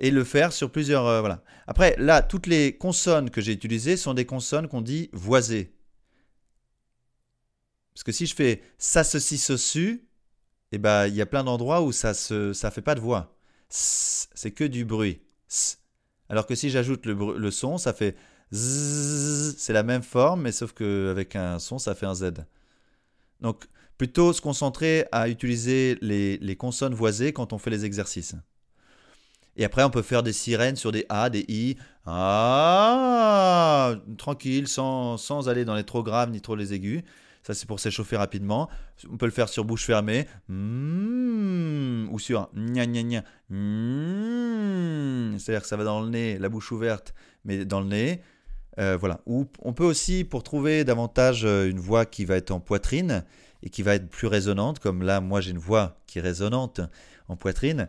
et 0.00 0.10
le 0.10 0.24
faire 0.24 0.52
sur 0.52 0.70
plusieurs. 0.70 1.06
Euh, 1.06 1.20
voilà. 1.20 1.42
Après, 1.66 1.94
là, 1.98 2.22
toutes 2.22 2.46
les 2.46 2.76
consonnes 2.76 3.30
que 3.30 3.40
j'ai 3.40 3.52
utilisées 3.52 3.96
sont 3.96 4.14
des 4.14 4.26
consonnes 4.26 4.68
qu'on 4.68 4.80
dit 4.80 5.10
voisées. 5.12 5.74
Parce 7.94 8.04
que 8.04 8.12
si 8.12 8.26
je 8.26 8.34
fais 8.34 8.62
ça, 8.78 9.02
ceci, 9.02 9.38
ceci, 9.38 10.02
eh 10.72 10.78
ben, 10.78 11.06
il 11.08 11.14
y 11.14 11.20
a 11.20 11.26
plein 11.26 11.44
d'endroits 11.44 11.82
où 11.82 11.92
ça 11.92 12.12
ne 12.30 12.52
ça 12.52 12.70
fait 12.70 12.82
pas 12.82 12.94
de 12.94 13.00
voix. 13.00 13.36
C'est 13.68 14.52
que 14.52 14.64
du 14.64 14.84
bruit. 14.84 15.20
Alors 16.28 16.46
que 16.46 16.54
si 16.54 16.70
j'ajoute 16.70 17.06
le, 17.06 17.36
le, 17.36 17.50
son, 17.50 17.78
ça 17.78 17.92
fait 17.92 18.16
c'est 18.50 19.72
la 19.72 19.82
même 19.82 20.02
forme, 20.02 20.42
mais 20.42 20.52
sauf 20.52 20.72
qu'avec 20.72 21.36
un 21.36 21.58
son, 21.58 21.78
ça 21.78 21.94
fait 21.94 22.06
un 22.06 22.14
Z. 22.14 22.32
Donc, 23.40 23.66
plutôt 23.98 24.32
se 24.32 24.40
concentrer 24.40 25.06
à 25.12 25.28
utiliser 25.28 25.98
les, 26.00 26.38
les 26.38 26.56
consonnes 26.56 26.94
voisées 26.94 27.32
quand 27.32 27.52
on 27.52 27.58
fait 27.58 27.70
les 27.70 27.84
exercices. 27.84 28.36
Et 29.58 29.64
après, 29.64 29.82
on 29.82 29.90
peut 29.90 30.02
faire 30.02 30.22
des 30.22 30.32
sirènes 30.32 30.76
sur 30.76 30.92
des 30.92 31.04
A, 31.08 31.28
des 31.30 31.44
I. 31.48 31.76
Ah, 32.06 33.96
tranquille, 34.16 34.68
sans, 34.68 35.16
sans 35.16 35.48
aller 35.48 35.64
dans 35.64 35.74
les 35.74 35.84
trop 35.84 36.02
graves 36.02 36.30
ni 36.30 36.40
trop 36.40 36.54
les 36.54 36.72
aigus. 36.72 37.02
Ça, 37.42 37.54
c'est 37.54 37.66
pour 37.66 37.80
s'échauffer 37.80 38.16
rapidement. 38.16 38.68
On 39.10 39.16
peut 39.16 39.26
le 39.26 39.32
faire 39.32 39.48
sur 39.48 39.64
bouche 39.64 39.84
fermée. 39.84 40.28
Mmh, 40.48 42.08
ou 42.10 42.18
sur. 42.18 42.48
Mmh. 42.54 43.20
C'est-à-dire 45.38 45.62
que 45.62 45.68
ça 45.68 45.76
va 45.76 45.84
dans 45.84 46.02
le 46.02 46.08
nez, 46.08 46.38
la 46.38 46.48
bouche 46.48 46.70
ouverte, 46.72 47.12
mais 47.44 47.64
dans 47.64 47.80
le 47.80 47.86
nez. 47.86 48.22
Euh, 48.78 48.96
voilà. 48.96 49.20
Ou 49.26 49.46
on 49.62 49.72
peut 49.72 49.84
aussi, 49.84 50.24
pour 50.24 50.44
trouver 50.44 50.84
davantage 50.84 51.44
euh, 51.44 51.68
une 51.68 51.80
voix 51.80 52.06
qui 52.06 52.24
va 52.24 52.36
être 52.36 52.52
en 52.52 52.60
poitrine 52.60 53.24
et 53.64 53.70
qui 53.70 53.82
va 53.82 53.94
être 53.94 54.08
plus 54.08 54.28
résonante, 54.28 54.78
comme 54.78 55.02
là, 55.02 55.20
moi 55.20 55.40
j'ai 55.40 55.50
une 55.50 55.58
voix 55.58 55.98
qui 56.06 56.20
est 56.20 56.22
résonante 56.22 56.80
en 57.26 57.34
poitrine, 57.34 57.88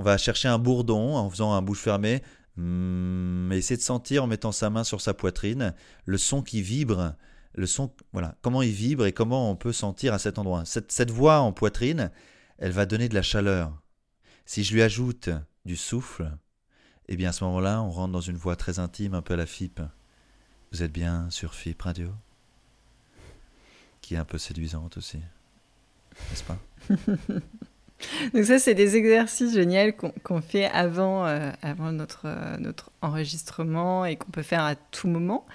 on 0.00 0.02
va 0.02 0.16
chercher 0.16 0.48
un 0.48 0.58
bourdon 0.58 1.14
en 1.14 1.28
faisant 1.28 1.52
un 1.52 1.60
bouche 1.60 1.82
fermée, 1.82 2.22
mais 2.56 3.58
essayer 3.58 3.76
de 3.76 3.82
sentir 3.82 4.24
en 4.24 4.26
mettant 4.26 4.50
sa 4.50 4.70
main 4.70 4.82
sur 4.82 5.02
sa 5.02 5.12
poitrine 5.12 5.74
le 6.06 6.16
son 6.16 6.40
qui 6.40 6.62
vibre, 6.62 7.14
le 7.52 7.66
son, 7.66 7.92
voilà, 8.14 8.34
comment 8.40 8.62
il 8.62 8.72
vibre 8.72 9.04
et 9.04 9.12
comment 9.12 9.50
on 9.50 9.56
peut 9.56 9.74
sentir 9.74 10.14
à 10.14 10.18
cet 10.18 10.38
endroit. 10.38 10.64
Cette, 10.64 11.10
voix 11.10 11.40
en 11.40 11.52
poitrine, 11.52 12.10
elle 12.56 12.72
va 12.72 12.86
donner 12.86 13.10
de 13.10 13.14
la 13.14 13.20
chaleur. 13.20 13.78
Si 14.46 14.64
je 14.64 14.72
lui 14.72 14.80
ajoute 14.80 15.28
du 15.66 15.76
souffle, 15.76 16.32
eh 17.08 17.16
bien 17.18 17.28
à 17.28 17.32
ce 17.32 17.44
moment-là, 17.44 17.82
on 17.82 17.90
rentre 17.90 18.12
dans 18.12 18.22
une 18.22 18.38
voix 18.38 18.56
très 18.56 18.78
intime, 18.78 19.12
un 19.12 19.20
peu 19.20 19.34
à 19.34 19.36
la 19.36 19.44
FIP. 19.44 19.82
Vous 20.72 20.82
êtes 20.82 20.92
bien 20.92 21.28
sur 21.28 21.52
FIP 21.52 21.82
Radio? 21.82 22.08
Qui 24.00 24.14
est 24.14 24.18
un 24.18 24.24
peu 24.24 24.38
séduisante 24.38 24.96
aussi, 24.96 25.18
n'est-ce 26.30 26.44
pas? 26.44 26.58
Donc 28.34 28.44
ça, 28.44 28.58
c'est 28.58 28.74
des 28.74 28.96
exercices 28.96 29.54
géniaux 29.54 29.92
qu'on 30.22 30.40
fait 30.40 30.66
avant, 30.66 31.26
euh, 31.26 31.50
avant 31.62 31.92
notre, 31.92 32.22
euh, 32.26 32.56
notre 32.58 32.90
enregistrement 33.02 34.04
et 34.04 34.16
qu'on 34.16 34.30
peut 34.30 34.42
faire 34.42 34.64
à 34.64 34.74
tout 34.74 35.08
moment. 35.08 35.46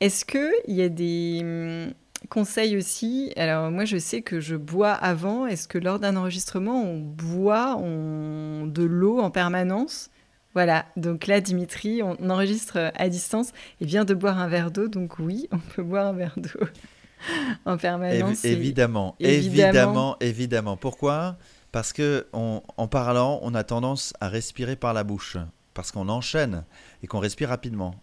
Est-ce 0.00 0.24
qu'il 0.24 0.74
y 0.74 0.82
a 0.82 0.88
des 0.88 1.40
hum, 1.42 1.92
conseils 2.28 2.76
aussi? 2.76 3.32
Alors 3.36 3.70
moi, 3.70 3.84
je 3.84 3.96
sais 3.96 4.22
que 4.22 4.40
je 4.40 4.56
bois 4.56 4.92
avant. 4.92 5.46
Est-ce 5.46 5.68
que 5.68 5.78
lors 5.78 5.98
d'un 5.98 6.16
enregistrement, 6.16 6.82
on 6.82 6.98
boit 6.98 7.76
on... 7.78 8.66
de 8.66 8.82
l'eau 8.82 9.20
en 9.20 9.30
permanence? 9.30 10.10
Voilà, 10.54 10.84
donc 10.96 11.28
là, 11.28 11.40
Dimitri, 11.40 12.02
on 12.02 12.28
enregistre 12.28 12.92
à 12.94 13.08
distance 13.08 13.52
et 13.80 13.86
vient 13.86 14.04
de 14.04 14.12
boire 14.12 14.38
un 14.38 14.48
verre 14.48 14.70
d'eau, 14.70 14.86
donc 14.86 15.18
oui, 15.18 15.48
on 15.52 15.58
peut 15.58 15.82
boire 15.82 16.08
un 16.08 16.12
verre 16.12 16.34
d'eau 16.36 16.66
en 17.64 17.78
permanence. 17.78 18.44
évidemment, 18.44 19.16
évidemment, 19.18 20.16
évidemment. 20.20 20.76
Pourquoi? 20.76 21.38
Parce 21.72 21.92
que 21.92 22.26
en 22.32 22.88
parlant, 22.88 23.40
on 23.42 23.54
a 23.54 23.64
tendance 23.64 24.12
à 24.20 24.28
respirer 24.28 24.76
par 24.76 24.92
la 24.92 25.04
bouche, 25.04 25.38
parce 25.74 25.90
qu'on 25.90 26.08
enchaîne 26.08 26.64
et 27.02 27.06
qu'on 27.06 27.18
respire 27.18 27.48
rapidement. 27.48 27.94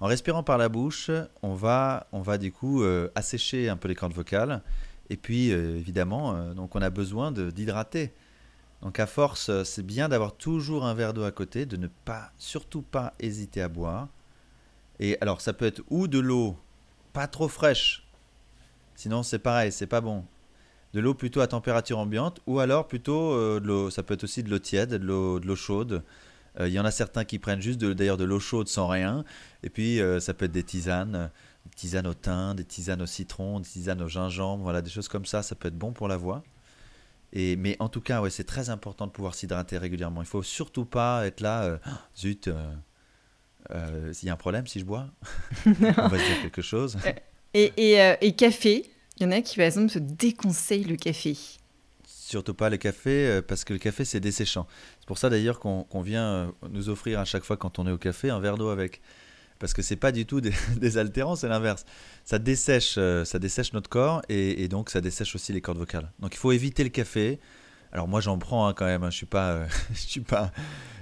En 0.00 0.06
respirant 0.06 0.42
par 0.42 0.58
la 0.58 0.68
bouche, 0.68 1.10
on 1.42 1.54
va, 1.54 2.06
on 2.12 2.20
va 2.20 2.38
du 2.38 2.52
coup 2.52 2.82
euh, 2.82 3.10
assécher 3.14 3.68
un 3.68 3.76
peu 3.76 3.88
les 3.88 3.94
cordes 3.94 4.12
vocales. 4.12 4.62
Et 5.10 5.16
puis, 5.16 5.50
euh, 5.52 5.76
évidemment, 5.76 6.34
euh, 6.34 6.54
donc 6.54 6.76
on 6.76 6.82
a 6.82 6.90
besoin 6.90 7.32
d'hydrater. 7.32 8.12
Donc 8.82 9.00
à 9.00 9.06
force, 9.06 9.50
c'est 9.64 9.84
bien 9.84 10.08
d'avoir 10.08 10.34
toujours 10.34 10.86
un 10.86 10.94
verre 10.94 11.14
d'eau 11.14 11.24
à 11.24 11.32
côté, 11.32 11.66
de 11.66 11.76
ne 11.76 11.88
pas, 11.88 12.30
surtout 12.38 12.82
pas 12.82 13.12
hésiter 13.18 13.60
à 13.60 13.68
boire. 13.68 14.08
Et 15.00 15.18
alors, 15.20 15.40
ça 15.40 15.52
peut 15.52 15.66
être 15.66 15.82
ou 15.90 16.06
de 16.06 16.20
l'eau 16.20 16.56
pas 17.12 17.26
trop 17.26 17.48
fraîche, 17.48 18.06
sinon 18.94 19.24
c'est 19.24 19.40
pareil, 19.40 19.72
c'est 19.72 19.86
pas 19.86 20.00
bon 20.00 20.24
de 20.94 21.00
l'eau 21.00 21.14
plutôt 21.14 21.40
à 21.40 21.46
température 21.46 21.98
ambiante 21.98 22.40
ou 22.46 22.60
alors 22.60 22.88
plutôt 22.88 23.32
euh, 23.32 23.60
de 23.60 23.66
l'eau, 23.66 23.90
ça 23.90 24.02
peut 24.02 24.14
être 24.14 24.24
aussi 24.24 24.42
de 24.42 24.50
l'eau 24.50 24.58
tiède, 24.58 24.90
de 24.90 25.04
l'eau, 25.04 25.40
de 25.40 25.46
l'eau 25.46 25.56
chaude. 25.56 26.02
Euh, 26.58 26.68
il 26.68 26.72
y 26.72 26.80
en 26.80 26.84
a 26.84 26.90
certains 26.90 27.24
qui 27.24 27.38
prennent 27.38 27.60
juste 27.60 27.78
d'ailleurs 27.78 28.16
de, 28.16 28.24
l'eau 28.24 28.40
chaude 28.40 28.68
sans 28.68 28.88
rien. 28.88 29.24
Et 29.62 29.70
puis 29.70 30.00
euh, 30.00 30.18
ça 30.20 30.34
peut 30.34 30.46
être 30.46 30.52
des 30.52 30.62
tisanes, 30.62 31.30
des 31.66 31.74
tisanes 31.74 32.06
au 32.06 32.14
thym, 32.14 32.54
des 32.54 32.64
tisanes 32.64 33.02
au 33.02 33.06
citron, 33.06 33.60
des 33.60 33.68
tisanes 33.68 34.02
au 34.02 34.08
gingembre, 34.08 34.62
voilà, 34.62 34.80
des 34.80 34.90
choses 34.90 35.08
comme 35.08 35.26
ça. 35.26 35.42
Ça 35.42 35.54
peut 35.54 35.68
être 35.68 35.78
bon 35.78 35.92
pour 35.92 36.08
la 36.08 36.16
voix. 36.16 36.42
Et, 37.34 37.56
mais 37.56 37.76
en 37.78 37.90
tout 37.90 38.00
cas, 38.00 38.22
ouais, 38.22 38.30
c'est 38.30 38.44
très 38.44 38.70
important 38.70 39.06
de 39.06 39.12
pouvoir 39.12 39.34
s'hydrater 39.34 39.76
régulièrement. 39.76 40.22
Il 40.22 40.26
faut 40.26 40.42
surtout 40.42 40.86
pas 40.86 41.26
être 41.26 41.42
là, 41.42 41.78
zut, 42.16 42.48
il 43.68 44.14
y 44.22 44.30
a 44.30 44.32
un 44.32 44.36
problème 44.36 44.66
si 44.66 44.80
je 44.80 44.86
bois. 44.86 45.08
On 45.66 45.72
va 46.08 46.16
dire 46.16 46.40
quelque 46.40 46.62
chose. 46.62 46.96
Et 47.52 48.34
café 48.38 48.90
il 49.18 49.24
y 49.24 49.26
en 49.26 49.32
a 49.32 49.40
qui, 49.40 49.56
par 49.56 49.66
exemple, 49.66 49.90
se 49.90 49.98
déconseillent 49.98 50.84
le 50.84 50.96
café. 50.96 51.36
Surtout 52.06 52.54
pas 52.54 52.70
le 52.70 52.76
café, 52.76 53.26
euh, 53.26 53.42
parce 53.42 53.64
que 53.64 53.72
le 53.72 53.78
café, 53.78 54.04
c'est 54.04 54.20
desséchant. 54.20 54.66
C'est 55.00 55.06
pour 55.06 55.18
ça 55.18 55.30
d'ailleurs 55.30 55.58
qu'on 55.58 56.02
vient 56.02 56.26
euh, 56.26 56.46
nous 56.70 56.88
offrir 56.88 57.20
à 57.20 57.24
chaque 57.24 57.44
fois 57.44 57.56
quand 57.56 57.78
on 57.78 57.86
est 57.86 57.90
au 57.90 57.98
café 57.98 58.30
un 58.30 58.38
verre 58.38 58.56
d'eau 58.56 58.68
avec. 58.68 59.00
Parce 59.58 59.72
que 59.72 59.82
c'est 59.82 59.96
pas 59.96 60.12
du 60.12 60.24
tout 60.24 60.40
des, 60.40 60.96
altérants, 60.98 61.36
c'est 61.36 61.48
l'inverse. 61.48 61.84
Ça 62.24 62.38
dessèche, 62.38 62.94
euh, 62.98 63.24
ça 63.24 63.38
dessèche 63.38 63.72
notre 63.72 63.90
corps 63.90 64.22
et, 64.28 64.68
donc 64.68 64.90
ça 64.90 65.00
dessèche 65.00 65.34
aussi 65.34 65.52
les 65.52 65.60
cordes 65.60 65.78
vocales. 65.78 66.12
Donc 66.20 66.34
il 66.34 66.38
faut 66.38 66.52
éviter 66.52 66.84
le 66.84 66.90
café. 66.90 67.40
Alors 67.92 68.06
moi 68.06 68.20
j'en 68.20 68.38
prends 68.38 68.68
hein, 68.68 68.74
quand 68.74 68.84
même. 68.84 69.02
Hein. 69.02 69.10
Je 69.10 69.16
suis 69.16 69.26
suis 69.94 70.20
pas, 70.20 70.52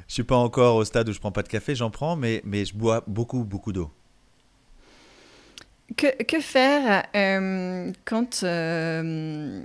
suis 0.09 0.25
pas 0.25 0.37
encore 0.37 0.77
au 0.77 0.85
stade 0.85 1.09
où 1.09 1.12
je 1.12 1.19
prends 1.19 1.33
pas 1.33 1.43
de 1.43 1.49
café. 1.49 1.75
J'en 1.75 1.91
prends, 1.91 2.17
mais 2.17 2.41
je 2.45 2.75
bois 2.75 3.05
beaucoup 3.07 3.45
beaucoup 3.45 3.73
d'eau. 3.73 3.91
Que, 5.97 6.41
faire 6.41 7.05
euh, 7.14 7.93
quand, 8.05 8.43
euh, 8.43 9.64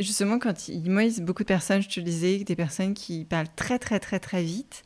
justement, 0.00 0.38
quand 0.40 0.68
il, 0.68 0.90
moi, 0.90 1.04
beaucoup 1.20 1.44
de 1.44 1.48
personnes, 1.48 1.80
je 1.82 1.88
te 1.88 2.00
disais, 2.00 2.38
des 2.38 2.56
personnes 2.56 2.94
qui 2.94 3.24
parlent 3.24 3.46
très, 3.54 3.78
très, 3.78 4.00
très, 4.00 4.18
très 4.18 4.42
vite. 4.42 4.84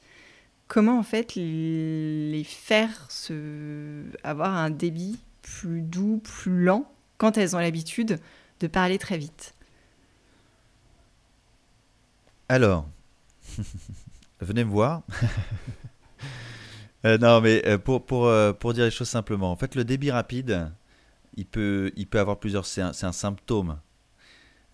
comment 0.68 0.98
en 0.98 1.02
fait 1.02 1.34
les 1.34 2.44
faire 2.44 3.10
se... 3.10 4.04
avoir 4.22 4.54
un 4.54 4.70
débit 4.70 5.18
plus 5.40 5.80
doux, 5.80 6.20
plus 6.22 6.64
lent, 6.64 6.90
quand 7.16 7.38
elles 7.38 7.56
ont 7.56 7.60
l'habitude 7.60 8.18
de 8.60 8.66
parler 8.66 8.98
très 8.98 9.16
vite? 9.16 9.54
Alors, 12.48 12.86
venez 14.40 14.64
me 14.64 14.70
voir. 14.70 15.02
Euh, 17.06 17.18
non, 17.18 17.40
mais 17.40 17.64
euh, 17.68 17.78
pour, 17.78 18.04
pour, 18.04 18.26
euh, 18.26 18.52
pour 18.52 18.74
dire 18.74 18.84
les 18.84 18.90
choses 18.90 19.08
simplement, 19.08 19.52
en 19.52 19.56
fait, 19.56 19.76
le 19.76 19.84
débit 19.84 20.10
rapide, 20.10 20.72
il 21.36 21.46
peut, 21.46 21.92
il 21.94 22.08
peut 22.08 22.18
avoir 22.18 22.40
plusieurs. 22.40 22.66
C'est 22.66 22.82
un, 22.82 22.90
un, 23.00 23.12
symptôme. 23.12 23.78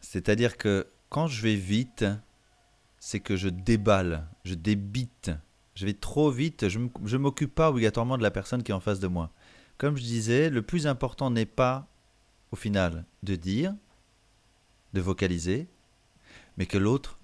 C'est-à-dire 0.00 0.56
que 0.56 0.86
quand 1.10 1.26
je 1.26 1.42
vais 1.42 1.56
vite, 1.56 2.06
c'est 2.98 3.20
que 3.20 3.36
je 3.36 3.50
déballe, 3.50 4.26
je 4.44 4.54
débite. 4.54 5.30
Je 5.74 5.84
vais 5.84 5.92
trop 5.92 6.30
vite, 6.30 6.68
je 6.68 6.78
ne 6.78 7.18
m'occupe 7.18 7.54
pas 7.54 7.68
obligatoirement 7.68 8.16
de 8.16 8.22
la 8.22 8.30
personne 8.30 8.62
qui 8.62 8.72
est 8.72 8.74
en 8.74 8.80
face 8.80 9.00
de 9.00 9.08
moi. 9.08 9.30
Comme 9.76 9.96
je 9.96 10.02
disais, 10.02 10.48
le 10.48 10.62
plus 10.62 10.86
important 10.86 11.30
n'est 11.30 11.46
pas, 11.46 11.86
au 12.50 12.56
final, 12.56 13.04
de 13.22 13.36
dire, 13.36 13.74
de 14.94 15.00
vocaliser, 15.00 15.66
mais 16.56 16.66
que 16.66 16.78
l'autre 16.78 17.18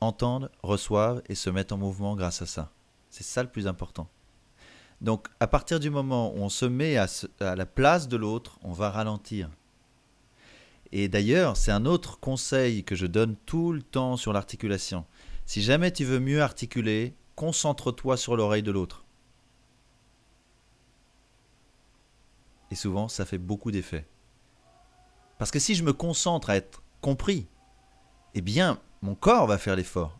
entende, 0.00 0.50
reçoive 0.62 1.22
et 1.28 1.34
se 1.34 1.48
mette 1.48 1.72
en 1.72 1.78
mouvement 1.78 2.16
grâce 2.16 2.42
à 2.42 2.46
ça. 2.46 2.72
C'est 3.10 3.24
ça 3.24 3.42
le 3.42 3.50
plus 3.50 3.66
important. 3.66 4.08
Donc 5.00 5.28
à 5.40 5.46
partir 5.46 5.80
du 5.80 5.90
moment 5.90 6.32
où 6.32 6.38
on 6.38 6.48
se 6.48 6.64
met 6.64 6.96
à, 6.96 7.06
la 7.40 7.66
place 7.66 8.08
de 8.08 8.16
l'autre, 8.16 8.58
on 8.62 8.72
va 8.72 8.90
ralentir. 8.90 9.50
Et 10.92 11.08
d'ailleurs, 11.08 11.56
c'est 11.56 11.72
un 11.72 11.84
autre 11.84 12.18
conseil 12.20 12.84
que 12.84 12.94
je 12.94 13.06
donne 13.06 13.36
tout 13.44 13.72
le 13.72 13.82
temps 13.82 14.16
sur 14.16 14.32
l'articulation. 14.32 15.04
Si 15.44 15.62
jamais 15.62 15.90
tu 15.90 16.04
veux 16.04 16.20
mieux 16.20 16.42
articuler, 16.42 17.14
concentre-toi 17.34 18.16
sur 18.16 18.36
l'oreille 18.36 18.62
de 18.62 18.70
l'autre. 18.70 19.04
Et 22.70 22.74
souvent, 22.74 23.08
ça 23.08 23.26
fait 23.26 23.38
beaucoup 23.38 23.70
d'effet. 23.70 24.06
Parce 25.38 25.50
que 25.50 25.58
si 25.58 25.74
je 25.74 25.84
me 25.84 25.92
concentre 25.92 26.50
à 26.50 26.56
être 26.56 26.82
compris, 27.00 27.46
eh 28.34 28.40
bien, 28.40 28.80
mon 29.02 29.14
corps 29.14 29.46
va 29.46 29.58
faire 29.58 29.76
l'effort. 29.76 30.18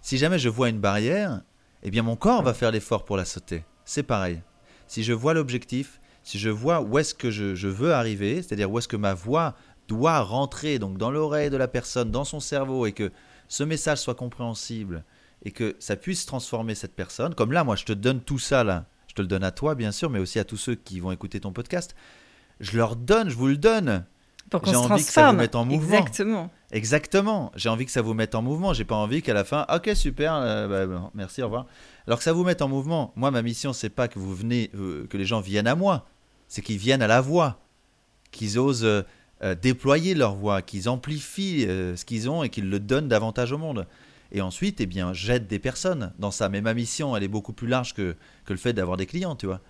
Si 0.00 0.16
jamais 0.16 0.38
je 0.38 0.48
vois 0.48 0.70
une 0.70 0.80
barrière, 0.80 1.42
eh 1.82 1.90
bien, 1.90 2.02
mon 2.02 2.16
corps 2.16 2.42
va 2.42 2.54
faire 2.54 2.70
l'effort 2.70 3.04
pour 3.04 3.16
la 3.16 3.24
sauter 3.24 3.64
c'est 3.84 4.02
pareil. 4.02 4.42
Si 4.86 5.02
je 5.02 5.12
vois 5.12 5.34
l'objectif, 5.34 6.00
si 6.22 6.38
je 6.38 6.50
vois 6.50 6.80
où 6.80 6.98
est-ce 6.98 7.14
que 7.14 7.30
je, 7.30 7.68
veux 7.68 7.92
arriver, 7.92 8.42
c'est-à-dire 8.42 8.70
où 8.70 8.78
est-ce 8.78 8.88
que 8.88 8.96
ma 8.96 9.14
voix 9.14 9.54
doit 9.88 10.20
rentrer 10.20 10.78
donc 10.78 10.96
dans 10.96 11.10
l'oreille 11.10 11.50
de 11.50 11.56
la 11.56 11.68
personne, 11.68 12.10
dans 12.10 12.24
son 12.24 12.40
cerveau, 12.40 12.86
et 12.86 12.92
que 12.92 13.12
ce 13.48 13.62
message 13.62 13.98
soit 13.98 14.14
compréhensible, 14.14 15.04
et 15.44 15.50
que 15.50 15.76
ça 15.78 15.96
puisse 15.96 16.24
transformer 16.24 16.74
cette 16.74 16.94
personne, 16.94 17.34
comme 17.34 17.52
là, 17.52 17.64
moi, 17.64 17.76
je 17.76 17.84
te 17.84 17.92
donne 17.92 18.20
tout 18.20 18.38
ça, 18.38 18.64
là, 18.64 18.86
je 19.08 19.14
te 19.14 19.20
le 19.20 19.28
donne 19.28 19.44
à 19.44 19.50
toi, 19.50 19.74
bien 19.74 19.92
sûr, 19.92 20.08
mais 20.08 20.18
aussi 20.18 20.38
à 20.38 20.44
tous 20.44 20.56
ceux 20.56 20.74
qui 20.74 21.00
vont 21.00 21.12
écouter 21.12 21.40
ton 21.40 21.52
podcast, 21.52 21.94
je 22.60 22.76
leur 22.76 22.96
donne, 22.96 23.28
je 23.28 23.36
vous 23.36 23.48
le 23.48 23.58
donne. 23.58 24.04
Se 24.52 24.76
envie 24.76 25.04
que 25.04 25.10
ça 25.10 25.30
vous 25.30 25.36
mette 25.36 25.54
en 25.54 25.64
mouvement. 25.64 25.98
Exactement. 25.98 26.50
Exactement. 26.70 27.52
J'ai 27.56 27.68
envie 27.68 27.86
que 27.86 27.90
ça 27.90 28.02
vous 28.02 28.14
mette 28.14 28.34
en 28.34 28.42
mouvement. 28.42 28.72
J'ai 28.72 28.84
pas 28.84 28.94
envie 28.94 29.22
qu'à 29.22 29.34
la 29.34 29.42
fin, 29.42 29.66
ok 29.74 29.90
super, 29.94 30.34
euh, 30.34 30.86
bah, 30.86 31.10
merci, 31.14 31.42
au 31.42 31.46
revoir. 31.46 31.66
Alors 32.06 32.18
que 32.18 32.24
ça 32.24 32.32
vous 32.32 32.44
mette 32.44 32.60
en 32.60 32.68
mouvement. 32.68 33.12
Moi, 33.16 33.30
ma 33.30 33.42
mission, 33.42 33.72
c'est 33.72 33.88
pas 33.88 34.08
que 34.08 34.18
vous 34.18 34.34
venez, 34.34 34.70
euh, 34.74 35.06
que 35.08 35.16
les 35.16 35.24
gens 35.24 35.40
viennent 35.40 35.66
à 35.66 35.74
moi, 35.74 36.06
c'est 36.48 36.60
qu'ils 36.60 36.78
viennent 36.78 37.02
à 37.02 37.06
la 37.06 37.20
voix, 37.20 37.58
qu'ils 38.30 38.58
osent 38.58 38.84
euh, 38.84 39.02
euh, 39.42 39.54
déployer 39.54 40.14
leur 40.14 40.34
voix, 40.34 40.60
qu'ils 40.60 40.88
amplifient 40.88 41.62
ce 41.62 42.04
qu'ils 42.04 42.28
ont 42.28 42.42
et 42.42 42.50
qu'ils 42.50 42.68
le 42.68 42.78
donnent 42.78 43.08
davantage 43.08 43.52
au 43.52 43.58
monde. 43.58 43.86
Et 44.32 44.42
ensuite, 44.42 44.80
eh 44.80 44.86
bien, 44.86 45.12
j'aide 45.12 45.46
des 45.46 45.58
personnes 45.58 46.12
dans 46.18 46.30
ça. 46.30 46.48
Mais 46.48 46.60
ma 46.60 46.74
mission, 46.74 47.16
elle 47.16 47.22
est 47.22 47.28
beaucoup 47.28 47.52
plus 47.52 47.68
large 47.68 47.94
que, 47.94 48.16
que 48.44 48.52
le 48.52 48.58
fait 48.58 48.72
d'avoir 48.72 48.96
des 48.96 49.06
clients, 49.06 49.36
tu 49.36 49.46
vois. 49.46 49.60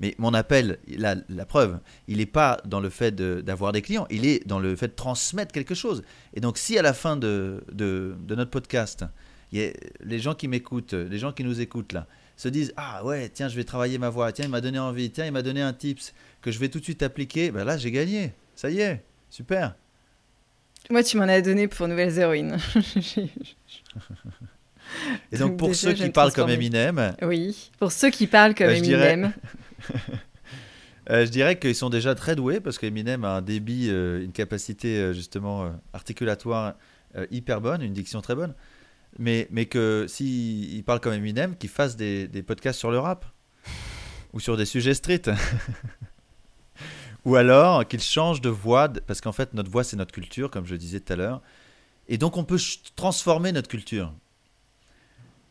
Mais 0.00 0.14
mon 0.18 0.34
appel, 0.34 0.78
la, 0.86 1.16
preuve, 1.46 1.80
il 2.06 2.18
n'est 2.18 2.26
pas 2.26 2.60
dans 2.64 2.80
le 2.80 2.90
fait 2.90 3.12
d'avoir 3.14 3.72
des 3.72 3.82
clients, 3.82 4.06
il 4.10 4.26
est 4.26 4.46
dans 4.46 4.60
le 4.60 4.76
fait 4.76 4.88
de 4.88 4.92
transmettre 4.92 5.52
quelque 5.52 5.74
chose. 5.74 6.04
Et 6.34 6.40
donc, 6.40 6.56
si 6.56 6.78
à 6.78 6.82
la 6.82 6.92
fin 6.92 7.16
de, 7.16 7.64
de 7.72 8.14
notre 8.28 8.50
podcast, 8.50 9.04
les 9.52 10.18
gens 10.18 10.34
qui 10.34 10.48
m'écoutent, 10.48 10.94
les 10.94 11.18
gens 11.18 11.32
qui 11.32 11.44
nous 11.44 11.60
écoutent 11.60 11.92
là, 11.92 12.06
se 12.36 12.48
disent 12.48 12.72
Ah 12.76 13.04
ouais, 13.04 13.28
tiens, 13.28 13.48
je 13.48 13.56
vais 13.56 13.64
travailler 13.64 13.98
ma 13.98 14.08
voix, 14.08 14.32
tiens, 14.32 14.46
il 14.46 14.50
m'a 14.50 14.60
donné 14.60 14.78
envie, 14.78 15.10
tiens, 15.10 15.26
il 15.26 15.32
m'a 15.32 15.42
donné 15.42 15.60
un 15.60 15.72
tips 15.72 16.14
que 16.40 16.50
je 16.50 16.58
vais 16.58 16.68
tout 16.68 16.78
de 16.78 16.84
suite 16.84 17.02
appliquer. 17.02 17.50
Ben 17.50 17.64
là, 17.64 17.76
j'ai 17.76 17.90
gagné. 17.90 18.32
Ça 18.54 18.70
y 18.70 18.80
est, 18.80 19.02
super. 19.30 19.74
Moi, 20.90 21.02
tu 21.02 21.18
m'en 21.18 21.24
as 21.24 21.42
donné 21.42 21.68
pour 21.68 21.86
Nouvelles 21.88 22.18
Héroïnes. 22.18 22.56
Et 25.32 25.36
donc, 25.36 25.58
pour 25.58 25.74
ceux 25.74 25.92
qui 25.92 26.08
parlent 26.08 26.32
comme 26.32 26.48
Eminem. 26.48 27.14
Oui, 27.20 27.70
pour 27.78 27.92
ceux 27.92 28.10
qui 28.10 28.26
parlent 28.26 28.54
comme 28.54 28.68
euh, 28.68 28.76
Eminem. 28.76 29.32
Euh, 31.10 31.24
je 31.24 31.30
dirais 31.30 31.58
qu'ils 31.58 31.74
sont 31.74 31.88
déjà 31.88 32.14
très 32.14 32.36
doués 32.36 32.60
parce 32.60 32.76
qu'Eminem 32.76 33.24
a 33.24 33.36
un 33.36 33.40
débit, 33.40 33.88
euh, 33.88 34.22
une 34.22 34.32
capacité 34.32 35.14
justement 35.14 35.72
articulatoire 35.94 36.74
hyper 37.30 37.62
bonne, 37.62 37.80
une 37.80 37.94
diction 37.94 38.20
très 38.20 38.34
bonne 38.34 38.52
mais, 39.18 39.48
mais 39.50 39.66
que 39.66 40.06
s'il 40.08 40.74
il 40.74 40.84
parle 40.84 41.00
comme 41.00 41.14
Eminem, 41.14 41.56
qu'il 41.56 41.70
fasse 41.70 41.96
des, 41.96 42.28
des, 42.28 42.42
podcasts 42.42 42.78
sur 42.78 42.90
le 42.90 42.98
rap 42.98 43.24
ou 44.32 44.40
sur 44.40 44.56
des 44.56 44.66
sujets 44.66 44.94
street. 44.94 45.22
ou 47.24 47.36
alors 47.36 47.86
qu'il 47.86 48.00
change 48.00 48.40
de 48.40 48.48
voix, 48.48 48.88
parce 48.88 49.20
qu'en 49.20 49.32
fait, 49.32 49.54
notre 49.54 49.70
voix, 49.70 49.84
c'est 49.84 49.96
notre 49.96 50.12
culture, 50.12 50.50
comme 50.50 50.66
je 50.66 50.74
disais 50.74 51.00
tout 51.00 51.12
à 51.12 51.16
l'heure. 51.16 51.42
Et 52.08 52.18
donc, 52.18 52.36
on 52.36 52.44
peut 52.44 52.60
transformer 52.96 53.52
notre 53.52 53.68
culture. 53.68 54.12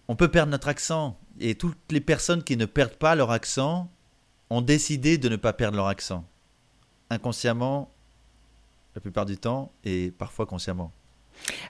On 0.07 0.15
peut 0.15 0.29
perdre 0.29 0.51
notre 0.51 0.67
accent. 0.67 1.19
Et 1.39 1.55
toutes 1.55 1.77
les 1.91 2.01
personnes 2.01 2.43
qui 2.43 2.57
ne 2.57 2.65
perdent 2.65 2.95
pas 2.95 3.15
leur 3.15 3.31
accent 3.31 3.91
ont 4.49 4.61
décidé 4.61 5.17
de 5.17 5.29
ne 5.29 5.35
pas 5.35 5.53
perdre 5.53 5.77
leur 5.77 5.87
accent. 5.87 6.25
Inconsciemment, 7.09 7.91
la 8.95 9.01
plupart 9.01 9.25
du 9.25 9.37
temps, 9.37 9.71
et 9.83 10.11
parfois 10.17 10.45
consciemment. 10.45 10.91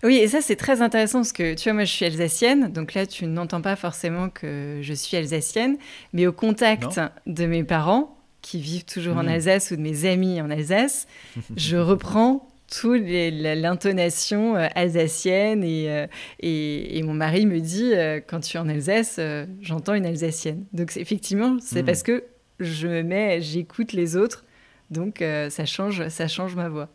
Oui, 0.03 0.17
et 0.17 0.27
ça 0.27 0.41
c'est 0.41 0.55
très 0.55 0.81
intéressant 0.81 1.19
parce 1.19 1.33
que 1.33 1.53
tu 1.53 1.65
vois, 1.65 1.73
moi 1.73 1.83
je 1.83 1.91
suis 1.91 2.05
alsacienne, 2.05 2.71
donc 2.71 2.93
là 2.93 3.05
tu 3.05 3.25
n'entends 3.25 3.61
pas 3.61 3.75
forcément 3.75 4.29
que 4.29 4.79
je 4.81 4.93
suis 4.93 5.17
alsacienne, 5.17 5.77
mais 6.13 6.27
au 6.27 6.33
contact 6.33 6.99
de 7.25 7.45
mes 7.45 7.63
parents 7.63 8.17
qui 8.41 8.61
vivent 8.61 8.85
toujours 8.85 9.17
en 9.17 9.23
hmm. 9.23 9.29
Alsace 9.29 9.71
ou 9.71 9.75
de 9.75 9.81
mes 9.81 10.05
amis 10.05 10.41
en 10.41 10.49
Alsace, 10.49 11.07
je 11.55 11.77
reprends 11.77 12.47
toute 12.69 13.03
l'intonation 13.05 14.55
euh, 14.55 14.67
alsacienne 14.75 15.63
euh, 15.65 16.07
et, 16.41 16.97
et, 16.97 17.03
mon 17.03 17.13
mari 17.13 17.45
me 17.45 17.59
dit 17.59 17.93
euh, 17.93 18.19
quand 18.25 18.41
tu 18.41 18.57
es 18.57 18.59
en 18.59 18.67
Alsace, 18.67 19.19
j'entends 19.61 19.93
une 19.93 20.05
alsacienne. 20.05 20.65
Donc 20.73 20.95
effectivement, 20.97 21.57
c'est 21.61 21.83
hmm. 21.83 21.85
parce 21.85 22.03
que 22.03 22.23
je 22.59 22.87
me 22.87 23.03
mets, 23.03 23.41
j'écoute 23.41 23.93
les 23.93 24.15
autres, 24.15 24.45
donc 24.89 25.23
ça 25.49 25.65
change, 25.65 26.07
ça 26.07 26.27
change 26.27 26.55
ma 26.55 26.69
voix. 26.69 26.89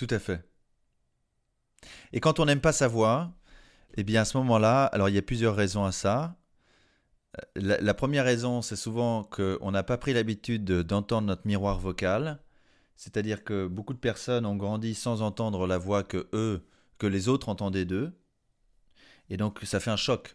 Tout 0.00 0.14
à 0.14 0.18
fait. 0.18 0.42
Et 2.14 2.20
quand 2.20 2.40
on 2.40 2.46
n'aime 2.46 2.62
pas 2.62 2.72
sa 2.72 2.88
voix, 2.88 3.34
eh 3.98 4.02
bien 4.02 4.22
à 4.22 4.24
ce 4.24 4.38
moment-là, 4.38 4.86
alors 4.86 5.10
il 5.10 5.14
y 5.14 5.18
a 5.18 5.22
plusieurs 5.22 5.54
raisons 5.54 5.84
à 5.84 5.92
ça. 5.92 6.38
Euh, 7.58 7.76
la, 7.82 7.92
première 7.92 8.24
raison, 8.24 8.62
c'est 8.62 8.76
souvent 8.76 9.24
qu'on 9.24 9.70
n'a 9.70 9.82
pas 9.82 9.98
pris 9.98 10.14
l'habitude 10.14 10.64
d'entendre 10.64 11.26
notre 11.26 11.46
miroir 11.46 11.78
vocal. 11.78 12.40
C'est-à-dire 12.96 13.44
que 13.44 13.66
beaucoup 13.66 13.92
de 13.92 13.98
personnes 13.98 14.46
ont 14.46 14.56
grandi 14.56 14.94
sans 14.94 15.20
entendre 15.20 15.66
la 15.66 15.76
voix 15.76 16.02
que 16.02 16.30
eux, 16.32 16.66
que 16.96 17.06
les 17.06 17.28
autres 17.28 17.50
entendaient 17.50 17.84
d'eux. 17.84 18.18
Et 19.28 19.36
donc 19.36 19.58
ça 19.64 19.80
fait 19.80 19.90
un 19.90 19.96
choc. 19.96 20.34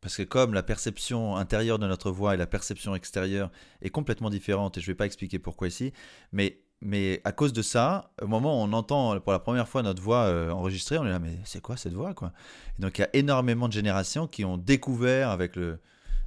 Parce 0.00 0.16
que 0.16 0.22
comme 0.22 0.54
la 0.54 0.62
perception 0.62 1.36
intérieure 1.36 1.78
de 1.78 1.86
notre 1.86 2.10
voix 2.10 2.32
et 2.32 2.38
la 2.38 2.46
perception 2.46 2.94
extérieure 2.94 3.50
est 3.82 3.90
complètement 3.90 4.30
différente, 4.30 4.78
et 4.78 4.80
je 4.80 4.86
ne 4.86 4.92
vais 4.92 4.96
pas 4.96 5.04
expliquer 5.04 5.38
pourquoi 5.38 5.68
ici, 5.68 5.92
mais 6.32 6.63
mais 6.80 7.20
à 7.24 7.32
cause 7.32 7.52
de 7.52 7.62
ça, 7.62 8.10
au 8.20 8.26
moment 8.26 8.60
où 8.60 8.64
on 8.64 8.72
entend 8.72 9.18
pour 9.20 9.32
la 9.32 9.38
première 9.38 9.68
fois 9.68 9.82
notre 9.82 10.02
voix 10.02 10.24
euh, 10.24 10.50
enregistrée, 10.50 10.98
on 10.98 11.06
est 11.06 11.10
là, 11.10 11.18
mais 11.18 11.38
c'est 11.44 11.60
quoi 11.60 11.76
cette 11.76 11.94
voix 11.94 12.14
quoi? 12.14 12.32
Et 12.78 12.82
Donc 12.82 12.98
il 12.98 13.02
y 13.02 13.04
a 13.04 13.10
énormément 13.12 13.68
de 13.68 13.72
générations 13.72 14.26
qui 14.26 14.44
ont 14.44 14.58
découvert 14.58 15.30
avec 15.30 15.56
le 15.56 15.78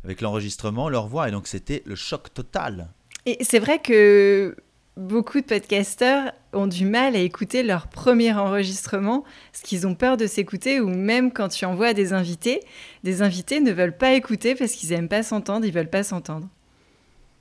avec 0.04 0.22
l'enregistrement 0.22 0.89
leur 0.89 1.08
voix, 1.08 1.28
et 1.28 1.32
donc 1.32 1.48
c'était 1.48 1.84
le 1.86 1.95
choc 1.95 2.34
total. 2.34 2.89
Et 3.26 3.38
c'est 3.43 3.60
vrai 3.60 3.80
que 3.80 4.56
beaucoup 4.98 5.39
de 5.39 5.45
podcasteurs 5.45 6.32
ont 6.54 6.68
du 6.68 6.86
mal 6.86 7.16
à 7.16 7.20
écouter 7.20 7.62
leur 7.62 7.88
premier 7.88 8.34
enregistrement 8.34 9.24
parce 9.52 9.64
qu'ils 9.64 9.86
ont 9.86 9.95
peur 9.95 10.18
de 10.18 10.26
s'écouter 10.26 10.80
ou 10.82 10.89
même 10.89 11.32
quand 11.32 11.50
tu 11.50 11.66
envoies 11.66 11.93
des 11.93 12.14
invités, 12.14 12.62
des 13.04 13.22
invités 13.22 13.60
ne 13.60 13.72
veulent 13.72 13.98
pas 13.98 14.14
écouter 14.14 14.56
parce 14.56 14.72
qu'ils 14.72 14.89
n'aiment 14.89 15.10
pas 15.10 15.24
s'entendre, 15.24 15.66
ils 15.66 15.74
veulent 15.74 15.89
pas 15.89 16.04
s'entendre. 16.04 16.48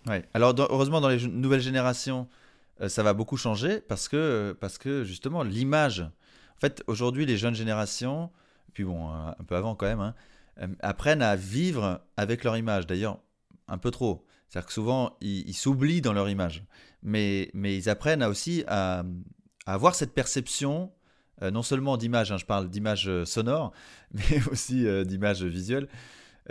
Ouais. 0.07 0.25
Alors 0.35 0.55
heureusement 0.59 1.01
dans 1.01 1.09
les 1.09 1.27
nouvelles 1.27 1.61
générations, 1.61 2.29
ça 2.89 3.03
va 3.03 3.15
beaucoup 3.15 3.37
changer 3.37 3.81
parce 3.81 4.09
que, 4.09 4.17
euh, 4.17 4.55
parce 4.55 4.79
que 4.79 5.05
justement, 5.05 5.43
l'image. 5.43 6.01
En 6.01 6.61
fait, 6.61 6.83
aujourd'hui, 6.87 7.27
les 7.27 7.37
jeunes 7.37 7.55
générations, 7.55 8.31
puis 8.73 8.85
bon, 8.85 9.11
euh, 9.11 9.31
un 9.39 9.45
peu 9.45 9.57
avant 9.57 9.75
quand 9.75 9.87
même, 9.87 10.01
hein, 10.01 10.15
apprennent 10.81 11.23
à 11.23 11.37
vivre 11.37 12.01
avec 12.17 12.45
leur 12.45 12.57
image. 12.57 12.87
D'ailleurs, 12.87 13.19
un 13.69 13.79
peu 13.79 13.91
trop. 13.91 14.25
C'est-à-dire 14.49 14.67
que 14.67 14.73
souvent, 14.73 15.17
ils, 15.21 15.55
s'oublient 15.55 16.01
dans 16.01 16.13
leur 16.13 16.29
image. 16.29 16.65
Mais, 17.03 17.51
mais 17.53 17.77
ils 17.77 17.89
apprennent 17.89 18.23
aussi 18.23 18.65
à, 18.69 19.05
avoir 19.67 19.95
cette 19.95 20.15
perception 20.15 20.93
non 21.43 21.63
seulement 21.63 21.99
d'image, 21.99 22.33
hein, 22.33 22.39
je 22.39 22.47
parle 22.47 22.71
d'image 22.71 23.11
sonore, 23.25 23.73
mais 24.13 24.41
aussi 24.51 24.87
d'image 25.05 25.43
visuelle. 25.43 25.89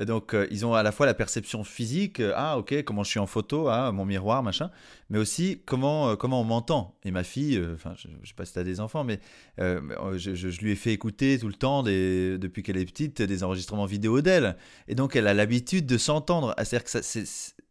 Donc, 0.04 0.34
euh, 0.34 0.48
ils 0.52 0.66
ont 0.66 0.74
à 0.74 0.84
la 0.84 0.91
fois 0.91 1.06
la 1.06 1.14
perception 1.14 1.64
physique, 1.64 2.20
euh, 2.20 2.34
ah 2.36 2.58
ok, 2.58 2.84
comment 2.84 3.04
je 3.04 3.12
suis 3.12 3.20
en 3.20 3.28
photo, 3.28 3.70
ah, 3.70 3.91
mon 3.93 4.06
miroir, 4.06 4.43
machin, 4.43 4.70
mais 5.10 5.18
aussi 5.18 5.62
comment, 5.66 6.10
euh, 6.10 6.16
comment 6.16 6.41
on 6.41 6.43
m'entend. 6.43 6.98
Et 7.06 7.12
ma 7.12 7.24
fille, 7.24 7.62
enfin, 7.74 7.93
je, 7.98 8.10
ne 8.10 8.26
sais 8.26 8.34
pas 8.36 8.46
si 8.46 8.54
tu 8.54 8.60
as 8.60 8.64
des 8.64 8.82
enfants, 8.82 9.06
mais 9.06 9.20
je, 9.58 10.62
lui 10.62 10.72
ai 10.72 10.76
fait 10.76 10.91
écouter 10.91 11.39
tout 11.39 11.48
le 11.48 11.54
temps, 11.54 11.82
depuis 11.84 12.62
qu'elle 12.64 12.78
est 12.78 12.86
petite, 12.86 13.22
des 13.22 13.43
enregistrements 13.43 13.86
vidéo 13.86 14.22
d'elle. 14.22 14.58
Et 14.88 14.96
donc, 14.96 15.16
elle 15.16 15.28
a 15.28 15.34
l'habitude 15.34 15.86
de 15.86 15.98
s'entendre. 15.98 16.54
C'est-à-dire 16.58 16.84
que 16.84 17.24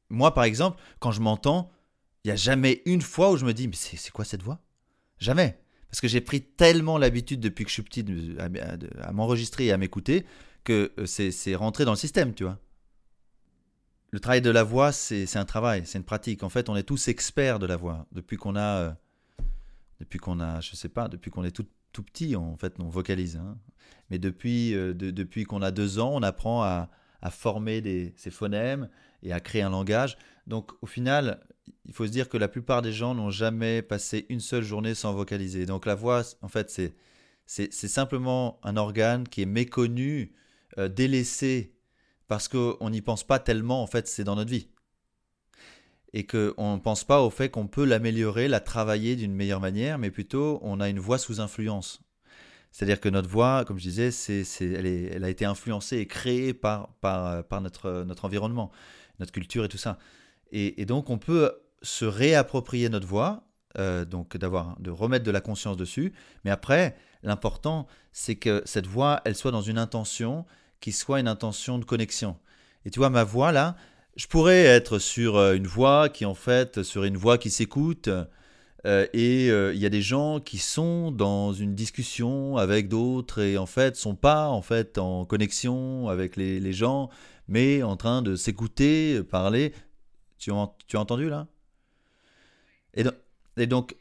moi, 0.09 0.33
par 0.33 0.45
exemple, 0.45 0.81
quand 1.01 1.11
je 1.11 1.21
m'entends, 1.21 1.71
il 2.25 2.29
n'y 2.29 2.33
a 2.33 2.37
jamais 2.37 2.81
une 2.87 3.03
fois 3.03 3.33
où 3.33 3.37
je 3.37 3.45
me 3.45 3.53
dis, 3.53 3.69
mais 3.69 3.75
c'est 3.77 4.11
quoi 4.11 4.25
cette 4.25 4.43
voix? 4.43 4.61
Jamais. 5.19 5.59
Parce 5.91 6.01
que 6.01 6.09
j'ai 6.09 6.23
pris 6.23 6.41
tellement 6.41 6.97
l'habitude 6.99 7.39
depuis 7.39 7.65
que 7.65 7.71
je 7.71 7.75
suis 7.75 7.83
petite 7.83 8.09
à 9.03 9.13
m'enregistrer 9.13 9.67
et 9.67 9.73
à 9.73 9.77
m'écouter 9.77 10.25
que 10.65 10.93
euh, 10.99 11.07
c'est 11.07 11.55
rentré 11.55 11.85
dans 11.85 11.93
le 11.93 11.97
système, 11.97 12.35
tu 12.35 12.45
vois. 12.45 12.59
Le 14.11 14.21
travail 14.21 14.43
de 14.43 14.51
la 14.51 14.63
voix, 14.63 14.93
c'est 14.93 15.37
un 15.37 15.45
travail, 15.45 15.83
c'est 15.87 15.99
une 15.99 16.05
pratique. 16.05 16.43
En 16.45 16.49
fait, 16.49 16.69
on 16.69 16.77
est 16.77 16.85
tous 16.85 17.09
experts 17.09 17.59
de 17.59 17.67
la 17.67 17.77
voix. 17.77 18.07
Depuis 18.13 18.37
qu'on 18.37 18.55
a, 18.55 18.79
euh, 18.79 18.93
depuis 19.99 20.19
qu'on 20.19 20.39
a, 20.39 20.61
je 20.61 20.77
sais 20.77 20.89
pas, 20.89 21.09
depuis 21.09 21.31
qu'on 21.31 21.43
est 21.43 21.51
tout, 21.51 21.67
tout 21.93 22.03
petit, 22.05 22.37
en 22.37 22.57
fait, 22.57 22.75
on 22.79 22.89
vocalise. 22.89 23.37
Hein. 23.37 23.59
Mais 24.11 24.19
depuis, 24.19 24.75
euh, 24.75 24.95
depuis 24.95 25.45
qu'on 25.45 25.63
a 25.63 25.73
deux 25.73 25.99
ans, 25.99 26.13
on 26.15 26.23
apprend 26.23 26.63
à, 26.63 26.91
à 27.23 27.31
former 27.31 27.81
des, 27.81 28.15
ces 28.17 28.31
phonèmes 28.31 28.89
et 29.25 29.33
à 29.33 29.41
créer 29.41 29.63
un 29.63 29.71
langage. 29.71 30.17
Donc, 30.47 30.71
au 30.81 30.87
final, 30.87 31.41
il 31.85 31.93
faut 31.93 32.07
se 32.07 32.13
dire 32.13 32.29
que 32.29 32.37
la 32.37 32.49
plupart 32.49 32.83
des 32.83 32.93
gens 32.93 33.17
n'ont 33.17 33.31
jamais 33.31 33.83
passé 33.83 34.27
une 34.29 34.41
seule 34.41 34.63
journée 34.63 34.95
sans 34.95 35.13
vocaliser. 35.13 35.67
Donc, 35.67 35.87
la 35.87 35.97
voix, 35.97 36.23
en 36.41 36.49
fait, 36.49 36.71
c'est 36.71 36.95
c'est 37.47 37.71
simplement 37.71 38.59
un 38.63 38.77
organe 38.77 39.29
qui 39.29 39.43
est 39.43 39.47
méconnu 39.47 40.33
euh, 40.79 40.89
délaissé 40.89 41.75
parce 42.29 42.49
qu'on 42.49 42.91
n'y 42.91 43.03
pense 43.03 43.25
pas 43.25 43.39
tellement, 43.39 43.83
en 43.83 43.87
fait, 43.87 44.09
c'est 44.09 44.25
dans 44.25 44.37
notre 44.37 44.51
vie. 44.51 44.69
Et 46.13 46.27
qu'on 46.27 46.75
ne 46.75 46.81
pense 46.81 47.05
pas 47.05 47.21
au 47.23 47.31
fait 47.31 47.51
qu'on 47.51 47.67
peut 47.67 47.85
l'améliorer, 47.85 48.49
la 48.49 48.61
travailler 48.61 49.17
d'une 49.17 49.35
meilleure 49.35 49.61
manière, 49.61 49.99
mais 49.99 50.11
plutôt 50.11 50.61
on 50.63 50.81
a 50.81 50.89
une 50.89 51.01
voix 51.01 51.19
sous 51.19 51.41
influence. 51.41 52.01
C'est-à-dire 52.71 53.01
que 53.01 53.09
notre 53.09 53.29
voix, 53.29 53.65
comme 53.65 53.79
je 53.79 53.85
disais, 53.85 54.11
c'est, 54.11 54.45
elle, 54.61 54.87
elle, 54.87 55.25
a 55.25 55.29
été 55.29 55.45
influencée 55.45 55.99
et 55.99 56.07
créée 56.07 56.55
par, 56.55 56.89
par, 57.01 57.45
par 57.45 57.61
notre, 57.61 58.05
notre 58.05 58.25
environnement, 58.25 58.71
notre 59.21 59.33
culture 59.33 59.65
et 59.65 59.69
tout 59.69 59.79
ça. 59.79 59.99
Et, 60.51 60.85
donc 60.85 61.11
on 61.11 61.19
peut 61.19 61.53
se 61.83 62.05
réapproprier 62.05 62.89
notre 62.89 63.07
voix, 63.07 63.45
euh, 63.79 64.05
donc 64.05 64.37
d'avoir, 64.37 64.79
de 64.81 64.91
remettre 64.91 65.25
de 65.25 65.31
la 65.31 65.41
conscience 65.41 65.77
dessus, 65.77 66.13
mais 66.45 66.51
après, 66.51 66.97
l'important, 67.25 67.87
c'est 68.13 68.37
que 68.37 68.63
cette 68.65 68.87
voix, 68.87 69.21
elle 69.25 69.35
soit 69.35 69.51
dans 69.51 69.63
une 69.63 69.79
intention 69.79 70.45
qui 70.81 70.93
soit 70.93 71.21
une 71.21 71.29
intention 71.29 71.79
de 71.79 71.85
connexion. 71.85 72.37
Et 72.85 72.91
tu 72.91 72.99
vois, 72.99 73.11
ma 73.11 73.25
voix 73.25 73.53
là, 73.53 73.77
je 74.17 74.27
pourrais 74.27 74.65
être 74.65 74.99
sur 74.99 75.37
euh, 75.37 75.55
une 75.55 75.67
voix 75.67 76.09
qui 76.09 76.25
en 76.25 76.35
fait 76.35 76.83
serait 76.83 77.09
une 77.09 77.17
voix 77.17 77.39
qui 77.39 77.51
s'écoute. 77.51 78.09
Euh, 78.87 79.07
et 79.15 79.51
euh, 79.51 79.73
il 79.75 79.81
y 79.81 79.87
a 79.87 79.89
des 79.89 80.03
gens 80.03 80.41
qui 80.41 80.59
sont 80.59 81.11
dans 81.11 81.55
une 81.55 81.75
discussion 81.75 82.59
avec 82.59 82.89
d'autres 82.89 83.41
et 83.41 83.57
en 83.57 83.65
fait 83.65 83.97
sont 83.97 84.15
pas 84.15 84.49
en 84.49 84.61
fait 84.61 84.99
en 84.99 85.25
connexion 85.25 86.09
avec 86.09 86.37
les, 86.37 86.73
gens, 86.75 87.09
mais 87.49 87.83
en 87.83 87.97
train 87.97 88.21
de 88.21 88.37
s'écouter, 88.37 89.23
parler. 89.23 89.73
Tu, 90.39 90.53
tu 90.87 90.97
as 90.97 91.01
entendu 91.01 91.31
là? 91.31 91.47
Et 93.57 93.67
donc 93.67 93.97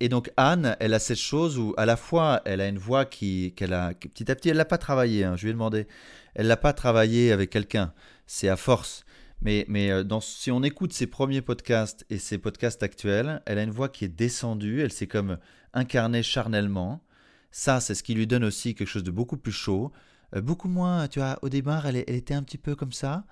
et 0.00 0.08
donc 0.08 0.30
Anne, 0.36 0.76
elle 0.80 0.94
a 0.94 0.98
cette 0.98 1.18
chose 1.18 1.58
où 1.58 1.74
à 1.76 1.86
la 1.86 1.96
fois 1.96 2.40
elle 2.46 2.60
a 2.60 2.68
une 2.68 2.78
voix 2.78 3.04
qui 3.04 3.52
qu'elle 3.54 3.74
a 3.74 3.92
petit 3.94 4.30
à 4.30 4.34
petit, 4.34 4.48
elle 4.48 4.56
l'a 4.56 4.64
pas 4.64 4.78
travaillé. 4.78 5.24
Hein, 5.24 5.36
je 5.36 5.44
lui 5.44 5.50
ai 5.50 5.52
demandé, 5.52 5.86
elle 6.34 6.46
l'a 6.46 6.56
pas 6.56 6.72
travaillé 6.72 7.32
avec 7.32 7.50
quelqu'un. 7.50 7.92
C'est 8.26 8.48
à 8.48 8.56
force. 8.56 9.04
Mais, 9.42 9.64
mais 9.68 9.90
euh, 9.90 10.04
si 10.20 10.50
on 10.50 10.62
écoute 10.62 10.92
ses 10.92 11.06
premiers 11.06 11.42
podcasts 11.42 12.04
et 12.10 12.18
ses 12.18 12.38
podcasts 12.38 12.82
actuels, 12.82 13.42
elle 13.46 13.58
a 13.58 13.62
une 13.62 13.70
voix 13.70 13.88
qui 13.88 14.04
est 14.04 14.08
descendue. 14.08 14.82
Elle 14.82 14.92
s'est 14.92 15.06
comme 15.06 15.38
incarnée 15.72 16.22
charnellement. 16.22 17.02
Ça, 17.50 17.80
c'est 17.80 17.94
ce 17.94 18.02
qui 18.02 18.14
lui 18.14 18.26
donne 18.26 18.44
aussi 18.44 18.74
quelque 18.74 18.88
chose 18.88 19.02
de 19.02 19.10
beaucoup 19.10 19.36
plus 19.36 19.52
chaud, 19.52 19.92
euh, 20.34 20.40
beaucoup 20.40 20.68
moins. 20.68 21.08
Tu 21.08 21.20
vois, 21.20 21.38
au 21.42 21.48
départ, 21.48 21.86
elle, 21.86 21.96
elle 21.96 22.14
était 22.14 22.34
un 22.34 22.42
petit 22.42 22.58
peu 22.58 22.74
comme 22.74 22.92
ça. 22.92 23.24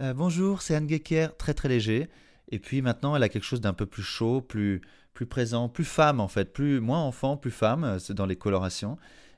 Euh, 0.00 0.14
bonjour, 0.14 0.62
c'est 0.62 0.74
Anne 0.74 0.88
Gecker, 0.88 1.36
très 1.36 1.54
très 1.54 1.68
léger. 1.68 2.08
Et 2.50 2.58
puis 2.58 2.82
maintenant, 2.82 3.14
elle 3.16 3.22
a 3.22 3.28
quelque 3.28 3.44
chose 3.44 3.60
d'un 3.60 3.72
peu 3.72 3.86
plus 3.86 4.02
chaud, 4.02 4.40
plus 4.40 4.80
plus 5.20 5.26
présent, 5.26 5.68
plus 5.68 5.84
femme 5.84 6.18
en 6.18 6.28
fait, 6.28 6.50
plus 6.50 6.80
moins 6.80 7.02
enfant, 7.02 7.36
plus 7.36 7.50
femme, 7.50 7.84
euh, 7.84 7.98
c'est 7.98 8.14
dans 8.14 8.24
les 8.24 8.36
colorations. 8.36 8.96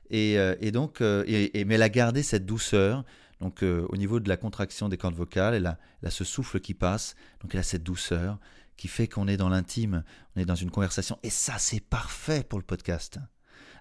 Et, 0.09 0.39
euh, 0.39 0.55
donc, 0.71 1.01
euh, 1.01 1.25
et, 1.27 1.65
mais 1.65 1.75
elle 1.75 1.81
a 1.81 1.89
gardé 1.89 2.23
cette 2.23 2.45
douceur. 2.45 3.03
Donc, 3.41 3.63
au 3.63 3.97
niveau 3.97 4.21
de 4.21 4.29
la 4.29 4.37
contraction 4.37 4.87
des 4.87 4.95
cordes 4.95 5.15
vocales, 5.15 5.55
elle 5.55 5.65
a, 5.65 6.09
ce 6.09 6.23
souffle 6.23 6.61
qui 6.61 6.73
passe. 6.73 7.15
Donc, 7.41 7.53
elle 7.53 7.59
a 7.59 7.63
cette 7.63 7.83
douceur 7.83 8.39
qui 8.77 8.87
fait 8.87 9.09
qu'on 9.09 9.27
est 9.27 9.35
dans 9.35 9.49
l'intime, 9.49 10.05
on 10.37 10.39
est 10.39 10.45
dans 10.45 10.55
une 10.55 10.71
conversation. 10.71 11.19
Et 11.21 11.29
ça, 11.29 11.55
c'est 11.57 11.81
parfait 11.81 12.45
pour 12.47 12.59
le 12.59 12.63
podcast. 12.63 13.19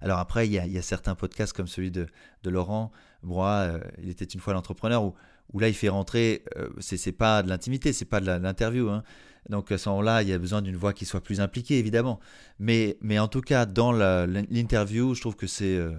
Alors 0.00 0.18
après, 0.18 0.48
il 0.48 0.53
y 0.53 0.59
a, 0.59 0.66
il 0.66 0.72
y 0.72 0.78
a 0.78 0.82
certains 0.82 1.14
podcasts 1.14 1.53
comme 1.53 1.68
celui 1.68 1.92
de, 1.92 2.09
de 2.42 2.50
Laurent 2.50 2.90
Broy, 3.22 3.78
il 4.03 4.09
était 4.09 4.24
une 4.24 4.40
fois 4.40 4.55
l'entrepreneur, 4.55 5.05
où, 5.05 5.61
là, 5.61 5.68
il 5.68 5.74
fait 5.74 5.88
rentrer, 5.88 6.44
c'est 6.80 7.12
pas 7.12 7.44
de 7.44 7.48
l'intimité, 7.48 7.92
c'est 7.92 8.07
pas 8.07 8.18
de 8.18 8.26
l'interview, 8.26 8.88
hein, 8.88 9.05
donc 9.49 9.72
à 9.72 9.78
ce 9.78 9.88
moment-là, 9.88 10.22
il 10.22 10.28
y 10.28 10.32
a 10.32 10.38
besoin 10.38 10.62
d'une 10.62 10.76
voix 10.76 10.93
qui 10.93 11.05
soit 11.05 11.20
plus 11.20 11.40
impliquée, 11.40 11.78
évidemment. 11.78 12.20
Mais, 12.59 12.97
mais 13.01 13.18
en 13.18 13.28
tout 13.28 13.40
cas, 13.40 13.66
dans 13.66 13.93
l'interview, 13.93 15.14
je 15.14 15.20
trouve 15.20 15.36
que 15.36 15.47
c'est 15.47 15.76
euh, 15.76 15.93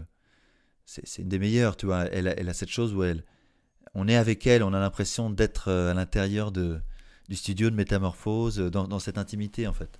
c'est 0.85 1.21
une 1.21 1.29
des 1.29 1.39
meilleures, 1.39 1.77
tu 1.77 1.85
vois. 1.85 2.05
Elle, 2.11 2.33
elle, 2.37 2.49
a 2.49 2.53
cette 2.53 2.69
chose 2.69 2.93
où 2.93 3.03
elle, 3.03 3.23
on 3.93 4.07
est 4.07 4.15
avec 4.15 4.45
elle, 4.47 4.63
on 4.63 4.73
a 4.73 4.79
l'impression 4.79 5.29
d'être 5.29 5.69
euh, 5.69 5.91
à 5.91 5.93
l'intérieur 5.93 6.51
du 6.51 7.35
studio 7.35 7.69
de 7.69 7.75
métamorphose, 7.75 8.57
dans, 8.57 8.87
dans 8.87 8.99
cette 8.99 9.17
intimité, 9.17 9.67
en 9.67 9.73
fait. 9.73 9.99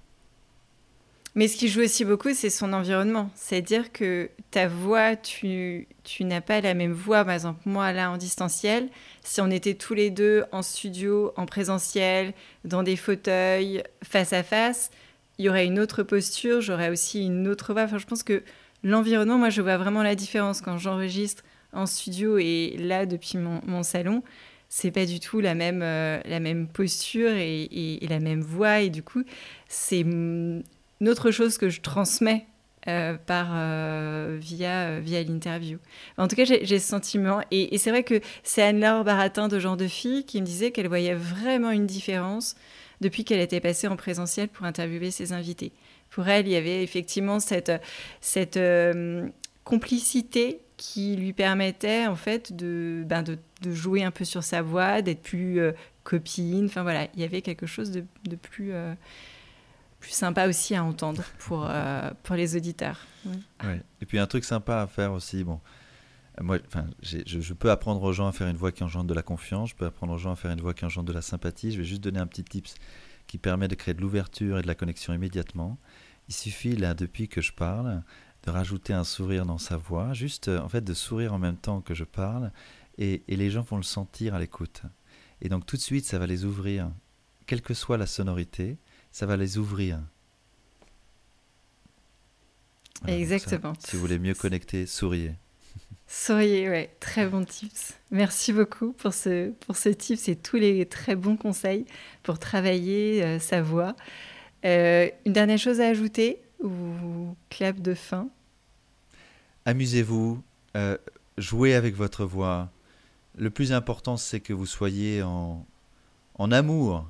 Mais 1.36 1.48
ce 1.48 1.58
qui 1.58 1.68
joue 1.68 1.82
aussi 1.82 2.06
beaucoup, 2.06 2.34
c'est 2.34 2.52
son 2.52 2.74
environnement. 2.74 3.32
C'est-à-dire 3.34 3.92
que 3.92 4.30
ta 4.52 4.68
voix, 4.68 5.16
tu, 5.16 5.88
n'as 6.20 6.42
pas 6.42 6.62
la 6.62 6.76
même 6.76 6.92
voix. 6.92 7.26
Par 7.26 7.34
exemple, 7.34 7.62
moi, 7.66 7.92
là, 7.92 8.12
en 8.12 8.18
distanciel, 8.18 8.90
si 9.24 9.42
on 9.42 9.50
était 9.50 9.74
tous 9.74 9.96
les 9.96 10.12
deux 10.12 10.44
en 10.52 10.62
studio, 10.62 11.34
en 11.36 11.48
présentiel, 11.48 12.34
dans 12.66 12.84
des 12.84 12.96
fauteuils, 12.96 13.82
face 14.04 14.32
à 14.32 14.44
face, 14.44 14.92
il 15.40 15.46
y 15.46 15.50
aurait 15.50 15.66
une 15.66 15.80
autre 15.80 16.04
posture, 16.04 16.62
j'aurais 16.62 16.90
aussi 16.90 17.26
une 17.26 17.48
autre 17.48 17.74
voix. 17.74 17.84
Enfin, 17.84 17.98
je 17.98 18.06
pense 18.06 18.22
que 18.22 18.44
l'environnement, 18.84 19.40
moi, 19.40 19.50
je 19.50 19.64
vois 19.64 19.78
vraiment 19.78 20.04
la 20.04 20.14
différence 20.14 20.62
quand 20.62 20.78
j'enregistre 20.78 21.44
en 21.74 21.88
studio 21.88 22.38
et 22.38 22.76
là, 22.78 23.08
depuis 23.08 23.40
mon, 23.40 23.60
mon 23.66 23.82
salon 23.82 24.22
c'est 24.76 24.90
pas 24.90 25.06
du 25.06 25.20
tout 25.20 25.40
la 25.40 25.54
même, 25.54 25.82
euh, 25.84 26.20
la 26.26 26.40
même 26.40 26.68
posture 26.68 27.30
et, 27.30 27.62
et, 28.02 28.08
la 28.08 28.20
même 28.20 28.42
voix. 28.42 28.80
Et 28.80 28.90
du 28.90 29.04
coup, 29.04 29.22
c'est 29.68 30.04
autre 31.10 31.32
chose 31.32 31.58
que 31.58 31.70
je 31.70 31.82
transmets 31.82 32.45
euh, 32.89 33.14
par, 33.14 33.47
euh, 33.54 34.38
via, 34.41 34.89
euh, 34.89 34.99
via 35.01 35.24
l'interview. 35.24 35.78
En 36.18 36.28
tout 36.28 36.36
cas, 36.36 36.43
j'ai 36.43 36.66
ce 36.66 36.86
sentiment. 36.86 37.39
Et, 37.49 37.78
c'est 37.78 37.91
vrai 37.91 38.04
que 38.04 38.20
c'est 38.43 38.62
Anne-Laure 38.62 39.06
Baratin 39.06 39.47
de 39.47 39.58
Genre 39.58 39.78
de 39.78 39.88
Fille 39.88 40.26
qui 40.26 40.41
me 40.41 40.45
disait 40.45 40.72
qu'elle 40.72 40.89
voyait 40.89 41.14
vraiment 41.14 41.72
une 41.72 41.86
différence 41.86 42.56
depuis 42.99 43.24
qu'elle 43.24 43.39
était 43.39 43.62
passée 43.62 43.88
en 43.88 43.95
présentiel 43.95 44.49
pour 44.49 44.66
interviewer 44.66 45.12
ses 45.12 45.32
invités. 45.32 45.72
Pour 46.10 46.28
elle, 46.28 46.45
il 46.45 46.51
y 46.51 46.58
avait 46.58 46.84
effectivement 46.84 47.39
cette, 47.39 47.72
cette 48.20 48.60
complicité 49.64 50.60
qui 50.76 51.16
lui 51.16 51.32
permettait 51.32 52.06
en 52.06 52.18
fait 52.18 52.54
de, 52.54 53.04
ben 53.06 53.24
de, 53.24 53.38
de, 53.62 53.72
jouer 53.72 54.04
un 54.04 54.12
peu 54.12 54.26
sur 54.26 54.43
sa 54.43 54.62
voix, 54.62 55.01
d'être 55.01 55.22
plus 55.22 55.62
copine. 56.04 56.66
Enfin 56.66 56.84
voilà, 56.84 57.08
il 57.16 57.22
y 57.22 57.24
avait 57.24 57.41
quelque 57.41 57.66
chose 57.66 57.91
de, 57.91 58.04
de 58.26 58.36
plus 58.36 58.74
plus 60.04 60.12
sympa 60.12 60.49
aussi 60.49 60.76
à 60.76 60.84
entendre 60.84 61.24
pour, 61.39 61.66
euh, 61.66 62.12
pour 62.24 62.36
les 62.36 62.58
auditeurs. 62.58 62.99
Ouais. 63.26 63.82
Et 64.01 64.06
puis 64.06 64.20
un 64.20 64.28
truc 64.28 64.43
sympa 64.43 64.82
à 64.82 64.88
faire 64.88 65.14
aussi, 65.14 65.45
bon, 65.45 65.62
moi, 66.41 66.58
je, 67.01 67.20
je, 67.26 67.54
peux 67.54 67.72
apprendre 67.72 68.04
aux 68.04 68.12
gens 68.12 68.28
à 68.28 68.34
faire 68.34 68.49
une 68.49 68.58
voix 68.58 68.74
qui 68.74 68.84
engendre 68.84 69.08
de 69.08 69.14
la 69.14 69.22
confiance, 69.22 69.70
je 69.70 69.76
peux 69.76 69.86
apprendre 69.86 70.12
aux 70.12 70.18
gens 70.18 70.34
à 70.34 70.36
faire 70.36 70.51
une 70.51 70.60
voix 70.60 70.74
qui 70.74 70.84
engendre 70.84 71.08
de 71.08 71.14
la 71.14 71.22
sympathie. 71.22 71.72
Je 71.72 71.78
vais 71.78 71.86
juste 71.86 72.04
donner 72.04 72.20
un 72.20 72.28
petit 72.28 72.43
tips 72.43 72.76
qui 73.28 73.38
permet 73.38 73.70
de 73.70 73.76
créer 73.76 73.93
de 73.93 74.01
l'ouverture 74.01 74.60
et 74.60 74.62
de 74.62 74.68
la 74.68 74.76
connexion 74.76 75.14
immédiatement. 75.14 75.80
Il 76.28 76.34
suffit 76.34 76.76
là, 76.76 76.93
depuis 76.93 77.30
que 77.30 77.39
je 77.39 77.54
parle, 77.54 78.04
de 78.43 78.51
rajouter 78.51 78.91
un 78.91 79.06
sourire 79.06 79.45
dans 79.45 79.58
sa 79.58 79.78
voix, 79.78 80.12
juste 80.14 80.49
en 80.49 80.68
fait 80.68 80.84
de 80.84 80.93
sourire 80.93 81.34
en 81.34 81.39
même 81.39 81.56
temps 81.56 81.80
que 81.80 81.93
je 81.93 82.04
parle, 82.04 82.51
et 82.97 83.24
les 83.30 83.49
gens 83.49 83.62
vont 83.62 83.78
le 83.78 83.84
sentir 83.84 84.36
à 84.36 84.39
l'écoute. 84.39 84.82
Et 85.39 85.47
donc 85.47 85.66
tout 85.66 85.78
de 85.78 85.82
suite, 85.82 86.04
ça 86.04 86.20
va 86.20 86.28
les 86.28 86.43
ouvrir, 86.43 86.91
quelle 87.45 87.62
que 87.62 87.74
soit 87.74 87.97
la 87.97 88.06
sonorité, 88.06 88.78
ça 89.14 89.26
va 89.28 89.38
les 89.38 89.57
ouvrir. 89.57 89.99
Exactement. 93.07 93.74
si 93.80 93.95
vous 93.95 94.01
voulez 94.01 94.20
mieux 94.20 94.34
connecter, 94.34 94.86
souriez. 94.88 95.36
Souriez, 96.07 96.70
ouais, 96.70 96.95
très 96.99 97.28
bon 97.28 97.45
tips. 97.45 97.93
Merci 98.11 98.53
beaucoup 98.53 98.91
pour 98.93 99.14
ce, 99.14 99.51
pour 99.51 99.78
ce 99.78 99.89
tips 99.89 100.28
et 100.30 100.36
tous 100.36 100.57
les 100.57 100.86
très 100.86 101.16
bons 101.16 101.38
conseils 101.38 101.86
pour 102.24 102.39
travailler 102.39 103.24
euh, 103.24 103.39
sa 103.39 103.61
voix. 103.61 103.95
Euh, 104.66 105.09
une 105.26 105.34
dernière 105.34 105.59
chose 105.59 105.80
à 105.80 105.88
ajouter 105.88 106.41
ou 106.61 107.36
clap 107.49 107.80
de 107.80 107.93
fin? 107.93 108.30
Amusez-vous, 109.66 110.41
euh, 110.76 110.97
jouez 111.38 111.76
avec 111.76 111.95
votre 111.95 112.26
voix. 112.26 112.70
Le 113.38 113.49
plus 113.49 113.74
important, 113.74 114.18
c'est 114.18 114.39
que 114.39 114.53
vous 114.53 114.66
soyez 114.66 115.22
en, 115.22 115.66
en 116.36 116.51
amour. 116.51 117.07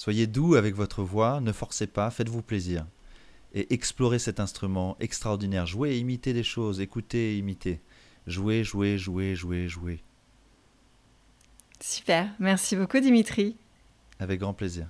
Soyez 0.00 0.26
doux 0.26 0.54
avec 0.54 0.74
votre 0.74 1.02
voix, 1.02 1.42
ne 1.42 1.52
forcez 1.52 1.86
pas, 1.86 2.10
faites-vous 2.10 2.40
plaisir. 2.40 2.86
Et 3.52 3.74
explorez 3.74 4.18
cet 4.18 4.40
instrument 4.40 4.96
extraordinaire. 4.98 5.66
Jouez, 5.66 5.98
imitez 5.98 6.32
des 6.32 6.42
choses, 6.42 6.80
écoutez, 6.80 7.36
imitez. 7.36 7.80
Jouez, 8.26 8.64
jouez, 8.64 8.96
jouez, 8.96 9.34
jouez, 9.34 9.68
jouez. 9.68 10.00
Super, 11.80 12.30
merci 12.38 12.76
beaucoup 12.76 12.98
Dimitri. 12.98 13.56
Avec 14.18 14.40
grand 14.40 14.54
plaisir. 14.54 14.86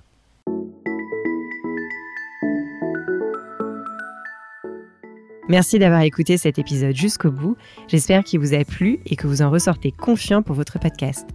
Merci 5.49 5.77
d'avoir 5.77 6.03
écouté 6.03 6.37
cet 6.37 6.57
épisode 6.57 6.95
jusqu'au 6.95 7.31
bout. 7.31 7.57
J'espère 7.89 8.23
qu'il 8.23 8.39
vous 8.39 8.53
a 8.53 8.63
plu 8.63 9.01
et 9.05 9.17
que 9.17 9.27
vous 9.27 9.41
en 9.41 9.51
ressortez 9.51 9.91
confiant 9.91 10.41
pour 10.41 10.55
votre 10.55 10.79
podcast. 10.79 11.27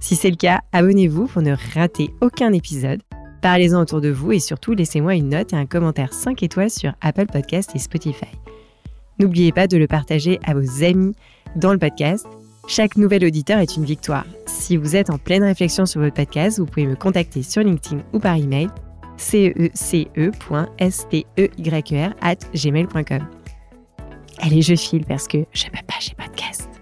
Si 0.00 0.16
c'est 0.16 0.30
le 0.30 0.36
cas, 0.36 0.62
abonnez-vous 0.72 1.26
pour 1.26 1.42
ne 1.42 1.54
rater 1.74 2.08
aucun 2.22 2.54
épisode. 2.54 3.02
Parlez-en 3.40 3.80
autour 3.80 4.00
de 4.00 4.10
vous 4.10 4.32
et 4.32 4.40
surtout 4.40 4.72
laissez-moi 4.72 5.14
une 5.14 5.28
note 5.28 5.52
et 5.52 5.56
un 5.56 5.66
commentaire 5.66 6.12
5 6.12 6.42
étoiles 6.42 6.70
sur 6.70 6.92
Apple 7.00 7.26
Podcast 7.26 7.70
et 7.74 7.78
Spotify. 7.78 8.26
N'oubliez 9.18 9.52
pas 9.52 9.66
de 9.66 9.76
le 9.76 9.86
partager 9.86 10.38
à 10.44 10.54
vos 10.54 10.84
amis 10.84 11.14
dans 11.56 11.72
le 11.72 11.78
podcast. 11.78 12.26
Chaque 12.68 12.96
nouvel 12.96 13.24
auditeur 13.24 13.58
est 13.58 13.76
une 13.76 13.84
victoire. 13.84 14.26
Si 14.46 14.76
vous 14.76 14.94
êtes 14.94 15.10
en 15.10 15.18
pleine 15.18 15.42
réflexion 15.42 15.86
sur 15.86 16.00
votre 16.00 16.14
podcast, 16.14 16.58
vous 16.58 16.66
pouvez 16.66 16.86
me 16.86 16.96
contacter 16.96 17.42
sur 17.42 17.62
LinkedIn 17.62 18.02
ou 18.12 18.18
par 18.18 18.36
email 18.36 18.68
cece.steyr 19.16 20.04
at 22.20 22.36
gmail.com. 22.54 23.26
Allez, 24.40 24.62
je 24.62 24.74
file 24.76 25.04
parce 25.04 25.26
que 25.26 25.38
je 25.52 25.64
peux 25.64 25.72
pas, 25.86 25.98
pas 26.16 26.28
de 26.28 26.77